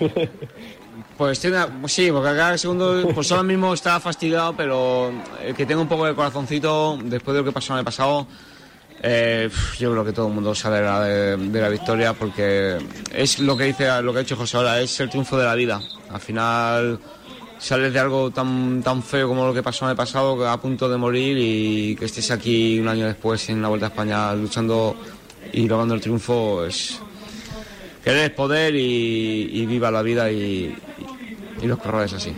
pues 1.17 1.41
tiene, 1.41 1.59
sí, 1.87 2.11
porque 2.11 2.37
cada 2.37 2.57
segundo, 2.59 3.09
pues 3.15 3.31
ahora 3.31 3.43
mismo 3.43 3.75
está 3.75 4.01
fastidiado, 4.01 4.55
pero 4.57 5.13
el 5.45 5.55
que 5.55 5.67
tenga 5.67 5.83
un 5.83 5.89
poco 5.89 6.07
de 6.07 6.15
corazoncito, 6.15 6.99
después 7.05 7.35
de 7.35 7.41
lo 7.41 7.45
que 7.45 7.53
pasó 7.53 7.73
el 7.73 7.79
año 7.79 7.85
pasado, 7.85 8.27
eh, 9.03 9.49
yo 9.79 9.91
creo 9.93 10.05
que 10.05 10.13
todo 10.13 10.29
el 10.29 10.35
mundo 10.35 10.55
se 10.55 10.69
alegra 10.69 11.01
de, 11.03 11.37
de 11.37 11.61
la 11.61 11.69
victoria 11.71 12.13
porque 12.13 12.77
es 13.15 13.39
lo 13.39 13.57
que 13.57 13.65
dice, 13.65 14.03
lo 14.03 14.13
que 14.13 14.19
ha 14.19 14.23
dicho 14.23 14.37
José 14.37 14.59
ahora, 14.59 14.81
es 14.81 15.01
el 15.01 15.09
triunfo 15.09 15.39
de 15.39 15.45
la 15.45 15.55
vida. 15.55 15.81
Al 16.11 16.21
final 16.21 17.01
sales 17.61 17.93
de 17.93 17.99
algo 17.99 18.31
tan, 18.31 18.83
tan 18.83 19.03
feo 19.03 19.29
como 19.29 19.47
lo 19.47 19.53
que 19.55 19.63
pasó 19.63 19.85
en 19.85 19.93
el 19.93 19.97
pasado, 19.97 20.37
que 20.39 20.47
a 20.47 20.57
punto 20.57 20.89
de 20.89 20.97
morir 20.97 21.37
y 21.39 21.95
que 21.97 22.07
estés 22.07 22.31
aquí 22.31 22.79
un 22.81 22.89
año 22.89 23.07
después 23.07 23.49
en 23.51 23.61
la 23.63 23.69
Vuelta 23.69 23.87
a 23.87 23.89
España 23.91 24.35
luchando 24.35 24.97
y 25.53 25.69
logrando 25.69 25.95
el 25.95 26.01
triunfo 26.01 26.65
es 26.65 27.01
querer 28.05 28.25
es 28.25 28.31
poder 28.31 28.75
y, 28.75 29.51
y 29.53 29.67
viva 29.67 29.91
la 29.91 30.03
vida 30.03 30.31
y, 30.31 30.75
y 31.63 31.67
los 31.67 31.79
corredores 31.79 32.13
así. 32.15 32.33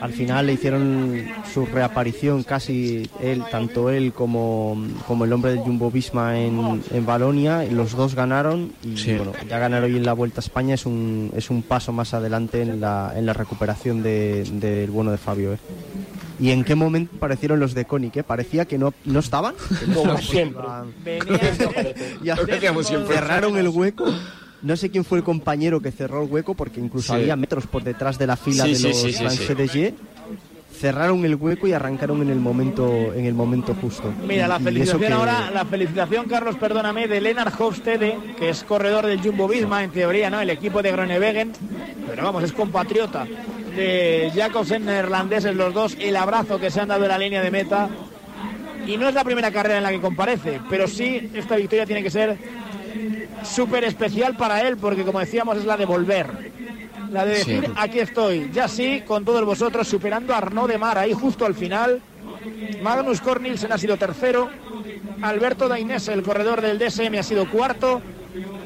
Al 0.00 0.12
final 0.12 0.46
le 0.46 0.52
hicieron 0.52 1.24
su 1.54 1.64
reaparición 1.64 2.42
casi 2.42 3.08
él, 3.22 3.42
tanto 3.50 3.88
él 3.88 4.12
como, 4.12 4.76
como 5.08 5.24
el 5.24 5.32
hombre 5.32 5.52
del 5.52 5.60
Jumbo 5.60 5.90
Visma 5.90 6.38
en, 6.38 6.82
en 6.92 7.06
Balonia, 7.06 7.64
y 7.64 7.70
los 7.70 7.92
dos 7.92 8.14
ganaron 8.14 8.70
y 8.82 8.98
Sí. 8.98 9.14
bueno, 9.14 9.32
ya 9.48 9.58
ganar 9.58 9.82
hoy 9.82 9.96
en 9.96 10.04
la 10.04 10.12
Vuelta 10.12 10.40
a 10.40 10.44
España 10.44 10.74
es 10.74 10.84
un, 10.84 11.32
es 11.34 11.48
un 11.48 11.62
paso 11.62 11.90
más 11.92 12.12
adelante 12.12 12.60
en 12.60 12.82
la, 12.82 13.14
en 13.16 13.24
la 13.24 13.32
recuperación 13.32 14.02
de- 14.02 14.44
del 14.44 14.90
bueno 14.90 15.10
de 15.10 15.16
Fabio. 15.16 15.54
¿eh? 15.54 15.58
¿Y 16.40 16.50
en 16.50 16.64
qué 16.64 16.74
momento 16.74 17.14
aparecieron 17.16 17.60
los 17.60 17.74
de 17.74 17.84
Koenig? 17.84 18.16
eh? 18.18 18.22
Parecía 18.24 18.64
que 18.64 18.76
no, 18.78 18.92
no 19.04 19.20
estaban. 19.20 19.54
que 19.54 19.86
no 19.88 19.94
Como 19.94 20.14
estaban. 20.14 20.22
siempre. 20.22 20.62
Ya 22.22 22.36
siempre. 22.36 23.14
cerraron 23.14 23.56
el 23.56 23.68
hueco. 23.68 24.06
No 24.62 24.76
sé 24.76 24.90
quién 24.90 25.04
fue 25.04 25.18
el 25.18 25.24
compañero 25.24 25.80
que 25.80 25.92
cerró 25.92 26.22
el 26.24 26.30
hueco 26.30 26.54
porque 26.54 26.80
incluso 26.80 27.12
Sí. 27.14 27.20
había 27.20 27.36
metros 27.36 27.66
por 27.66 27.84
detrás 27.84 28.18
de 28.18 28.26
la 28.26 28.36
fila 28.36 28.64
Sí, 28.64 28.72
de 28.74 28.88
los 28.88 28.98
sí, 29.00 29.12
sí, 29.12 29.22
Lance 29.22 29.46
sí. 29.46 29.54
de 29.54 29.68
G. 29.68 29.94
Cerraron 30.80 31.24
el 31.24 31.36
hueco 31.36 31.68
y 31.68 31.72
arrancaron 31.72 32.20
en 32.22 32.30
el 32.30 32.40
momento 32.40 33.12
en 33.14 33.26
el 33.26 33.34
momento 33.34 33.76
justo. 33.80 34.12
Mira, 34.26 34.48
la 34.48 34.58
felicitación 34.58 35.00
que- 35.08 35.12
ahora, 35.12 35.50
la 35.52 35.64
felicitación, 35.64 36.26
Carlos, 36.26 36.56
perdóname, 36.56 37.06
de 37.06 37.20
Lennart 37.20 37.58
Hofstede, 37.60 38.18
que 38.38 38.48
es 38.50 38.64
corredor 38.64 39.06
del 39.06 39.20
Jumbo 39.20 39.46
Visma, 39.46 39.84
en 39.84 39.90
teoría, 39.92 40.30
¿no? 40.30 40.40
El 40.40 40.50
equipo 40.50 40.82
de 40.82 40.90
Groenewegen, 40.92 41.52
pero 42.08 42.24
vamos, 42.24 42.42
es 42.42 42.52
compatriota 42.52 43.24
de 43.76 44.30
Jacobsen 44.34 44.84
neerlandeses 44.84 45.54
los 45.54 45.72
dos, 45.74 45.96
el 46.00 46.16
abrazo 46.16 46.58
que 46.58 46.70
se 46.70 46.80
han 46.80 46.88
dado 46.88 47.02
en 47.04 47.08
la 47.08 47.18
línea 47.18 47.42
de 47.42 47.50
meta. 47.50 47.88
Y 48.86 48.96
no 48.96 49.08
es 49.08 49.14
la 49.14 49.24
primera 49.24 49.50
carrera 49.50 49.78
en 49.78 49.82
la 49.82 49.90
que 49.90 50.00
comparece, 50.00 50.60
pero 50.68 50.86
sí 50.86 51.30
esta 51.34 51.56
victoria 51.56 51.86
tiene 51.86 52.02
que 52.02 52.10
ser 52.10 52.36
súper 53.42 53.84
especial 53.84 54.36
para 54.36 54.60
él, 54.62 54.76
porque 54.76 55.04
como 55.04 55.20
decíamos, 55.20 55.56
es 55.58 55.64
la 55.64 55.76
de 55.76 55.86
volver. 55.86 56.52
La 57.10 57.24
de 57.24 57.34
decir, 57.34 57.64
Sí. 57.66 57.72
aquí 57.76 57.98
estoy, 58.00 58.50
ya 58.52 58.66
sí, 58.68 59.02
con 59.06 59.24
todos 59.24 59.44
vosotros, 59.44 59.86
superando 59.88 60.34
a 60.34 60.38
Arnaud 60.38 60.68
de 60.68 60.78
Mar 60.78 60.98
ahí 60.98 61.12
justo 61.12 61.46
al 61.46 61.54
final. 61.54 62.00
Magnus 62.82 63.20
Cornilsen 63.20 63.72
ha 63.72 63.78
sido 63.78 63.96
tercero. 63.96 64.50
Alberto 65.22 65.68
Dainese, 65.68 66.12
el 66.12 66.22
corredor 66.22 66.60
del 66.60 66.78
DSM, 66.78 67.18
ha 67.18 67.22
sido 67.22 67.48
cuarto. 67.48 68.02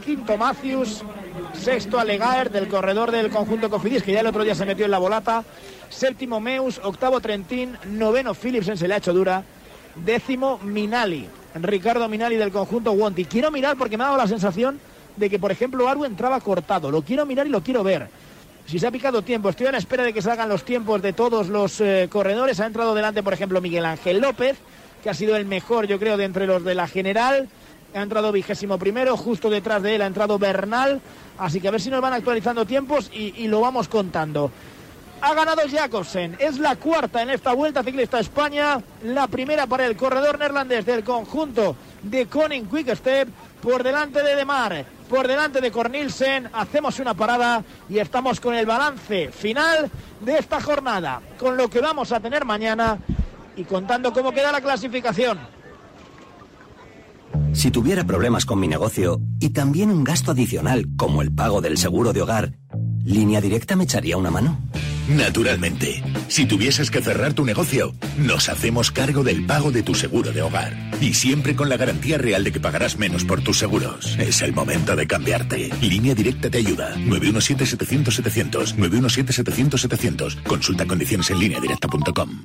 Quinto 0.04 0.36
Matthews. 0.36 1.02
Sexto 1.58 1.98
Alegaer, 1.98 2.50
del 2.50 2.68
corredor 2.68 3.10
del 3.10 3.30
conjunto 3.30 3.68
Cofidis, 3.68 4.02
que 4.02 4.12
ya 4.12 4.20
el 4.20 4.26
otro 4.26 4.44
día 4.44 4.54
se 4.54 4.64
metió 4.64 4.84
en 4.84 4.90
la 4.90 4.98
volata. 4.98 5.44
Séptimo 5.88 6.40
Meus. 6.40 6.80
Octavo 6.82 7.20
Trentín. 7.20 7.76
Noveno 7.86 8.32
Philipsen, 8.32 8.78
se 8.78 8.86
le 8.86 8.94
ha 8.94 8.98
hecho 8.98 9.12
dura. 9.12 9.42
Décimo 9.96 10.58
Minali. 10.62 11.28
Ricardo 11.54 12.08
Minali 12.08 12.36
del 12.36 12.52
conjunto 12.52 12.92
Wonti. 12.92 13.24
Quiero 13.24 13.50
mirar 13.50 13.76
porque 13.76 13.98
me 13.98 14.04
ha 14.04 14.06
dado 14.06 14.18
la 14.18 14.28
sensación 14.28 14.78
de 15.16 15.28
que, 15.28 15.38
por 15.38 15.50
ejemplo, 15.50 15.88
Aru 15.88 16.04
entraba 16.04 16.40
cortado. 16.40 16.90
Lo 16.90 17.02
quiero 17.02 17.26
mirar 17.26 17.46
y 17.46 17.50
lo 17.50 17.62
quiero 17.62 17.82
ver. 17.82 18.08
Si 18.66 18.78
se 18.78 18.86
ha 18.86 18.90
picado 18.90 19.22
tiempo, 19.22 19.48
estoy 19.48 19.66
a 19.66 19.72
la 19.72 19.78
espera 19.78 20.04
de 20.04 20.12
que 20.12 20.22
salgan 20.22 20.48
los 20.48 20.64
tiempos 20.64 21.02
de 21.02 21.12
todos 21.12 21.48
los 21.48 21.80
eh, 21.80 22.08
corredores. 22.10 22.60
Ha 22.60 22.66
entrado 22.66 22.94
delante, 22.94 23.22
por 23.22 23.32
ejemplo, 23.32 23.60
Miguel 23.60 23.84
Ángel 23.84 24.20
López, 24.20 24.56
que 25.02 25.10
ha 25.10 25.14
sido 25.14 25.36
el 25.36 25.44
mejor, 25.44 25.86
yo 25.86 25.98
creo, 25.98 26.16
de 26.16 26.24
entre 26.24 26.46
los 26.46 26.62
de 26.62 26.74
la 26.74 26.86
general. 26.86 27.48
Ha 27.94 28.02
entrado 28.02 28.32
vigésimo 28.32 28.78
primero, 28.78 29.16
justo 29.16 29.48
detrás 29.48 29.82
de 29.82 29.94
él 29.94 30.02
ha 30.02 30.06
entrado 30.06 30.38
Bernal. 30.38 31.00
Así 31.38 31.60
que 31.60 31.68
a 31.68 31.70
ver 31.70 31.80
si 31.80 31.90
nos 31.90 32.00
van 32.00 32.12
actualizando 32.12 32.66
tiempos 32.66 33.10
y, 33.12 33.48
lo 33.48 33.60
vamos 33.60 33.88
contando. 33.88 34.50
Ha 35.20 35.34
ganado 35.34 35.62
Jacobsen, 35.68 36.36
es 36.38 36.58
la 36.58 36.76
cuarta 36.76 37.22
en 37.22 37.30
esta 37.30 37.52
vuelta 37.52 37.82
ciclista 37.82 38.18
a 38.18 38.20
España, 38.20 38.80
la 39.02 39.26
primera 39.26 39.66
para 39.66 39.84
el 39.86 39.96
corredor 39.96 40.38
neerlandés 40.38 40.86
del 40.86 41.02
conjunto 41.02 41.74
de 42.02 42.26
Koning 42.26 42.68
Quick 42.68 42.94
Step, 42.94 43.28
por 43.60 43.82
delante 43.82 44.22
de 44.22 44.36
Demar, 44.36 44.84
por 45.08 45.26
delante 45.26 45.60
de 45.60 45.72
Cornilsen, 45.72 46.48
hacemos 46.52 47.00
una 47.00 47.14
parada 47.14 47.64
y 47.88 47.98
estamos 47.98 48.38
con 48.38 48.54
el 48.54 48.64
balance 48.64 49.32
final 49.32 49.90
de 50.20 50.38
esta 50.38 50.60
jornada, 50.60 51.20
con 51.36 51.56
lo 51.56 51.68
que 51.68 51.80
vamos 51.80 52.12
a 52.12 52.20
tener 52.20 52.44
mañana 52.44 52.98
y 53.56 53.64
contando 53.64 54.12
cómo 54.12 54.30
queda 54.30 54.52
la 54.52 54.60
clasificación. 54.60 55.57
Si 57.52 57.70
tuviera 57.70 58.04
problemas 58.04 58.44
con 58.44 58.60
mi 58.60 58.68
negocio 58.68 59.20
y 59.40 59.50
también 59.50 59.90
un 59.90 60.04
gasto 60.04 60.32
adicional 60.32 60.86
como 60.96 61.22
el 61.22 61.32
pago 61.32 61.60
del 61.60 61.78
seguro 61.78 62.12
de 62.12 62.22
hogar, 62.22 62.52
¿Línea 63.04 63.40
Directa 63.40 63.74
me 63.74 63.84
echaría 63.84 64.16
una 64.16 64.30
mano? 64.30 64.60
Naturalmente. 65.08 66.02
Si 66.28 66.44
tuvieses 66.44 66.90
que 66.90 67.00
cerrar 67.00 67.32
tu 67.32 67.46
negocio, 67.46 67.94
nos 68.18 68.50
hacemos 68.50 68.90
cargo 68.90 69.24
del 69.24 69.46
pago 69.46 69.72
de 69.72 69.82
tu 69.82 69.94
seguro 69.94 70.32
de 70.32 70.42
hogar. 70.42 70.76
Y 71.00 71.14
siempre 71.14 71.56
con 71.56 71.70
la 71.70 71.78
garantía 71.78 72.18
real 72.18 72.44
de 72.44 72.52
que 72.52 72.60
pagarás 72.60 72.98
menos 72.98 73.24
por 73.24 73.40
tus 73.40 73.58
seguros. 73.58 74.16
Es 74.18 74.42
el 74.42 74.52
momento 74.52 74.94
de 74.94 75.06
cambiarte. 75.06 75.70
Línea 75.80 76.14
Directa 76.14 76.50
te 76.50 76.58
ayuda. 76.58 76.94
917-700-700. 76.96 78.76
917-700-700. 78.76 80.42
Consulta 80.42 80.84
condiciones 80.84 81.30
en 81.30 81.38
lineadirecta.com. 81.38 82.44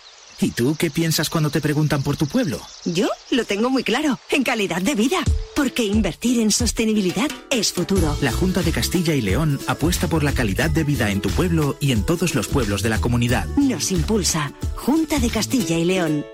¿y 0.43 0.51
tú 0.51 0.75
qué 0.77 0.89
piensas 0.89 1.29
cuando 1.29 1.49
te 1.49 1.61
preguntan 1.61 2.03
por 2.03 2.17
tu 2.17 2.27
pueblo? 2.27 2.59
Yo 2.85 3.07
lo 3.29 3.45
tengo 3.45 3.69
muy 3.69 3.83
claro, 3.83 4.19
en 4.29 4.43
calidad 4.43 4.81
de 4.81 4.95
vida, 4.95 5.19
porque 5.55 5.83
invertir 5.83 6.39
en 6.39 6.51
sostenibilidad 6.51 7.29
es 7.49 7.71
futuro. 7.73 8.17
La 8.21 8.31
Junta 8.31 8.61
de 8.61 8.71
Castilla 8.71 9.13
y 9.13 9.21
León 9.21 9.59
apuesta 9.67 10.07
por 10.07 10.23
la 10.23 10.33
calidad 10.33 10.69
de 10.69 10.83
vida 10.83 11.11
en 11.11 11.21
tu 11.21 11.29
pueblo 11.29 11.77
y 11.79 11.91
en 11.91 12.05
todos 12.05 12.35
los 12.35 12.47
pueblos 12.47 12.81
de 12.81 12.89
la 12.89 12.99
comunidad. 12.99 13.45
Nos 13.57 13.91
impulsa 13.91 14.53
Junta 14.75 15.19
de 15.19 15.29
Castilla 15.29 15.77
y 15.77 15.85
León. 15.85 16.25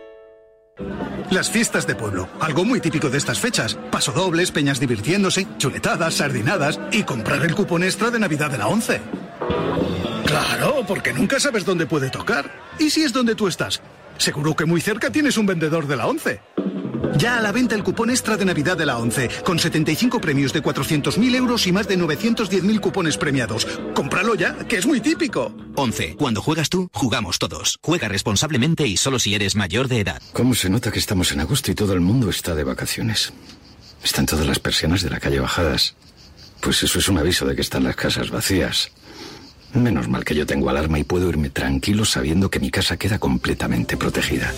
Las 1.31 1.49
fiestas 1.49 1.85
de 1.87 1.95
pueblo, 1.95 2.29
algo 2.39 2.63
muy 2.63 2.79
típico 2.79 3.09
de 3.09 3.17
estas 3.17 3.39
fechas. 3.39 3.77
Pasodobles, 3.91 4.51
peñas 4.51 4.79
divirtiéndose, 4.79 5.47
chuletadas, 5.57 6.15
sardinadas 6.15 6.79
y 6.91 7.03
comprar 7.03 7.43
el 7.43 7.55
cupón 7.55 7.83
extra 7.83 8.11
de 8.11 8.19
Navidad 8.19 8.51
de 8.51 8.57
la 8.57 8.67
11. 8.67 9.01
Claro, 10.25 10.85
porque 10.87 11.13
nunca 11.13 11.39
sabes 11.39 11.65
dónde 11.65 11.85
puede 11.85 12.09
tocar. 12.09 12.51
¿Y 12.79 12.89
si 12.89 13.03
es 13.03 13.11
donde 13.11 13.35
tú 13.35 13.47
estás? 13.47 13.81
Seguro 14.17 14.55
que 14.55 14.65
muy 14.65 14.81
cerca 14.81 15.11
tienes 15.11 15.37
un 15.37 15.45
vendedor 15.45 15.87
de 15.87 15.95
la 15.95 16.07
11. 16.07 16.41
Ya 17.17 17.37
a 17.37 17.41
la 17.41 17.51
venta 17.51 17.73
el 17.73 17.83
cupón 17.83 18.09
extra 18.09 18.37
de 18.37 18.45
Navidad 18.45 18.77
de 18.77 18.85
la 18.85 18.97
11, 18.97 19.29
con 19.43 19.57
75 19.57 20.19
premios 20.19 20.53
de 20.53 20.61
400.000 20.61 21.35
euros 21.35 21.65
y 21.65 21.71
más 21.71 21.87
de 21.87 21.97
910.000 21.97 22.79
cupones 22.79 23.17
premiados. 23.17 23.65
Cómpralo 23.95 24.35
ya, 24.35 24.55
que 24.67 24.77
es 24.77 24.85
muy 24.85 25.01
típico. 25.01 25.55
11. 25.75 26.15
Cuando 26.17 26.41
juegas 26.41 26.69
tú, 26.69 26.89
jugamos 26.93 27.39
todos. 27.39 27.79
Juega 27.81 28.07
responsablemente 28.07 28.85
y 28.85 28.97
solo 28.97 29.19
si 29.19 29.33
eres 29.33 29.55
mayor 29.55 29.87
de 29.87 30.01
edad. 30.01 30.21
¿Cómo 30.33 30.53
se 30.53 30.69
nota 30.69 30.91
que 30.91 30.99
estamos 30.99 31.31
en 31.31 31.39
agosto 31.39 31.71
y 31.71 31.75
todo 31.75 31.93
el 31.93 32.01
mundo 32.01 32.29
está 32.29 32.53
de 32.53 32.63
vacaciones? 32.63 33.33
Están 34.03 34.25
todas 34.25 34.45
las 34.45 34.59
persianas 34.59 35.01
de 35.01 35.09
la 35.09 35.19
calle 35.19 35.39
bajadas. 35.39 35.95
Pues 36.61 36.83
eso 36.83 36.99
es 36.99 37.07
un 37.07 37.17
aviso 37.17 37.45
de 37.45 37.55
que 37.55 37.61
están 37.61 37.83
las 37.83 37.95
casas 37.95 38.29
vacías. 38.29 38.91
Menos 39.77 40.09
mal 40.09 40.25
que 40.25 40.33
yo 40.33 40.47
tengo 40.47 40.69
alarma 40.69 40.97
y 40.97 41.03
puedo 41.03 41.29
irme 41.29 41.51
tranquilo 41.51 42.03
sabiendo 42.03 42.49
que 42.49 42.59
mi 42.59 42.71
casa 42.71 42.97
queda 42.97 43.19
completamente 43.19 43.95
protegida. 43.95 44.51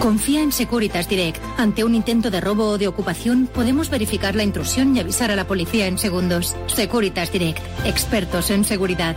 Confía 0.00 0.42
en 0.42 0.52
Securitas 0.52 1.08
Direct. 1.08 1.42
Ante 1.56 1.82
un 1.82 1.94
intento 1.94 2.30
de 2.30 2.42
robo 2.42 2.68
o 2.68 2.78
de 2.78 2.86
ocupación, 2.86 3.46
podemos 3.46 3.88
verificar 3.88 4.34
la 4.34 4.42
intrusión 4.42 4.94
y 4.94 5.00
avisar 5.00 5.30
a 5.30 5.36
la 5.36 5.46
policía 5.46 5.86
en 5.86 5.96
segundos. 5.96 6.54
Securitas 6.66 7.32
Direct. 7.32 7.60
Expertos 7.86 8.50
en 8.50 8.64
seguridad. 8.64 9.16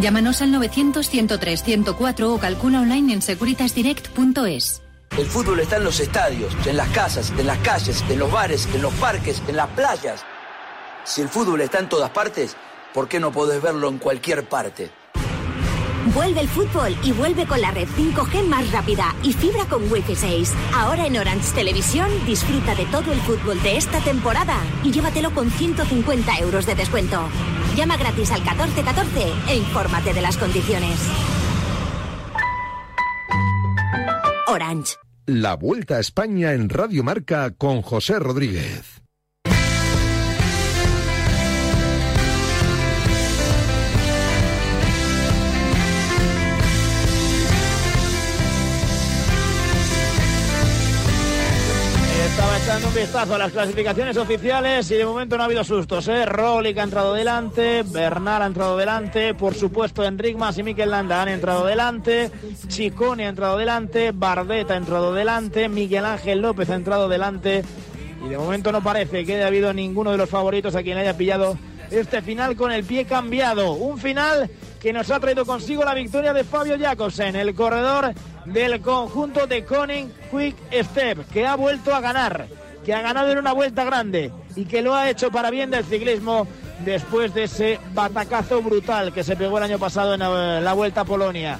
Llámanos 0.00 0.42
al 0.42 0.52
900-103-104 0.54 2.22
o 2.22 2.38
calcula 2.38 2.80
online 2.80 3.14
en 3.14 3.22
securitasdirect.es. 3.22 4.82
El 5.18 5.26
fútbol 5.26 5.58
está 5.58 5.78
en 5.78 5.84
los 5.84 5.98
estadios, 5.98 6.54
en 6.66 6.76
las 6.76 6.88
casas, 6.90 7.32
en 7.36 7.48
las 7.48 7.58
calles, 7.58 8.04
en 8.08 8.18
los 8.20 8.30
bares, 8.30 8.68
en 8.72 8.82
los 8.82 8.94
parques, 8.94 9.42
en 9.48 9.56
las 9.56 9.68
playas. 9.70 10.24
Si 11.02 11.20
el 11.20 11.28
fútbol 11.28 11.62
está 11.62 11.80
en 11.80 11.88
todas 11.88 12.10
partes, 12.10 12.54
¿por 12.94 13.08
qué 13.08 13.20
no 13.20 13.32
podés 13.32 13.62
verlo 13.62 13.88
en 13.88 13.98
cualquier 13.98 14.48
parte? 14.48 14.90
Vuelve 16.14 16.40
el 16.40 16.48
fútbol 16.48 16.96
y 17.02 17.12
vuelve 17.12 17.46
con 17.46 17.60
la 17.60 17.70
red 17.70 17.86
5G 17.86 18.46
más 18.46 18.70
rápida 18.72 19.14
y 19.22 19.32
fibra 19.32 19.64
con 19.66 19.90
Wi-Fi 19.90 20.16
6. 20.16 20.54
Ahora 20.74 21.06
en 21.06 21.18
Orange 21.18 21.52
Televisión 21.54 22.08
disfruta 22.24 22.74
de 22.74 22.86
todo 22.86 23.12
el 23.12 23.20
fútbol 23.20 23.60
de 23.62 23.76
esta 23.76 24.00
temporada 24.00 24.56
y 24.82 24.90
llévatelo 24.90 25.32
con 25.32 25.50
150 25.50 26.38
euros 26.38 26.66
de 26.66 26.74
descuento. 26.74 27.28
Llama 27.76 27.96
gratis 27.96 28.30
al 28.32 28.40
1414 28.40 29.32
e 29.48 29.56
infórmate 29.56 30.14
de 30.14 30.22
las 30.22 30.36
condiciones. 30.38 30.98
Orange. 34.46 34.96
La 35.26 35.56
Vuelta 35.56 35.96
a 35.96 36.00
España 36.00 36.54
en 36.54 36.70
Radio 36.70 37.04
Marca 37.04 37.50
con 37.50 37.82
José 37.82 38.18
Rodríguez. 38.18 39.02
Estaba 52.38 52.56
echando 52.56 52.86
un 52.86 52.94
vistazo 52.94 53.34
a 53.34 53.38
las 53.38 53.50
clasificaciones 53.50 54.16
oficiales 54.16 54.88
y 54.92 54.94
de 54.94 55.04
momento 55.04 55.36
no 55.36 55.42
ha 55.42 55.46
habido 55.46 55.64
sustos. 55.64 56.06
¿eh? 56.06 56.24
Rolik 56.24 56.78
ha 56.78 56.84
entrado 56.84 57.12
delante, 57.12 57.82
Bernal 57.82 58.42
ha 58.42 58.46
entrado 58.46 58.76
delante, 58.76 59.34
por 59.34 59.56
supuesto 59.56 60.04
Enric 60.04 60.36
Mas 60.36 60.56
y 60.56 60.62
Mikel 60.62 60.88
Landa 60.88 61.20
han 61.20 61.30
entrado 61.30 61.66
delante, 61.66 62.30
Chicone 62.68 63.26
ha 63.26 63.30
entrado 63.30 63.58
delante, 63.58 64.12
Bardet 64.12 64.70
ha 64.70 64.76
entrado 64.76 65.12
delante, 65.12 65.68
Miguel 65.68 66.04
Ángel 66.04 66.38
López 66.38 66.70
ha 66.70 66.76
entrado 66.76 67.08
delante 67.08 67.64
y 68.24 68.28
de 68.28 68.38
momento 68.38 68.70
no 68.70 68.84
parece 68.84 69.24
que 69.24 69.34
haya 69.34 69.48
habido 69.48 69.72
ninguno 69.72 70.12
de 70.12 70.18
los 70.18 70.30
favoritos 70.30 70.76
a 70.76 70.84
quien 70.84 70.96
haya 70.96 71.16
pillado 71.16 71.58
este 71.90 72.22
final 72.22 72.54
con 72.54 72.70
el 72.70 72.84
pie 72.84 73.04
cambiado. 73.04 73.72
Un 73.72 73.98
final 73.98 74.48
que 74.80 74.92
nos 74.92 75.10
ha 75.10 75.20
traído 75.20 75.44
consigo 75.44 75.84
la 75.84 75.94
victoria 75.94 76.32
de 76.32 76.44
Fabio 76.44 76.78
Jacobsen, 76.78 77.36
el 77.36 77.54
corredor 77.54 78.12
del 78.44 78.80
conjunto 78.80 79.46
de 79.46 79.64
Koning 79.64 80.12
Quick 80.30 80.56
Step, 80.84 81.28
que 81.30 81.46
ha 81.46 81.56
vuelto 81.56 81.94
a 81.94 82.00
ganar, 82.00 82.46
que 82.84 82.94
ha 82.94 83.02
ganado 83.02 83.30
en 83.30 83.38
una 83.38 83.52
vuelta 83.52 83.84
grande 83.84 84.32
y 84.56 84.64
que 84.64 84.82
lo 84.82 84.94
ha 84.94 85.10
hecho 85.10 85.30
para 85.30 85.50
bien 85.50 85.70
del 85.70 85.84
ciclismo 85.84 86.46
después 86.84 87.34
de 87.34 87.44
ese 87.44 87.80
batacazo 87.92 88.62
brutal 88.62 89.12
que 89.12 89.24
se 89.24 89.36
pegó 89.36 89.58
el 89.58 89.64
año 89.64 89.78
pasado 89.78 90.14
en 90.14 90.20
la, 90.20 90.60
la 90.60 90.72
Vuelta 90.72 91.02
a 91.02 91.04
Polonia. 91.04 91.58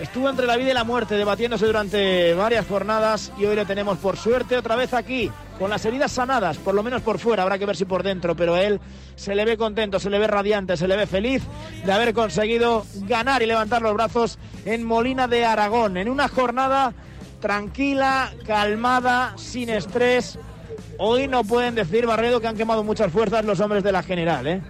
Estuvo 0.00 0.30
entre 0.30 0.46
la 0.46 0.56
vida 0.56 0.70
y 0.70 0.74
la 0.74 0.84
muerte 0.84 1.16
debatiéndose 1.16 1.66
durante 1.66 2.32
varias 2.34 2.66
jornadas 2.66 3.32
y 3.36 3.44
hoy 3.44 3.56
lo 3.56 3.66
tenemos 3.66 3.98
por 3.98 4.16
suerte 4.16 4.56
otra 4.56 4.76
vez 4.76 4.94
aquí, 4.94 5.30
con 5.60 5.68
las 5.68 5.84
heridas 5.84 6.10
sanadas, 6.10 6.56
por 6.56 6.74
lo 6.74 6.82
menos 6.82 7.02
por 7.02 7.18
fuera, 7.18 7.42
habrá 7.42 7.58
que 7.58 7.66
ver 7.66 7.76
si 7.76 7.84
por 7.84 8.02
dentro, 8.02 8.34
pero 8.34 8.56
él 8.56 8.80
se 9.14 9.34
le 9.34 9.44
ve 9.44 9.58
contento, 9.58 10.00
se 10.00 10.08
le 10.08 10.18
ve 10.18 10.26
radiante, 10.26 10.74
se 10.74 10.88
le 10.88 10.96
ve 10.96 11.06
feliz 11.06 11.42
de 11.84 11.92
haber 11.92 12.14
conseguido 12.14 12.86
ganar 13.02 13.42
y 13.42 13.46
levantar 13.46 13.82
los 13.82 13.92
brazos 13.92 14.38
en 14.64 14.82
Molina 14.84 15.28
de 15.28 15.44
Aragón, 15.44 15.98
en 15.98 16.08
una 16.08 16.28
jornada 16.28 16.94
tranquila, 17.40 18.32
calmada, 18.46 19.34
sin 19.36 19.68
estrés. 19.68 20.38
Hoy 20.96 21.28
no 21.28 21.44
pueden 21.44 21.74
decir, 21.74 22.06
Barredo, 22.06 22.40
que 22.40 22.48
han 22.48 22.56
quemado 22.56 22.82
muchas 22.82 23.12
fuerzas 23.12 23.44
los 23.44 23.60
hombres 23.60 23.84
de 23.84 23.92
la 23.92 24.02
general, 24.02 24.46
¿eh? 24.46 24.62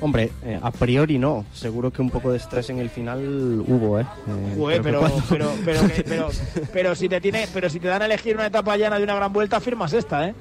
Hombre, 0.00 0.30
eh, 0.44 0.58
a 0.62 0.70
priori 0.70 1.18
no. 1.18 1.46
Seguro 1.54 1.90
que 1.90 2.02
un 2.02 2.10
poco 2.10 2.30
de 2.30 2.36
estrés 2.36 2.68
en 2.70 2.78
el 2.78 2.90
final 2.90 3.64
hubo, 3.66 3.98
¿eh? 3.98 4.06
Eh, 4.28 4.80
pero, 4.82 5.00
cuando- 5.00 5.22
pero, 5.28 5.50
pero, 5.64 5.80
que- 5.88 6.02
pero, 6.04 6.28
pero 6.72 6.94
si 6.94 7.08
te 7.08 7.20
tiene, 7.20 7.48
pero 7.52 7.70
si 7.70 7.80
te 7.80 7.88
dan 7.88 8.02
a 8.02 8.06
elegir 8.06 8.36
una 8.36 8.46
etapa 8.46 8.76
llana 8.76 8.98
de 8.98 9.04
una 9.04 9.14
gran 9.14 9.32
vuelta, 9.32 9.58
firmas 9.60 9.92
esta, 9.94 10.28
¿eh? 10.28 10.34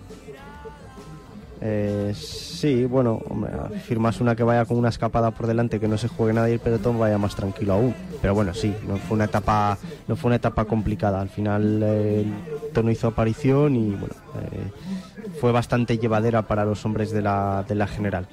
Eh, 1.61 2.13
sí, 2.15 2.85
bueno, 2.85 3.19
hombre, 3.29 3.51
firmas 3.87 4.19
una 4.19 4.35
que 4.35 4.43
vaya 4.43 4.65
con 4.65 4.77
una 4.77 4.89
escapada 4.89 5.31
por 5.31 5.47
delante, 5.47 5.79
que 5.79 5.87
no 5.87 5.97
se 5.97 6.09
juegue 6.09 6.33
nada 6.33 6.49
y 6.49 6.53
el 6.53 6.59
pelotón 6.59 6.99
vaya 6.99 7.17
más 7.17 7.35
tranquilo 7.35 7.73
aún. 7.73 7.95
Pero 8.21 8.35
bueno, 8.35 8.53
sí, 8.53 8.75
no 8.87 8.97
fue 8.97 9.15
una 9.15 9.25
etapa, 9.25 9.77
no 10.07 10.15
fue 10.15 10.29
una 10.29 10.35
etapa 10.35 10.65
complicada. 10.65 11.21
Al 11.21 11.29
final 11.29 11.81
eh, 11.81 12.21
el 12.21 12.71
tono 12.73 12.91
hizo 12.91 13.07
aparición 13.07 13.75
y 13.77 13.89
bueno, 13.91 14.13
eh, 14.51 15.31
fue 15.39 15.51
bastante 15.53 15.97
llevadera 15.97 16.41
para 16.43 16.65
los 16.65 16.85
hombres 16.85 17.11
de 17.11 17.21
la, 17.21 17.63
de 17.67 17.73
la 17.75 17.87
general. 17.87 18.27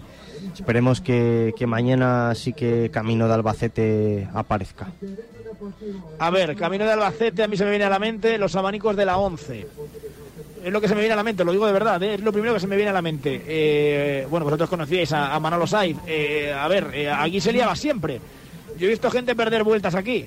Esperemos 0.55 1.01
que, 1.01 1.55
que 1.57 1.66
mañana 1.66 2.34
sí 2.34 2.53
que 2.53 2.90
camino 2.90 3.28
de 3.28 3.34
Albacete 3.34 4.28
aparezca. 4.34 4.88
A 6.18 6.30
ver, 6.30 6.57
camino 6.57 6.84
de 6.84 6.93
Albacete, 6.93 7.43
a 7.43 7.49
mí 7.49 7.57
se 7.57 7.64
me 7.64 7.70
viene 7.70 7.84
a 7.84 7.90
la 7.90 7.99
mente 7.99 8.38
los 8.38 8.55
abanicos 8.57 8.97
de 8.97 9.07
la 9.07 9.18
11. 9.18 9.66
Es 10.64 10.72
lo 10.72 10.80
que 10.80 10.88
se 10.88 10.95
me 10.95 11.01
viene 11.01 11.14
a 11.14 11.16
la 11.16 11.24
mente, 11.24 11.45
lo 11.45 11.53
digo 11.53 11.66
de 11.66 11.72
verdad, 11.72 12.01
¿eh? 12.03 12.14
es 12.14 12.20
lo 12.20 12.32
primero 12.32 12.55
que 12.55 12.61
se 12.61 12.68
me 12.68 12.76
viene 12.76 12.90
a 12.90 12.95
la 12.95 13.03
mente. 13.03 13.43
Eh, 13.47 14.26
bueno, 14.30 14.45
vosotros 14.45 14.68
conocíais 14.70 15.12
a, 15.12 15.34
a 15.34 15.40
Manolo 15.40 15.66
Saiz. 15.66 15.97
Eh, 16.07 16.53
a 16.53 16.68
ver, 16.68 17.09
aquí 17.16 17.40
se 17.40 17.53
liaba 17.53 17.74
siempre. 17.74 18.20
Yo 18.78 18.86
he 18.86 18.90
visto 18.90 19.11
gente 19.11 19.34
perder 19.34 19.64
vueltas 19.64 19.95
aquí. 19.95 20.26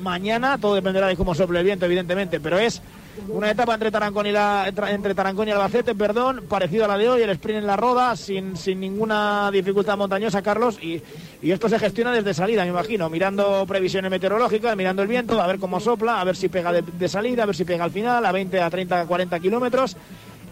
Mañana 0.00 0.58
todo 0.58 0.74
dependerá 0.76 1.08
de 1.08 1.16
cómo 1.16 1.34
sople 1.34 1.58
el 1.58 1.64
viento, 1.64 1.86
evidentemente, 1.86 2.40
pero 2.40 2.58
es 2.58 2.80
una 3.28 3.50
etapa 3.50 3.74
entre 3.74 3.90
Tarancón 3.90 4.26
y, 4.26 4.30
entre- 4.30 5.14
y 5.48 5.50
Albacete, 5.50 5.94
perdón, 5.94 6.44
parecido 6.48 6.84
a 6.84 6.88
la 6.88 6.98
de 6.98 7.08
hoy, 7.08 7.22
el 7.22 7.30
sprint 7.30 7.58
en 7.60 7.66
la 7.66 7.76
roda, 7.76 8.16
sin, 8.16 8.56
sin 8.56 8.80
ninguna 8.80 9.50
dificultad 9.50 9.96
montañosa, 9.96 10.42
Carlos, 10.42 10.78
y, 10.82 11.02
y 11.42 11.50
esto 11.50 11.68
se 11.68 11.78
gestiona 11.78 12.12
desde 12.12 12.34
salida, 12.34 12.62
me 12.64 12.70
imagino, 12.70 13.08
mirando 13.10 13.64
previsiones 13.66 14.10
meteorológicas, 14.10 14.76
mirando 14.76 15.02
el 15.02 15.08
viento, 15.08 15.40
a 15.40 15.46
ver 15.46 15.58
cómo 15.58 15.80
sopla, 15.80 16.20
a 16.20 16.24
ver 16.24 16.36
si 16.36 16.48
pega 16.48 16.72
de, 16.72 17.08
salida, 17.08 17.42
a 17.42 17.46
ver 17.46 17.56
si 17.56 17.64
pega 17.64 17.84
al 17.84 17.90
final, 17.90 18.24
a 18.24 18.32
20, 18.32 18.60
a 18.60 18.70
30, 18.70 19.06
40 19.06 19.40
kilómetros, 19.40 19.96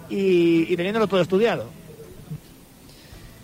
y 0.09 0.77
teniéndolo 0.77 1.07
todo 1.07 1.21
estudiado. 1.21 1.80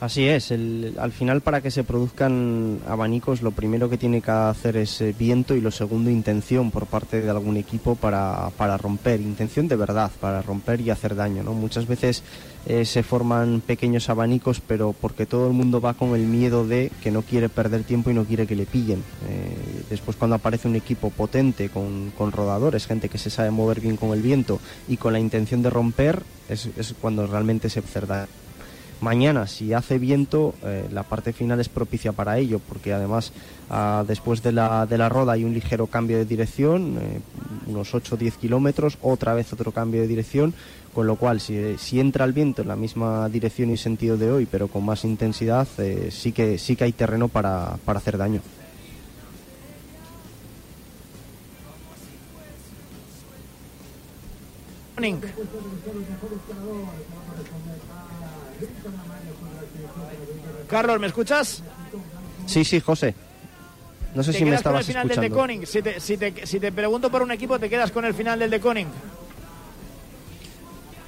Así 0.07 0.29
es, 0.29 0.53
el- 0.53 0.95
al 1.01 1.11
final 1.11 1.41
para 1.41 1.61
que 1.61 1.73
se 1.73 1.83
produzcan 1.83 2.79
abanicos 2.87 3.43
lo 3.43 3.51
primero 3.51 3.91
que 3.91 3.99
tiene 3.99 4.23
que 4.23 4.31
hacer 4.31 4.77
es 4.77 5.01
eh, 5.01 5.13
viento 5.19 5.57
y 5.57 5.61
lo 5.61 5.73
segundo 5.73 6.11
intención 6.11 6.71
por 6.71 6.87
parte 6.87 7.21
de 7.21 7.29
algún 7.29 7.57
equipo 7.57 7.97
para, 7.97 8.51
para 8.57 8.77
romper, 8.77 9.21
intención 9.21 9.67
de 9.67 9.75
verdad, 9.75 10.13
para 10.21 10.43
romper 10.43 10.81
y 10.81 10.91
hacer 10.91 11.17
daño. 11.17 11.43
¿no? 11.43 11.55
Muchas 11.55 11.89
veces 11.89 12.23
eh, 12.67 12.85
se 12.85 13.03
forman 13.03 13.61
pequeños 13.67 14.09
abanicos 14.09 14.61
pero 14.61 14.93
porque 14.93 15.27
todo 15.27 15.49
el 15.49 15.55
mundo 15.55 15.81
va 15.81 15.95
con 15.95 16.15
el 16.15 16.25
miedo 16.25 16.65
de 16.65 16.93
que 17.03 17.11
no 17.11 17.23
quiere 17.23 17.49
perder 17.49 17.83
tiempo 17.83 18.09
y 18.09 18.15
no 18.15 18.25
quiere 18.25 18.47
que 18.47 18.55
le 18.55 18.65
pillen. 18.67 19.01
Eh, 19.29 19.57
después 19.91 20.17
cuando 20.17 20.37
aparece 20.37 20.69
un 20.69 20.77
equipo 20.77 21.11
potente 21.11 21.69
con, 21.69 22.13
con 22.17 22.31
rodadores, 22.31 22.87
gente 22.87 23.09
que 23.09 23.19
se 23.19 23.29
sabe 23.29 23.51
mover 23.51 23.81
bien 23.81 23.97
con 23.97 24.11
el 24.13 24.23
viento 24.23 24.61
y 24.87 24.99
con 24.99 25.13
la 25.13 25.19
intención 25.19 25.63
de 25.63 25.71
romper, 25.71 26.23
es, 26.49 26.69
cuando 27.01 27.27
realmente 27.27 27.69
se 27.69 27.81
hace 27.81 28.03
daño. 28.03 28.29
Mañana, 29.01 29.47
si 29.47 29.75
hace 29.75 29.99
viento, 29.99 30.55
eh, 30.65 30.89
la 30.91 31.03
parte 31.03 31.35
final 31.35 31.61
es 31.61 31.69
propicia 31.69 32.13
para 32.13 32.39
ello, 32.39 32.61
porque 32.67 32.95
además 32.95 33.33
ah, 33.69 34.05
después 34.09 34.43
de 34.43 34.53
la, 34.53 34.87
de 34.87 34.97
la 34.97 35.11
roda 35.11 35.35
hay 35.35 35.45
un 35.45 35.53
ligero 35.53 35.87
cambio 35.87 36.17
de 36.17 36.25
dirección, 36.25 36.99
eh, 36.99 37.21
unos 37.67 37.95
8 37.95 38.15
o 38.15 38.19
10 38.19 38.37
kilómetros, 38.39 38.97
otra 39.03 39.35
vez 39.35 39.53
otro 39.53 39.71
cambio 39.71 40.01
de 40.01 40.07
dirección, 40.09 40.55
con 40.95 41.07
lo 41.07 41.17
cual 41.17 41.41
si, 41.41 41.77
si 41.77 42.01
entra 42.01 42.25
el 42.25 42.33
viento 42.33 42.63
en 42.63 42.69
la 42.69 42.77
misma 42.77 43.29
dirección 43.29 43.71
y 43.71 43.77
sentido 43.77 44.17
de 44.17 44.31
hoy, 44.31 44.47
pero 44.51 44.69
con 44.69 44.83
más 44.83 45.05
intensidad, 45.05 45.69
eh, 45.77 46.09
sí, 46.11 46.33
que, 46.33 46.57
sí 46.57 46.75
que 46.75 46.85
hay 46.85 46.93
terreno 46.93 47.29
para, 47.29 47.77
para 47.85 47.99
hacer 47.99 48.17
daño. 48.17 48.41
Morning. 54.97 55.21
Carlos, 60.69 60.99
¿me 61.01 61.07
escuchas? 61.07 61.63
Sí, 62.47 62.65
sí, 62.65 62.81
José. 62.81 63.15
No 64.15 64.23
sé 64.23 64.33
¿Te 64.33 64.39
si 64.39 64.45
me 64.45 64.51
quedas 64.53 64.63
con 64.63 64.75
el 64.75 64.81
estabas 64.81 64.87
final 64.87 65.09
del 65.09 65.17
de 65.21 65.27
escuchando. 65.27 65.43
Koning? 65.43 65.67
Si 65.67 65.83
te, 65.83 66.01
si, 66.01 66.17
te, 66.17 66.47
si 66.47 66.59
te 66.61 66.73
pregunto 66.73 67.11
por 67.11 67.23
un 67.23 67.31
equipo, 67.33 67.59
¿te 67.59 67.69
quedas 67.69 67.91
con 67.91 68.05
el 68.05 68.15
final 68.15 68.39
del 68.39 68.51
de 68.51 68.61
Koning? 68.61 68.87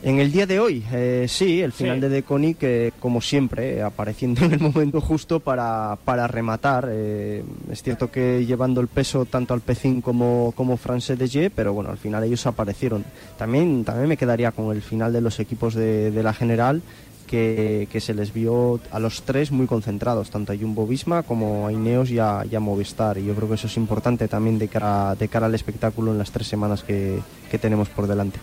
En 0.00 0.20
el 0.20 0.30
día 0.30 0.46
de 0.46 0.60
hoy, 0.60 0.84
eh, 0.92 1.26
sí, 1.28 1.60
el 1.60 1.72
final 1.72 1.96
Sí. 1.96 2.02
de 2.02 2.08
Deconi, 2.08 2.54
que 2.54 2.92
como 3.00 3.20
siempre, 3.20 3.78
eh, 3.78 3.82
apareciendo 3.82 4.44
en 4.44 4.52
el 4.52 4.60
momento 4.60 5.00
justo 5.00 5.40
para, 5.40 5.98
para 6.04 6.28
rematar. 6.28 6.88
eh, 6.92 7.42
es 7.72 7.82
cierto 7.82 8.08
que 8.08 8.46
llevando 8.46 8.80
el 8.80 8.86
peso 8.86 9.24
tanto 9.24 9.54
al 9.54 9.60
Pecín 9.60 10.00
como, 10.00 10.52
como 10.54 10.76
France 10.76 11.16
de 11.16 11.24
G, 11.24 11.50
pero 11.52 11.72
bueno, 11.72 11.90
al 11.90 11.98
final 11.98 12.22
ellos 12.22 12.46
aparecieron. 12.46 13.04
También, 13.36 13.84
también 13.84 14.08
me 14.08 14.16
quedaría 14.16 14.52
con 14.52 14.70
el 14.70 14.82
final 14.82 15.12
de 15.12 15.20
los 15.20 15.40
equipos 15.40 15.74
de, 15.74 16.12
de 16.12 16.22
la 16.22 16.32
general, 16.32 16.80
que, 17.28 17.86
que 17.92 18.00
se 18.00 18.14
les 18.14 18.32
vio 18.32 18.80
a 18.90 18.98
los 18.98 19.22
tres 19.22 19.52
muy 19.52 19.68
concentrados, 19.68 20.30
tanto 20.30 20.52
a 20.52 20.56
Jumbo 20.56 20.84
Visma 20.86 21.22
como 21.22 21.68
a 21.68 21.72
Ineos 21.72 22.10
y 22.10 22.18
a, 22.18 22.44
y 22.50 22.56
a 22.56 22.60
Movistar. 22.60 23.18
Y 23.18 23.26
yo 23.26 23.34
creo 23.36 23.48
que 23.48 23.54
eso 23.54 23.68
es 23.68 23.76
importante 23.76 24.26
también 24.26 24.58
de 24.58 24.66
cara, 24.66 25.14
de 25.14 25.28
cara 25.28 25.46
al 25.46 25.54
espectáculo 25.54 26.10
en 26.10 26.18
las 26.18 26.32
tres 26.32 26.48
semanas 26.48 26.82
que, 26.82 27.20
que 27.48 27.58
tenemos 27.58 27.88
por 27.88 28.08
delante. 28.08 28.40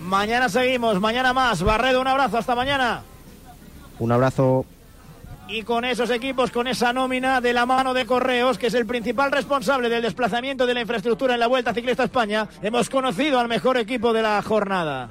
Mañana 0.00 0.48
seguimos, 0.48 1.00
mañana 1.00 1.32
más. 1.32 1.62
Barredo, 1.62 2.00
un 2.00 2.06
abrazo, 2.06 2.38
hasta 2.38 2.54
mañana. 2.54 3.02
Un 3.98 4.12
abrazo. 4.12 4.66
Y 5.48 5.62
con 5.62 5.84
esos 5.84 6.10
equipos, 6.10 6.50
con 6.50 6.66
esa 6.66 6.92
nómina 6.92 7.40
de 7.40 7.52
la 7.52 7.66
mano 7.66 7.94
de 7.94 8.06
Correos, 8.06 8.58
que 8.58 8.68
es 8.68 8.74
el 8.74 8.86
principal 8.86 9.30
responsable 9.30 9.88
del 9.88 10.02
desplazamiento 10.02 10.66
de 10.66 10.74
la 10.74 10.80
infraestructura 10.80 11.34
en 11.34 11.40
la 11.40 11.46
Vuelta 11.46 11.74
Ciclista 11.74 12.02
a 12.02 12.06
España, 12.06 12.48
hemos 12.62 12.88
conocido 12.88 13.38
al 13.38 13.48
mejor 13.48 13.76
equipo 13.76 14.12
de 14.12 14.22
la 14.22 14.40
jornada. 14.42 15.10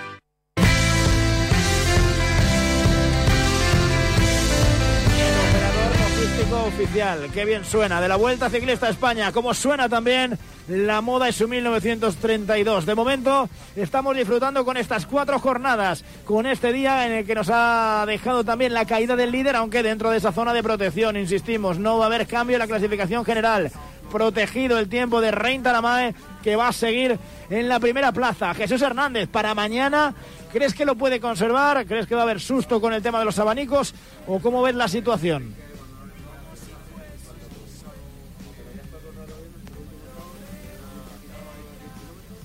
oficial, 6.75 7.29
qué 7.33 7.43
bien 7.43 7.65
suena, 7.65 7.99
de 7.99 8.07
la 8.07 8.15
Vuelta 8.15 8.49
Ciclista 8.49 8.87
a 8.87 8.91
España, 8.91 9.31
como 9.31 9.53
suena 9.53 9.89
también 9.89 10.37
la 10.67 11.01
moda 11.01 11.27
y 11.27 11.33
su 11.33 11.47
1932. 11.47 12.85
De 12.85 12.95
momento 12.95 13.49
estamos 13.75 14.15
disfrutando 14.15 14.63
con 14.63 14.77
estas 14.77 15.05
cuatro 15.05 15.37
jornadas, 15.39 16.05
con 16.23 16.45
este 16.45 16.71
día 16.71 17.05
en 17.05 17.13
el 17.13 17.25
que 17.25 17.35
nos 17.35 17.49
ha 17.51 18.05
dejado 18.07 18.43
también 18.43 18.73
la 18.73 18.85
caída 18.85 19.15
del 19.15 19.31
líder, 19.31 19.55
aunque 19.55 19.83
dentro 19.83 20.11
de 20.11 20.17
esa 20.17 20.31
zona 20.31 20.53
de 20.53 20.63
protección, 20.63 21.17
insistimos, 21.17 21.77
no 21.77 21.97
va 21.97 22.05
a 22.05 22.07
haber 22.07 22.25
cambio 22.25 22.55
en 22.55 22.59
la 22.59 22.67
clasificación 22.67 23.25
general. 23.25 23.71
Protegido 24.09 24.79
el 24.79 24.87
tiempo 24.87 25.19
de 25.19 25.31
Rein 25.31 25.63
Taramae, 25.63 26.15
que 26.41 26.55
va 26.55 26.69
a 26.69 26.73
seguir 26.73 27.17
en 27.49 27.67
la 27.67 27.79
primera 27.79 28.11
plaza. 28.11 28.53
Jesús 28.53 28.81
Hernández, 28.81 29.27
para 29.29 29.53
mañana, 29.55 30.13
¿crees 30.53 30.73
que 30.73 30.85
lo 30.85 30.95
puede 30.95 31.19
conservar? 31.19 31.85
¿Crees 31.85 32.07
que 32.07 32.15
va 32.15 32.21
a 32.21 32.23
haber 32.23 32.39
susto 32.39 32.79
con 32.79 32.93
el 32.93 33.01
tema 33.01 33.19
de 33.19 33.25
los 33.25 33.39
abanicos? 33.39 33.93
¿O 34.27 34.39
cómo 34.39 34.61
ves 34.61 34.75
la 34.75 34.87
situación? 34.87 35.70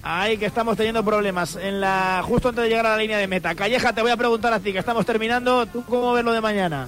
Ahí 0.09 0.39
que 0.39 0.47
estamos 0.47 0.77
teniendo 0.77 1.03
problemas 1.05 1.57
en 1.57 1.81
la 1.81 2.23
justo 2.25 2.51
antes 2.51 2.63
de 2.63 2.71
llegar 2.71 2.87
a 2.87 2.91
la 2.91 2.97
línea 2.99 3.19
de 3.19 3.27
meta. 3.27 3.57
Calleja, 3.57 3.93
te 3.93 4.03
voy 4.03 4.13
a 4.13 4.17
preguntar 4.17 4.53
a 4.53 4.61
ti, 4.61 4.73
que 4.73 4.79
estamos 4.79 5.05
terminando. 5.05 5.67
¿Tú 5.67 5.83
cómo 5.83 6.13
ves 6.13 6.25
lo 6.25 6.31
de 6.31 6.41
mañana? 6.41 6.87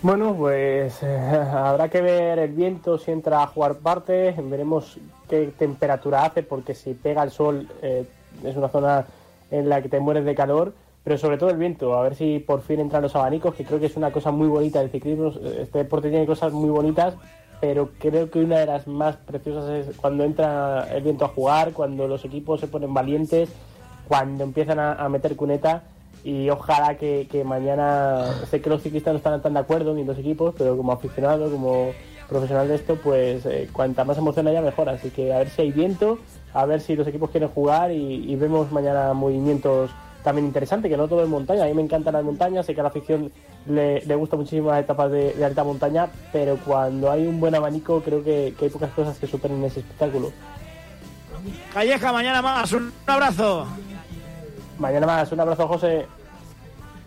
Bueno, 0.00 0.34
pues 0.34 1.02
eh, 1.02 1.46
habrá 1.52 1.90
que 1.90 2.00
ver 2.00 2.38
el 2.38 2.52
viento 2.52 2.96
si 2.96 3.10
entra 3.10 3.42
a 3.42 3.46
jugar 3.46 3.74
parte, 3.74 4.34
veremos 4.38 4.96
qué 5.28 5.52
temperatura 5.58 6.24
hace, 6.24 6.42
porque 6.42 6.74
si 6.74 6.94
pega 6.94 7.22
el 7.22 7.30
sol 7.30 7.68
eh, 7.82 8.06
es 8.42 8.56
una 8.56 8.70
zona 8.70 9.04
en 9.50 9.68
la 9.68 9.82
que 9.82 9.90
te 9.90 10.00
mueres 10.00 10.24
de 10.24 10.34
calor, 10.34 10.72
pero 11.04 11.18
sobre 11.18 11.36
todo 11.36 11.50
el 11.50 11.58
viento, 11.58 11.94
a 11.94 12.02
ver 12.04 12.14
si 12.14 12.38
por 12.38 12.62
fin 12.62 12.80
entran 12.80 13.02
los 13.02 13.14
abanicos, 13.14 13.54
que 13.54 13.66
creo 13.66 13.78
que 13.78 13.86
es 13.86 13.96
una 13.98 14.12
cosa 14.12 14.30
muy 14.30 14.48
bonita 14.48 14.80
del 14.80 14.90
ciclismo, 14.90 15.30
este 15.58 15.80
deporte 15.80 16.08
tiene 16.08 16.24
cosas 16.24 16.54
muy 16.54 16.70
bonitas, 16.70 17.16
pero 17.62 17.90
creo 18.00 18.28
que 18.28 18.40
una 18.40 18.58
de 18.58 18.66
las 18.66 18.88
más 18.88 19.14
preciosas 19.18 19.70
es 19.70 19.96
cuando 19.96 20.24
entra 20.24 20.88
el 20.92 21.00
viento 21.04 21.24
a 21.24 21.28
jugar, 21.28 21.72
cuando 21.72 22.08
los 22.08 22.24
equipos 22.24 22.58
se 22.58 22.66
ponen 22.66 22.92
valientes, 22.92 23.50
cuando 24.08 24.42
empiezan 24.42 24.80
a, 24.80 25.08
meter 25.08 25.36
cuneta 25.36 25.84
y 26.24 26.50
ojalá 26.50 26.96
que, 26.96 27.28
que 27.30 27.44
mañana, 27.44 28.24
sé 28.50 28.60
que 28.60 28.68
los 28.68 28.82
ciclistas 28.82 29.12
no 29.12 29.18
están 29.18 29.40
tan 29.42 29.54
de 29.54 29.60
acuerdo 29.60 29.94
ni 29.94 30.02
los 30.02 30.18
equipos, 30.18 30.56
pero 30.58 30.76
como 30.76 30.90
aficionado, 30.90 31.52
como 31.52 31.92
profesional 32.28 32.66
de 32.66 32.74
esto, 32.74 32.96
pues 32.96 33.46
eh, 33.46 33.68
cuanta 33.72 34.02
más 34.02 34.18
emoción 34.18 34.48
haya 34.48 34.60
mejor, 34.60 34.88
así 34.88 35.10
que 35.10 35.32
a 35.32 35.38
ver 35.38 35.48
si 35.48 35.62
hay 35.62 35.70
viento, 35.70 36.18
a 36.52 36.66
ver 36.66 36.80
si 36.80 36.96
los 36.96 37.06
equipos 37.06 37.30
quieren 37.30 37.48
jugar 37.48 37.92
y 37.92 38.34
vemos 38.34 38.72
mañana 38.72 39.12
movimientos 39.12 39.92
también 40.22 40.46
interesantes, 40.46 40.90
que 40.90 40.96
no 40.96 41.08
todo 41.08 41.22
es 41.22 41.28
montaña, 41.28 41.64
a 41.64 41.66
mí 41.66 41.74
me 41.74 41.82
encantan 41.82 42.14
las 42.14 42.24
montañas, 42.24 42.66
sé 42.66 42.74
que 42.74 42.80
a 42.80 42.84
la 42.84 42.90
afición 42.90 43.30
le, 43.66 44.04
le 44.04 44.14
gusta 44.14 44.36
muchísimo 44.36 44.70
las 44.70 44.80
etapas 44.80 45.10
de, 45.10 45.34
de 45.34 45.44
alta 45.44 45.64
montaña, 45.64 46.08
pero 46.32 46.56
cuando 46.64 47.10
hay 47.10 47.26
un 47.26 47.40
buen 47.40 47.54
abanico 47.54 48.00
creo 48.02 48.22
que, 48.22 48.54
que 48.58 48.66
hay 48.66 48.70
pocas 48.70 48.90
cosas 48.92 49.18
que 49.18 49.26
superen 49.26 49.62
ese 49.64 49.80
espectáculo. 49.80 50.32
Calleja, 51.72 52.12
mañana 52.12 52.40
más. 52.40 52.72
Un 52.72 52.92
abrazo. 53.06 53.66
Mañana 54.78 55.06
más, 55.06 55.32
un 55.32 55.40
abrazo 55.40 55.66
José. 55.66 56.06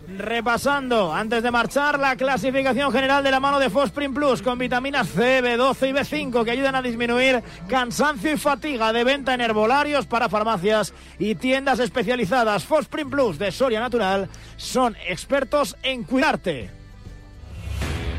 Repasando, 0.08 1.12
antes 1.12 1.42
de 1.42 1.50
marchar, 1.50 1.98
la 1.98 2.14
clasificación 2.14 2.92
general 2.92 3.24
de 3.24 3.30
la 3.32 3.40
mano 3.40 3.58
de 3.58 3.70
Fosprin 3.70 4.14
Plus 4.14 4.40
con 4.40 4.56
vitaminas 4.56 5.08
C, 5.08 5.42
B12 5.42 5.88
y 5.88 5.92
B5 5.92 6.44
que 6.44 6.52
ayudan 6.52 6.76
a 6.76 6.82
disminuir 6.82 7.42
cansancio 7.68 8.32
y 8.32 8.36
fatiga 8.36 8.92
de 8.92 9.02
venta 9.02 9.34
en 9.34 9.40
herbolarios 9.40 10.06
para 10.06 10.28
farmacias 10.28 10.94
y 11.18 11.34
tiendas 11.34 11.80
especializadas. 11.80 12.64
Fosprin 12.64 13.10
Plus 13.10 13.38
de 13.38 13.50
Soria 13.50 13.80
Natural 13.80 14.28
son 14.56 14.96
expertos 15.08 15.76
en 15.82 16.04
cuidarte. 16.04 16.75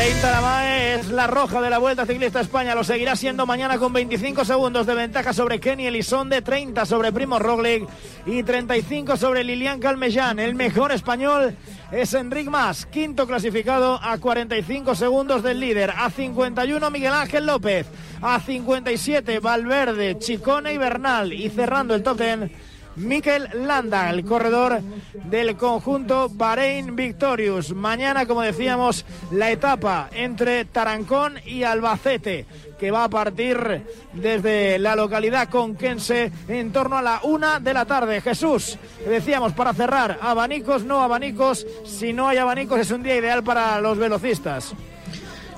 Es 0.00 1.08
la 1.10 1.26
roja 1.26 1.60
de 1.60 1.70
la 1.70 1.78
Vuelta 1.78 2.06
Ciclista 2.06 2.40
España. 2.40 2.74
Lo 2.74 2.84
seguirá 2.84 3.16
siendo 3.16 3.46
mañana 3.46 3.78
con 3.78 3.92
25 3.92 4.44
segundos 4.44 4.86
de 4.86 4.94
ventaja 4.94 5.32
sobre 5.32 5.58
Kenny 5.58 5.86
Elizonde, 5.86 6.40
30 6.40 6.86
sobre 6.86 7.12
Primo 7.12 7.38
Roglic 7.38 7.88
y 8.24 8.42
35 8.42 9.16
sobre 9.16 9.42
Lilian 9.42 9.80
Calmellán. 9.80 10.38
El 10.38 10.54
mejor 10.54 10.92
español 10.92 11.56
es 11.90 12.14
Enric 12.14 12.48
Mas, 12.48 12.86
quinto 12.86 13.26
clasificado 13.26 13.98
a 14.02 14.18
45 14.18 14.94
segundos 14.94 15.42
del 15.42 15.58
líder. 15.58 15.90
A 15.90 16.10
51 16.10 16.90
Miguel 16.90 17.12
Ángel 17.12 17.46
López. 17.46 17.86
A 18.22 18.38
57 18.38 19.40
Valverde, 19.40 20.18
Chicone 20.18 20.74
y 20.74 20.78
Bernal. 20.78 21.32
Y 21.32 21.48
cerrando 21.50 21.94
el 21.94 22.02
top 22.02 22.18
10 22.18 22.50
Mikel 22.98 23.48
Landa, 23.54 24.10
el 24.10 24.24
corredor 24.24 24.80
del 25.24 25.56
conjunto 25.56 26.28
Bahrein 26.28 26.96
Victorious. 26.96 27.72
Mañana, 27.74 28.26
como 28.26 28.42
decíamos, 28.42 29.04
la 29.30 29.50
etapa 29.50 30.08
entre 30.12 30.64
Tarancón 30.64 31.34
y 31.46 31.62
Albacete, 31.62 32.46
que 32.78 32.90
va 32.90 33.04
a 33.04 33.08
partir 33.08 33.84
desde 34.12 34.78
la 34.78 34.96
localidad 34.96 35.48
conquense 35.48 36.30
en 36.48 36.72
torno 36.72 36.98
a 36.98 37.02
la 37.02 37.20
una 37.22 37.60
de 37.60 37.74
la 37.74 37.84
tarde. 37.84 38.20
Jesús, 38.20 38.78
decíamos 39.06 39.52
para 39.52 39.72
cerrar, 39.72 40.18
abanicos, 40.20 40.84
no 40.84 41.02
abanicos. 41.02 41.66
Si 41.84 42.12
no 42.12 42.28
hay 42.28 42.38
abanicos, 42.38 42.80
es 42.80 42.90
un 42.90 43.02
día 43.02 43.16
ideal 43.16 43.42
para 43.42 43.80
los 43.80 43.98
velocistas. 43.98 44.74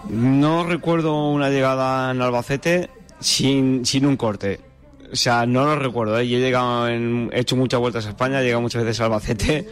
No 0.09 0.65
recuerdo 0.65 1.31
una 1.31 1.51
llegada 1.51 2.11
en 2.11 2.21
Albacete 2.21 2.91
sin, 3.21 3.85
sin 3.87 4.07
un 4.07 4.17
corte. 4.17 4.70
O 5.13 5.17
sea, 5.17 5.45
no 5.47 5.65
lo 5.65 5.77
recuerdo. 5.77 6.19
¿eh? 6.19 6.29
Yo 6.29 6.39
he, 6.39 6.41
llegado 6.41 6.89
en- 6.89 7.31
he 7.33 7.41
hecho 7.41 7.57
muchas 7.57 7.81
vueltas 7.81 8.07
a 8.07 8.11
España, 8.11 8.41
he 8.41 8.45
llegado 8.45 8.61
muchas 8.63 8.85
veces 8.85 9.01
a 9.01 9.05
Albacete 9.07 9.67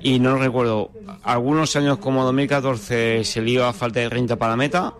y 0.00 0.18
no 0.20 0.30
lo 0.30 0.38
recuerdo. 0.38 0.90
Algunos 1.22 1.74
años 1.76 1.98
como 1.98 2.24
2014 2.24 3.24
se 3.24 3.42
iba 3.42 3.68
a 3.68 3.72
falta 3.72 4.00
de 4.00 4.08
30 4.08 4.36
para 4.36 4.56
meta, 4.56 4.94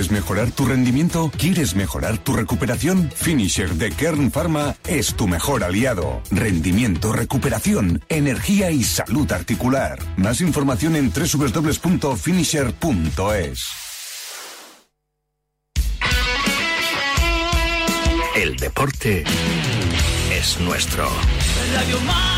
¿Quieres 0.09 0.25
mejorar 0.25 0.51
tu 0.53 0.65
rendimiento? 0.65 1.31
¿Quieres 1.37 1.75
mejorar 1.75 2.17
tu 2.17 2.33
recuperación? 2.33 3.13
Finisher 3.15 3.75
de 3.75 3.91
Kern 3.91 4.31
Pharma 4.31 4.75
es 4.87 5.15
tu 5.15 5.29
mejor 5.29 5.65
aliado. 5.65 6.23
Rendimiento, 6.31 7.13
recuperación, 7.13 8.03
energía 8.09 8.71
y 8.71 8.85
salud 8.85 9.31
articular. 9.31 9.99
Más 10.17 10.41
información 10.41 10.97
en 10.97 11.13
www.finisher.es. 11.13 13.67
El 18.35 18.57
deporte 18.57 19.25
es 20.33 20.59
nuestro. 20.61 21.07
Radio 21.75 22.01
Marca. 22.01 22.38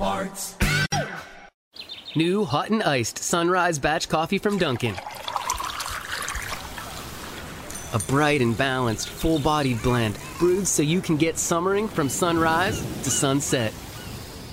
Parts. 0.00 0.56
New 2.16 2.46
hot 2.46 2.70
and 2.70 2.82
iced 2.82 3.18
sunrise 3.18 3.78
batch 3.78 4.08
coffee 4.08 4.38
from 4.38 4.56
Dunkin'. 4.56 4.94
A 7.92 7.98
bright 8.08 8.40
and 8.40 8.56
balanced, 8.56 9.10
full 9.10 9.38
bodied 9.38 9.82
blend 9.82 10.18
brewed 10.38 10.66
so 10.66 10.82
you 10.82 11.02
can 11.02 11.18
get 11.18 11.36
summering 11.36 11.86
from 11.86 12.08
sunrise 12.08 12.80
to 13.02 13.10
sunset. 13.10 13.74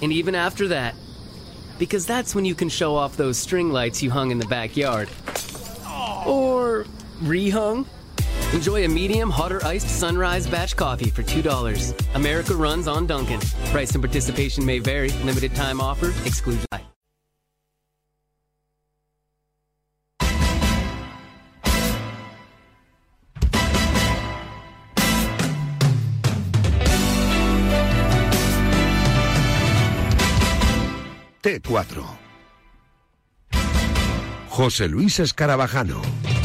And 0.02 0.12
even 0.12 0.36
after 0.36 0.68
that, 0.68 0.96
because 1.80 2.06
that's 2.06 2.36
when 2.36 2.44
you 2.44 2.54
can 2.54 2.68
show 2.68 2.98
off 2.98 3.16
those 3.16 3.38
string 3.38 3.72
lights 3.72 4.04
you 4.04 4.12
hung 4.12 4.32
in 4.32 4.40
the 4.40 4.48
backyard. 4.48 5.08
Or 6.26 6.86
rehung. 7.22 7.86
Enjoy 8.54 8.86
a 8.86 8.88
medium 8.88 9.30
hot 9.30 9.52
or 9.52 9.64
iced 9.66 9.90
sunrise 9.90 10.48
batch 10.48 10.76
coffee 10.76 11.10
for 11.10 11.22
$2. 11.24 12.16
America 12.16 12.56
runs 12.56 12.88
on 12.88 13.06
Dunkin'. 13.06 13.42
Price 13.72 13.92
and 13.92 14.02
participation 14.02 14.66
may 14.66 14.80
vary. 14.80 15.10
Limited 15.26 15.54
time 15.54 15.82
offer. 15.82 16.14
Excludes. 16.26 16.66
T4. 31.44 32.06
José 34.50 34.90
Luis 34.90 35.20
Escarabajano. 35.20 36.37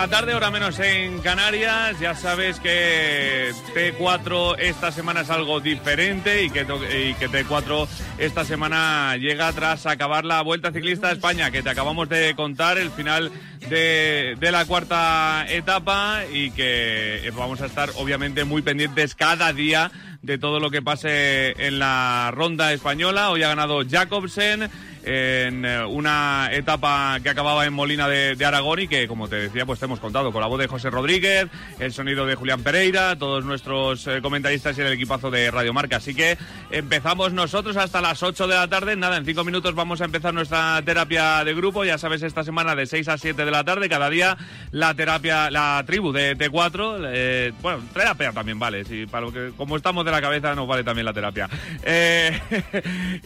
La 0.00 0.08
tarde, 0.08 0.34
hora 0.34 0.50
menos 0.50 0.78
en 0.78 1.18
Canarias. 1.18 2.00
Ya 2.00 2.14
sabes 2.14 2.58
que 2.58 3.52
T4 3.74 4.56
esta 4.58 4.92
semana 4.92 5.20
es 5.20 5.28
algo 5.28 5.60
diferente 5.60 6.42
y 6.42 6.48
que, 6.48 6.60
y 6.60 7.12
que 7.16 7.28
T4 7.28 7.86
esta 8.16 8.46
semana 8.46 9.18
llega 9.18 9.52
tras 9.52 9.84
acabar 9.84 10.24
la 10.24 10.40
Vuelta 10.40 10.72
Ciclista 10.72 11.08
a 11.08 11.12
España, 11.12 11.50
que 11.50 11.62
te 11.62 11.68
acabamos 11.68 12.08
de 12.08 12.34
contar 12.34 12.78
el 12.78 12.90
final 12.90 13.30
de, 13.68 14.36
de 14.40 14.52
la 14.52 14.64
cuarta 14.64 15.44
etapa 15.50 16.22
y 16.32 16.50
que 16.52 17.30
vamos 17.36 17.60
a 17.60 17.66
estar 17.66 17.90
obviamente 17.96 18.44
muy 18.44 18.62
pendientes 18.62 19.14
cada 19.14 19.52
día 19.52 19.90
de 20.22 20.38
todo 20.38 20.60
lo 20.60 20.70
que 20.70 20.80
pase 20.80 21.54
en 21.66 21.78
la 21.78 22.30
ronda 22.32 22.72
española. 22.72 23.30
Hoy 23.30 23.42
ha 23.42 23.48
ganado 23.48 23.82
Jacobsen, 23.86 24.70
en 25.04 25.64
eh, 25.64 25.84
una 25.84 26.50
etapa 26.52 27.18
que 27.22 27.30
acababa 27.30 27.66
en 27.66 27.72
Molina 27.72 28.08
de, 28.08 28.36
Aragón 28.44 28.80
y 28.80 28.88
que, 28.88 29.06
como 29.08 29.28
te 29.28 29.36
decía, 29.36 29.64
pues 29.64 29.78
te 29.78 29.84
hemos 29.84 30.00
contado 30.00 30.32
con 30.32 30.40
la 30.40 30.46
voz 30.46 30.58
de 30.58 30.66
José 30.66 30.90
Rodríguez, 30.90 31.48
el 31.78 31.92
sonido 31.92 32.26
de 32.26 32.34
Julián 32.34 32.62
Pereira, 32.62 33.16
todos 33.16 33.44
nuestros 33.44 34.06
eh, 34.06 34.20
comentaristas 34.20 34.76
y 34.76 34.80
el 34.80 34.92
equipazo 34.92 35.30
de 35.30 35.50
Radio 35.50 35.72
Marca. 35.72 35.96
Así 35.96 36.14
que 36.14 36.36
empezamos 36.70 37.32
nosotros 37.32 37.76
hasta 37.76 38.00
las 38.00 38.22
8 38.22 38.46
de 38.46 38.54
la 38.54 38.68
tarde. 38.68 38.96
Nada, 38.96 39.16
en 39.16 39.24
cinco 39.24 39.44
minutos 39.44 39.74
vamos 39.74 40.00
a 40.00 40.04
empezar 40.04 40.34
nuestra 40.34 40.82
terapia 40.84 41.44
de 41.44 41.54
grupo. 41.54 41.84
Ya 41.84 41.98
sabes, 41.98 42.22
esta 42.22 42.44
semana 42.44 42.74
de 42.74 42.86
6 42.86 43.08
a 43.08 43.18
7 43.18 43.44
de 43.44 43.50
la 43.50 43.64
tarde, 43.64 43.88
cada 43.88 44.10
día 44.10 44.36
la 44.72 44.94
terapia, 44.94 45.50
la 45.50 45.82
tribu 45.86 46.12
de 46.12 46.36
T4. 46.36 47.08
eh, 47.12 47.52
bueno, 47.62 47.82
terapia 47.92 48.32
también 48.32 48.58
vale. 48.58 48.84
Si 48.84 49.06
para 49.06 49.26
lo 49.26 49.32
que, 49.32 49.52
como 49.56 49.76
estamos 49.76 50.04
de 50.04 50.10
la 50.10 50.20
cabeza, 50.20 50.54
nos 50.54 50.66
vale 50.66 50.84
también 50.84 51.04
la 51.04 51.12
terapia. 51.12 51.48
Eh, 51.82 52.40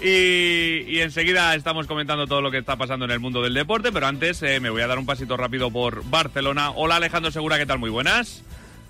y 0.95 1.01
enseguida 1.01 1.55
estamos 1.65 1.87
comentando 1.87 2.27
todo 2.27 2.43
lo 2.43 2.51
que 2.51 2.59
está 2.59 2.77
pasando 2.77 3.07
en 3.07 3.11
el 3.11 3.21
mundo 3.21 3.41
del 3.41 3.55
deporte, 3.55 3.91
pero 3.91 4.07
antes 4.07 4.43
eh, 4.43 4.61
me 4.61 4.69
voy 4.69 4.83
a 4.83 4.87
dar 4.87 4.99
un 4.99 5.07
pasito 5.07 5.35
rápido 5.35 5.71
por 5.71 6.05
Barcelona. 6.11 6.73
Hola 6.73 6.97
Alejandro 6.97 7.31
Segura, 7.31 7.57
¿qué 7.57 7.65
tal? 7.65 7.79
Muy 7.79 7.89
buenas. 7.89 8.45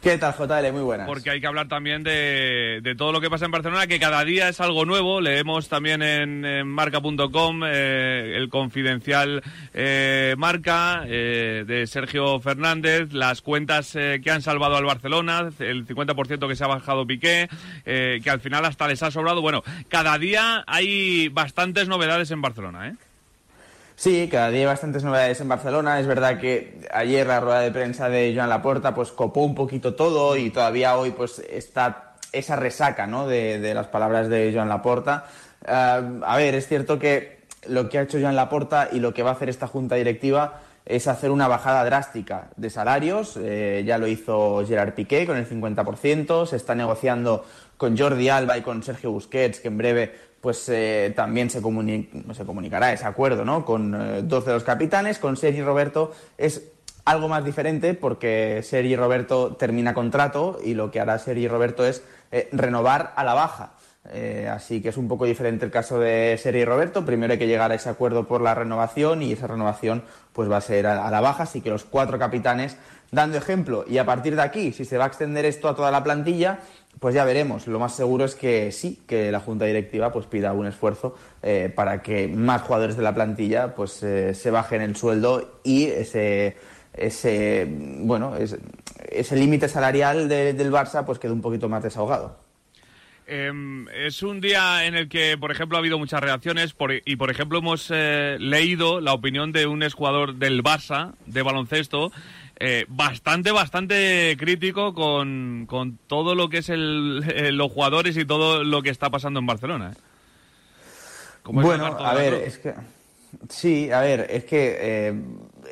¿Qué 0.04 0.18
tal, 0.18 0.34
JL? 0.34 0.70
Muy 0.70 0.82
buenas. 0.82 1.06
Porque 1.06 1.30
hay 1.30 1.40
que 1.40 1.46
hablar 1.46 1.66
también 1.66 2.02
de, 2.02 2.94
todo 2.98 3.10
lo 3.10 3.22
que 3.22 3.30
pasa 3.30 3.46
en 3.46 3.50
Barcelona, 3.50 3.86
que 3.86 3.98
cada 3.98 4.22
día 4.22 4.50
es 4.50 4.60
algo 4.60 4.84
nuevo. 4.84 5.22
Leemos 5.22 5.70
también 5.70 6.02
en, 6.02 6.68
marca.com 6.68 7.62
eh, 7.64 8.34
el 8.36 8.50
confidencial 8.50 9.42
eh, 9.72 10.34
Marca 10.36 11.04
eh, 11.06 11.64
de 11.66 11.86
Sergio 11.86 12.38
Fernández, 12.38 13.14
las 13.14 13.40
cuentas 13.40 13.96
eh, 13.96 14.20
que 14.22 14.30
han 14.30 14.42
salvado 14.42 14.76
al 14.76 14.84
Barcelona, 14.84 15.48
el 15.58 15.86
50% 15.86 16.48
que 16.48 16.54
se 16.54 16.64
ha 16.64 16.68
bajado 16.68 17.06
Piqué, 17.06 17.48
que 17.86 18.30
al 18.30 18.40
final 18.40 18.66
hasta 18.66 18.86
les 18.86 19.02
ha 19.02 19.10
sobrado. 19.10 19.40
Bueno, 19.40 19.62
cada 19.88 20.18
día 20.18 20.64
hay 20.66 21.30
bastantes 21.30 21.88
novedades 21.88 22.30
en 22.30 22.42
Barcelona, 22.42 22.88
¿eh? 22.88 22.94
Sí, 23.96 24.28
cada 24.30 24.50
día 24.50 24.60
hay 24.60 24.66
bastantes 24.66 25.04
novedades 25.04 25.40
en 25.40 25.48
Barcelona. 25.48 26.00
Es 26.00 26.06
verdad 26.06 26.40
que 26.40 26.80
ayer 26.92 27.26
la 27.26 27.40
rueda 27.40 27.60
de 27.60 27.70
prensa 27.70 28.08
de 28.08 28.32
Joan 28.34 28.48
Laporta 28.48 28.94
pues 28.94 29.12
copó 29.12 29.42
un 29.42 29.54
poquito 29.54 29.94
todo 29.94 30.36
y 30.36 30.50
todavía 30.50 30.96
hoy 30.96 31.12
pues 31.12 31.38
está 31.38 32.14
esa 32.32 32.56
resaca 32.56 33.06
¿no? 33.06 33.28
de, 33.28 33.72
las 33.72 33.86
palabras 33.86 34.28
de 34.28 34.52
Joan 34.52 34.68
Laporta. 34.68 35.26
Eh, 35.66 36.20
a 36.22 36.36
ver, 36.36 36.56
es 36.56 36.66
cierto 36.66 36.98
que 36.98 37.44
lo 37.68 37.88
que 37.88 37.98
ha 37.98 38.02
hecho 38.02 38.18
Joan 38.20 38.36
Laporta 38.36 38.88
y 38.90 38.98
lo 38.98 39.14
que 39.14 39.22
va 39.22 39.30
a 39.30 39.34
hacer 39.34 39.48
esta 39.48 39.68
junta 39.68 39.94
directiva 39.94 40.60
es 40.84 41.06
hacer 41.06 41.30
una 41.30 41.48
bajada 41.48 41.84
drástica 41.84 42.48
de 42.56 42.70
salarios. 42.70 43.38
Eh, 43.40 43.84
ya 43.86 43.96
lo 43.96 44.06
hizo 44.06 44.64
Gerard 44.66 44.94
Piqué 44.94 45.24
con 45.24 45.36
el 45.36 45.48
50%. 45.48 46.46
Se 46.46 46.56
está 46.56 46.74
negociando 46.74 47.44
con 47.76 47.96
Jordi 47.96 48.28
Alba 48.28 48.58
y 48.58 48.62
con 48.62 48.82
Sergio 48.82 49.12
Busquets, 49.12 49.60
que 49.60 49.68
en 49.68 49.78
breve 49.78 50.14
pues 50.44 50.68
eh, 50.68 51.10
también 51.16 51.48
se, 51.48 51.62
se 51.62 52.44
comunicará 52.44 52.92
ese 52.92 53.06
acuerdo 53.06 53.46
¿no? 53.46 53.64
con 53.64 53.94
eh, 53.98 54.20
dos 54.22 54.44
de 54.44 54.52
los 54.52 54.62
capitanes. 54.62 55.18
Con 55.18 55.38
Sergi 55.38 55.62
Roberto 55.62 56.12
es 56.36 56.70
algo 57.06 57.28
más 57.28 57.46
diferente 57.46 57.94
porque 57.94 58.60
Sergi 58.62 58.94
Roberto 58.94 59.56
termina 59.56 59.94
contrato 59.94 60.58
y 60.62 60.74
lo 60.74 60.90
que 60.90 61.00
hará 61.00 61.18
Sergi 61.18 61.48
Roberto 61.48 61.86
es 61.86 62.02
eh, 62.30 62.50
renovar 62.52 63.14
a 63.16 63.24
la 63.24 63.32
baja. 63.32 63.72
Eh, 64.12 64.48
así 64.52 64.82
que 64.82 64.90
es 64.90 64.96
un 64.98 65.08
poco 65.08 65.24
diferente 65.24 65.64
el 65.64 65.70
caso 65.70 65.98
de 65.98 66.38
Sergi 66.40 66.64
Roberto. 66.64 67.04
Primero 67.04 67.32
hay 67.32 67.38
que 67.38 67.46
llegar 67.46 67.72
a 67.72 67.74
ese 67.74 67.88
acuerdo 67.88 68.26
por 68.28 68.42
la 68.42 68.54
renovación 68.54 69.22
y 69.22 69.32
esa 69.32 69.46
renovación 69.46 70.02
pues 70.32 70.50
va 70.50 70.58
a 70.58 70.60
ser 70.60 70.86
a, 70.86 71.10
la 71.10 71.20
baja. 71.20 71.44
Así 71.44 71.60
que 71.60 71.70
los 71.70 71.84
cuatro 71.84 72.18
capitanes 72.18 72.76
dando 73.10 73.38
ejemplo. 73.38 73.84
Y 73.88 73.98
a 73.98 74.04
partir 74.04 74.36
de 74.36 74.42
aquí, 74.42 74.72
si 74.72 74.84
se 74.84 74.98
va 74.98 75.04
a 75.04 75.06
extender 75.08 75.44
esto 75.44 75.68
a 75.68 75.76
toda 75.76 75.90
la 75.90 76.02
plantilla, 76.04 76.58
pues 77.00 77.14
ya 77.14 77.24
veremos. 77.24 77.66
Lo 77.66 77.78
más 77.78 77.94
seguro 77.94 78.24
es 78.24 78.34
que 78.34 78.72
sí, 78.72 79.00
que 79.06 79.32
la 79.32 79.40
junta 79.40 79.64
directiva 79.64 80.12
pues 80.12 80.26
pida 80.26 80.52
un 80.52 80.66
esfuerzo 80.66 81.14
eh, 81.42 81.72
para 81.74 82.02
que 82.02 82.28
más 82.28 82.62
jugadores 82.62 82.96
de 82.96 83.02
la 83.02 83.14
plantilla 83.14 83.74
pues 83.74 84.02
eh, 84.02 84.34
se 84.34 84.50
bajen 84.50 84.82
el 84.82 84.96
sueldo 84.96 85.60
y 85.64 85.86
ese 85.86 86.56
ese 86.92 87.66
bueno 87.68 88.34
ese, 88.36 89.36
límite 89.36 89.68
salarial 89.68 90.28
de- 90.28 90.52
del 90.52 90.70
Barça 90.70 91.04
pues 91.04 91.18
quede 91.18 91.32
un 91.32 91.40
poquito 91.40 91.68
más 91.68 91.82
desahogado. 91.82 92.43
Eh, 93.26 93.84
es 93.94 94.22
un 94.22 94.40
día 94.40 94.84
en 94.86 94.94
el 94.94 95.08
que, 95.08 95.38
por 95.38 95.50
ejemplo, 95.50 95.76
ha 95.76 95.80
habido 95.80 95.98
muchas 95.98 96.20
reacciones 96.20 96.72
por- 96.74 96.92
y, 96.92 97.16
por 97.16 97.30
ejemplo, 97.30 97.58
hemos 97.58 97.90
eh, 97.92 98.36
leído 98.38 99.00
la 99.00 99.14
opinión 99.14 99.50
de 99.52 99.66
un 99.66 99.82
exjugador 99.82 100.34
del 100.34 100.62
Barça 100.62 101.14
de 101.26 101.42
baloncesto 101.42 102.12
eh, 102.60 102.84
bastante, 102.88 103.50
bastante 103.50 104.36
crítico 104.38 104.94
con, 104.94 105.64
con 105.66 105.98
todo 106.06 106.34
lo 106.34 106.48
que 106.48 106.58
es 106.58 106.68
el, 106.68 107.24
eh, 107.34 107.50
los 107.50 107.72
jugadores 107.72 108.16
y 108.16 108.24
todo 108.24 108.62
lo 108.62 108.82
que 108.82 108.90
está 108.90 109.10
pasando 109.10 109.40
en 109.40 109.46
Barcelona. 109.46 109.92
¿eh? 109.94 110.00
¿Cómo 111.42 111.60
es 111.60 111.66
Bueno, 111.66 111.86
a 111.98 112.14
ver, 112.14 112.34
es 112.34 112.58
que 112.58 112.74
sí, 113.48 113.90
a 113.90 114.00
ver, 114.00 114.26
es 114.30 114.44
que 114.44 115.14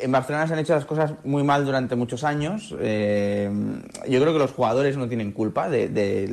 en 0.02 0.12
Barcelona 0.12 0.46
se 0.46 0.52
han 0.54 0.58
hecho 0.58 0.74
las 0.74 0.84
cosas 0.84 1.12
muy 1.24 1.42
mal 1.42 1.64
durante 1.64 1.94
muchos 1.96 2.24
años. 2.24 2.74
Eh, 2.80 3.50
yo 4.08 4.20
creo 4.20 4.32
que 4.32 4.38
los 4.38 4.52
jugadores 4.52 4.96
no 4.96 5.08
tienen 5.08 5.32
culpa 5.32 5.68
de, 5.68 5.88
de 5.88 6.28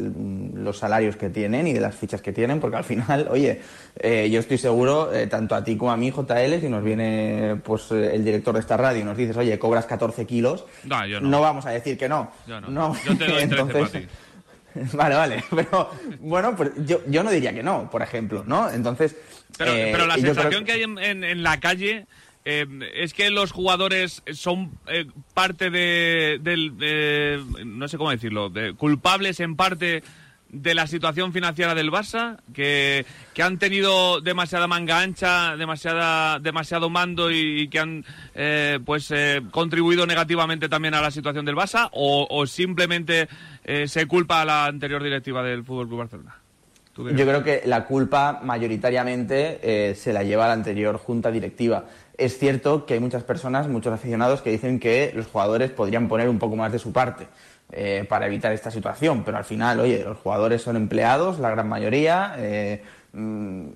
los 0.55 0.77
salarios 0.77 1.15
que 1.15 1.29
tienen 1.29 1.67
y 1.67 1.73
de 1.73 1.79
las 1.79 1.95
fichas 1.95 2.21
que 2.21 2.31
tienen, 2.31 2.59
porque 2.59 2.77
al 2.77 2.83
final, 2.83 3.27
oye, 3.31 3.61
eh, 3.99 4.29
yo 4.31 4.39
estoy 4.39 4.57
seguro, 4.57 5.13
eh, 5.13 5.27
tanto 5.27 5.55
a 5.55 5.63
ti 5.63 5.75
como 5.77 5.91
a 5.91 5.97
mí, 5.97 6.11
JL, 6.11 6.59
si 6.59 6.69
nos 6.69 6.83
viene 6.83 7.59
pues 7.63 7.91
el 7.91 8.23
director 8.25 8.53
de 8.53 8.59
esta 8.61 8.77
radio 8.77 9.01
y 9.01 9.03
nos 9.03 9.15
dices, 9.17 9.37
oye, 9.37 9.57
cobras 9.59 9.85
14 9.85 10.25
kilos, 10.25 10.65
No, 10.83 11.05
yo 11.05 11.21
no. 11.21 11.41
vamos 11.41 11.65
a 11.65 11.71
decir 11.71 11.97
que 11.97 12.09
no. 12.09 12.31
Yo 12.47 12.59
no. 12.61 12.95
Yo 13.05 13.17
te 13.17 13.25
doy 13.25 13.47
13 13.47 13.61
Entonces- 13.61 13.89
para 13.89 13.99
ti. 14.01 14.07
Vale, 14.93 15.15
vale, 15.15 15.43
pero 15.49 15.89
bueno, 16.19 16.55
pues 16.55 16.69
yo, 16.85 16.99
yo 17.07 17.23
no 17.23 17.31
diría 17.31 17.51
que 17.53 17.63
no, 17.63 17.89
por 17.89 18.03
ejemplo, 18.03 18.43
¿no? 18.45 18.69
Entonces, 18.69 19.15
Pero, 19.57 19.71
pero 19.73 20.05
la 20.05 20.13
creo 20.13 20.25
sensación 20.35 20.63
que 20.63 20.71
hay 20.73 20.83
en, 20.83 20.97
en- 20.99 21.23
en 21.23 21.41
la 21.41 21.59
calle 21.59 22.05
eh, 22.49 22.65
es 22.95 23.13
que 23.13 23.29
los 23.29 23.51
jugadores 23.51 24.23
son 24.33 24.71
eh, 24.87 25.05
parte 25.33 25.69
de, 25.69 26.39
del, 26.41 26.73
eh, 26.81 27.43
no 27.65 27.87
sé 27.87 27.97
cómo 27.97 28.11
decirlo, 28.11 28.49
de- 28.49 28.73
culpables 28.73 29.39
en 29.39 29.55
parte 29.55 30.01
de 30.51 30.73
la 30.73 30.87
situación 30.87 31.31
financiera 31.31 31.75
del 31.75 31.91
Barça, 31.91 32.39
que, 32.55 33.05
que 33.35 33.43
han 33.43 33.59
tenido 33.59 34.19
demasiada 34.19 34.65
manga 34.65 34.99
ancha, 34.99 35.55
demasiada, 35.55 36.39
demasiado 36.39 36.89
mando 36.89 37.29
y, 37.29 37.61
y 37.61 37.67
que 37.67 37.77
han 37.79 38.03
eh, 38.33 38.79
pues 38.83 39.11
eh, 39.11 39.41
contribuido 39.51 40.07
negativamente 40.07 40.67
también 40.67 40.95
a 40.95 41.01
la 41.01 41.11
situación 41.11 41.45
del 41.45 41.55
Barça, 41.55 41.87
o, 41.91 42.25
o 42.31 42.47
simplemente 42.47 43.27
eh, 43.63 43.87
se 43.87 44.07
culpa 44.07 44.41
a 44.41 44.45
la 44.45 44.65
anterior 44.65 45.03
directiva 45.03 45.43
del 45.43 45.63
Fútbol 45.63 45.87
Club 45.87 45.99
Barcelona. 45.99 46.35
¿Tú 46.93 47.05
qué 47.05 47.11
Yo 47.15 47.25
creo 47.27 47.43
que 47.43 47.61
la 47.65 47.85
culpa 47.85 48.41
mayoritariamente 48.43 49.59
eh, 49.61 49.93
se 49.93 50.11
la 50.13 50.23
lleva 50.23 50.47
la 50.47 50.53
anterior 50.53 50.97
junta 50.97 51.29
directiva. 51.29 51.85
Es 52.19 52.37
cierto 52.37 52.85
que 52.85 52.95
hay 52.95 52.99
muchas 52.99 53.23
personas, 53.23 53.69
muchos 53.69 53.93
aficionados 53.93 54.41
que 54.41 54.49
dicen 54.49 54.77
que 54.77 55.13
los 55.15 55.27
jugadores 55.27 55.71
podrían 55.71 56.09
poner 56.09 56.27
un 56.27 56.37
poco 56.37 56.57
más 56.57 56.69
de 56.69 56.77
su 56.77 56.91
parte 56.91 57.27
eh, 57.71 58.05
para 58.09 58.27
evitar 58.27 58.51
esta 58.51 58.69
situación, 58.69 59.23
pero 59.23 59.37
al 59.37 59.45
final, 59.45 59.79
oye, 59.79 60.03
los 60.03 60.17
jugadores 60.17 60.61
son 60.61 60.75
empleados, 60.75 61.39
la 61.39 61.49
gran 61.49 61.69
mayoría, 61.69 62.35
eh, 62.37 62.83
mm, 63.13 63.67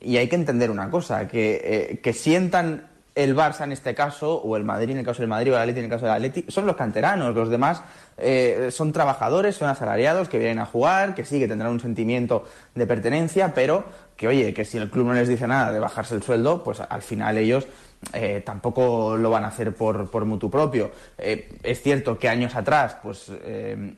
y 0.00 0.16
hay 0.16 0.28
que 0.28 0.34
entender 0.34 0.68
una 0.68 0.90
cosa, 0.90 1.28
que, 1.28 1.60
eh, 1.62 2.00
que 2.00 2.12
sientan 2.12 2.89
el 3.14 3.36
Barça 3.36 3.64
en 3.64 3.72
este 3.72 3.94
caso, 3.94 4.36
o 4.36 4.56
el 4.56 4.64
Madrid 4.64 4.90
en 4.90 4.98
el 4.98 5.04
caso 5.04 5.22
del 5.22 5.28
Madrid, 5.28 5.52
o 5.52 5.56
el 5.56 5.62
Atleti 5.62 5.80
en 5.80 5.84
el 5.86 5.90
caso 5.90 6.06
del 6.06 6.14
Atleti, 6.14 6.44
son 6.48 6.66
los 6.66 6.76
canteranos, 6.76 7.34
los 7.34 7.48
demás 7.48 7.82
eh, 8.16 8.68
son 8.70 8.92
trabajadores, 8.92 9.56
son 9.56 9.68
asalariados, 9.68 10.28
que 10.28 10.38
vienen 10.38 10.60
a 10.60 10.66
jugar, 10.66 11.14
que 11.14 11.24
sí, 11.24 11.38
que 11.38 11.48
tendrán 11.48 11.72
un 11.72 11.80
sentimiento 11.80 12.44
de 12.74 12.86
pertenencia, 12.86 13.52
pero 13.54 13.84
que 14.16 14.28
oye, 14.28 14.54
que 14.54 14.64
si 14.64 14.78
el 14.78 14.90
club 14.90 15.06
no 15.06 15.14
les 15.14 15.28
dice 15.28 15.46
nada 15.46 15.72
de 15.72 15.80
bajarse 15.80 16.14
el 16.14 16.22
sueldo, 16.22 16.62
pues 16.62 16.80
al 16.80 17.02
final 17.02 17.38
ellos 17.38 17.66
eh, 18.12 18.42
tampoco 18.44 19.16
lo 19.16 19.30
van 19.30 19.44
a 19.44 19.48
hacer 19.48 19.74
por, 19.74 20.10
por 20.10 20.24
mutuo 20.24 20.50
propio. 20.50 20.90
Eh, 21.18 21.48
es 21.62 21.82
cierto 21.82 22.18
que 22.18 22.28
años 22.28 22.54
atrás, 22.54 22.96
pues 23.02 23.32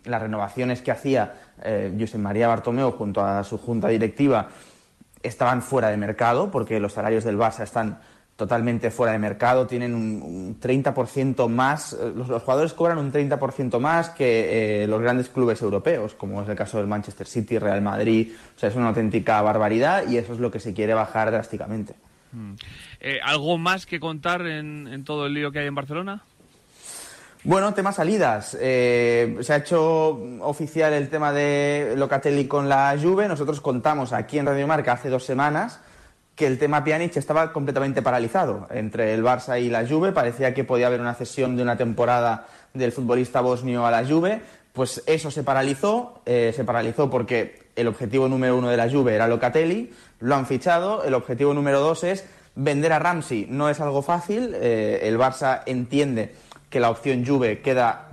las 0.05 0.23
renovaciones 0.23 0.81
que 0.81 0.91
hacía 0.91 1.35
Josep 1.99 2.21
María 2.21 2.49
Bartomeu 2.49 2.93
junto 2.93 3.25
a 3.25 3.45
su 3.45 3.59
junta 3.59 3.89
directiva 3.89 4.49
estaban 5.23 5.63
fuera 5.63 5.89
de 5.89 5.97
mercado, 5.97 6.51
porque 6.51 6.81
los 6.81 6.93
salarios 6.93 7.25
del 7.25 7.39
Barça 7.39 7.63
están 7.63 8.01
totalmente 8.43 8.91
fuera 8.91 9.13
de 9.13 9.19
mercado, 9.19 9.67
tienen 9.67 9.95
un, 9.95 10.21
un 10.23 10.61
30% 10.61 11.49
más, 11.49 11.93
eh, 11.93 12.13
los, 12.15 12.29
los 12.29 12.43
jugadores 12.43 12.73
cobran 12.73 12.99
un 12.99 13.13
30% 13.13 13.79
más 13.79 14.11
que 14.11 14.83
eh, 14.83 14.87
los 14.87 15.01
grandes 15.01 15.29
clubes 15.29 15.63
europeos, 15.63 16.15
como 16.15 16.43
es 16.43 16.49
el 16.49 16.57
caso 16.57 16.79
del 16.79 16.87
Manchester 16.87 17.27
City, 17.27 17.59
Real 17.59 17.81
Madrid, 17.83 18.33
o 18.57 18.59
sea, 18.59 18.69
es 18.69 18.75
una 18.75 18.89
auténtica 18.89 19.41
barbaridad 19.43 20.09
y 20.09 20.17
eso 20.17 20.33
es 20.33 20.41
lo 20.41 20.51
que 20.51 20.61
se 20.61 20.75
quiere 20.75 20.95
bajar 20.95 21.31
drásticamente. 21.31 21.95
Mm. 22.33 22.55
Eh, 23.01 23.21
¿Algo 23.23 23.59
más 23.59 23.87
que 23.87 24.01
contar 24.01 24.47
en, 24.47 24.89
en 24.89 25.05
todo 25.05 25.27
el 25.27 25.35
lío 25.35 25.53
que 25.53 25.61
hay 25.61 25.67
en 25.67 25.75
Barcelona? 25.75 26.25
Bueno, 27.45 27.75
tema 27.75 27.93
salidas. 27.93 28.57
Eh, 28.61 29.39
se 29.41 29.53
ha 29.53 29.57
hecho 29.57 30.11
oficial 30.41 30.93
el 30.93 31.09
tema 31.09 31.33
de 31.33 31.95
Locatelli 31.97 32.47
con 32.47 32.69
la 32.69 32.97
Juve. 33.01 33.27
Nosotros 33.27 33.61
contamos 33.61 34.13
aquí 34.13 34.39
en 34.39 34.47
Radio 34.47 34.67
Marca 34.69 34.93
hace 34.93 35.09
dos 35.09 35.25
semanas 35.25 35.81
que 36.35 36.47
el 36.47 36.59
tema 36.59 36.83
Pjanic 36.83 37.17
estaba 37.17 37.53
completamente 37.53 38.03
paralizado 38.03 38.67
entre 38.71 39.15
el 39.15 39.23
Barça 39.23 39.61
y 39.61 39.69
la 39.69 39.87
Juve. 39.87 40.13
Parecía 40.13 40.55
que 40.55 40.65
podía 40.65 40.87
haber 40.87 41.01
una 41.01 41.15
cesión 41.15 41.57
de 41.57 41.63
una 41.63 41.77
temporada 41.77 42.47
del 42.73 42.93
futbolista 42.93 43.41
bosnio 43.41 43.87
a 43.87 43.91
la 43.91 44.07
Juve. 44.07 44.41
Pues 44.73 45.03
eso 45.07 45.31
se 45.31 45.43
paralizó. 45.43 46.23
eh, 46.25 46.53
se 46.57 46.65
paralizó 46.65 47.11
porque 47.11 47.63
el 47.77 47.89
objetivo 47.89 48.29
número 48.29 48.57
uno 48.57 48.69
de 48.69 48.77
la 48.77 48.91
Juve 48.91 49.15
era 49.15 49.29
Locatelli, 49.29 49.93
lo 50.21 50.35
han 50.35 50.47
fichado, 50.47 51.05
el 51.05 51.15
objetivo 51.15 51.55
número 51.55 51.81
dos 51.81 52.05
es 52.05 52.25
vender 52.55 52.93
a 52.93 52.99
Ramsey, 52.99 53.47
no 53.49 53.71
es 53.71 53.81
algo 53.81 54.03
fácil, 54.03 54.55
eh, 54.55 55.01
el 55.03 55.19
Barça 55.19 55.63
entiende 55.67 56.35
que 56.69 56.81
la 56.81 56.91
opción 56.91 57.25
Juve 57.27 57.61
queda 57.61 58.09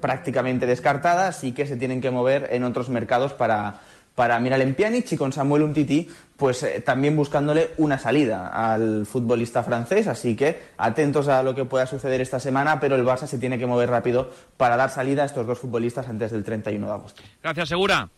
prácticamente 0.00 0.66
descartada, 0.66 1.28
así 1.28 1.52
que 1.52 1.66
se 1.66 1.76
tienen 1.76 2.00
que 2.00 2.10
mover 2.10 2.48
en 2.52 2.64
otros 2.64 2.88
mercados 2.88 3.34
para, 3.34 3.80
para 4.14 4.38
Miralem 4.38 4.74
Pjanic 4.74 5.10
y 5.12 5.16
con 5.16 5.32
Samuel 5.32 5.62
Umtiti, 5.62 6.08
pues 6.36 6.62
eh, 6.62 6.80
también 6.80 7.16
buscándole 7.16 7.70
una 7.78 7.98
salida 7.98 8.48
al 8.48 9.06
futbolista 9.06 9.62
francés, 9.62 10.06
así 10.06 10.36
que 10.36 10.62
atentos 10.76 11.28
a 11.28 11.42
lo 11.42 11.54
que 11.54 11.64
pueda 11.64 11.86
suceder 11.86 12.20
esta 12.20 12.40
semana, 12.40 12.80
pero 12.80 12.96
el 12.96 13.04
Barça 13.04 13.26
se 13.26 13.38
tiene 13.38 13.58
que 13.58 13.66
mover 13.66 13.90
rápido 13.90 14.30
para 14.56 14.76
dar 14.76 14.90
salida 14.90 15.22
a 15.22 15.26
estos 15.26 15.46
dos 15.46 15.58
futbolistas 15.58 16.08
antes 16.08 16.30
del 16.30 16.44
31 16.44 16.86
de 16.86 16.92
agosto. 16.92 17.22
Gracias, 17.42 17.68
Segura. 17.68 18.08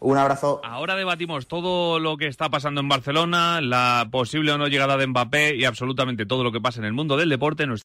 Un 0.00 0.18
abrazo. 0.18 0.60
Ahora 0.62 0.96
debatimos 0.96 1.46
todo 1.46 1.98
lo 1.98 2.18
que 2.18 2.26
está 2.26 2.50
pasando 2.50 2.82
en 2.82 2.88
Barcelona, 2.88 3.62
la 3.62 4.06
posible 4.10 4.52
o 4.52 4.58
no 4.58 4.68
llegada 4.68 4.98
de 4.98 5.06
Mbappé 5.06 5.56
y 5.56 5.64
absolutamente 5.64 6.26
todo 6.26 6.44
lo 6.44 6.52
que 6.52 6.60
pasa 6.60 6.80
en 6.80 6.84
el 6.84 6.92
mundo 6.92 7.16
del 7.16 7.30
deporte. 7.30 7.66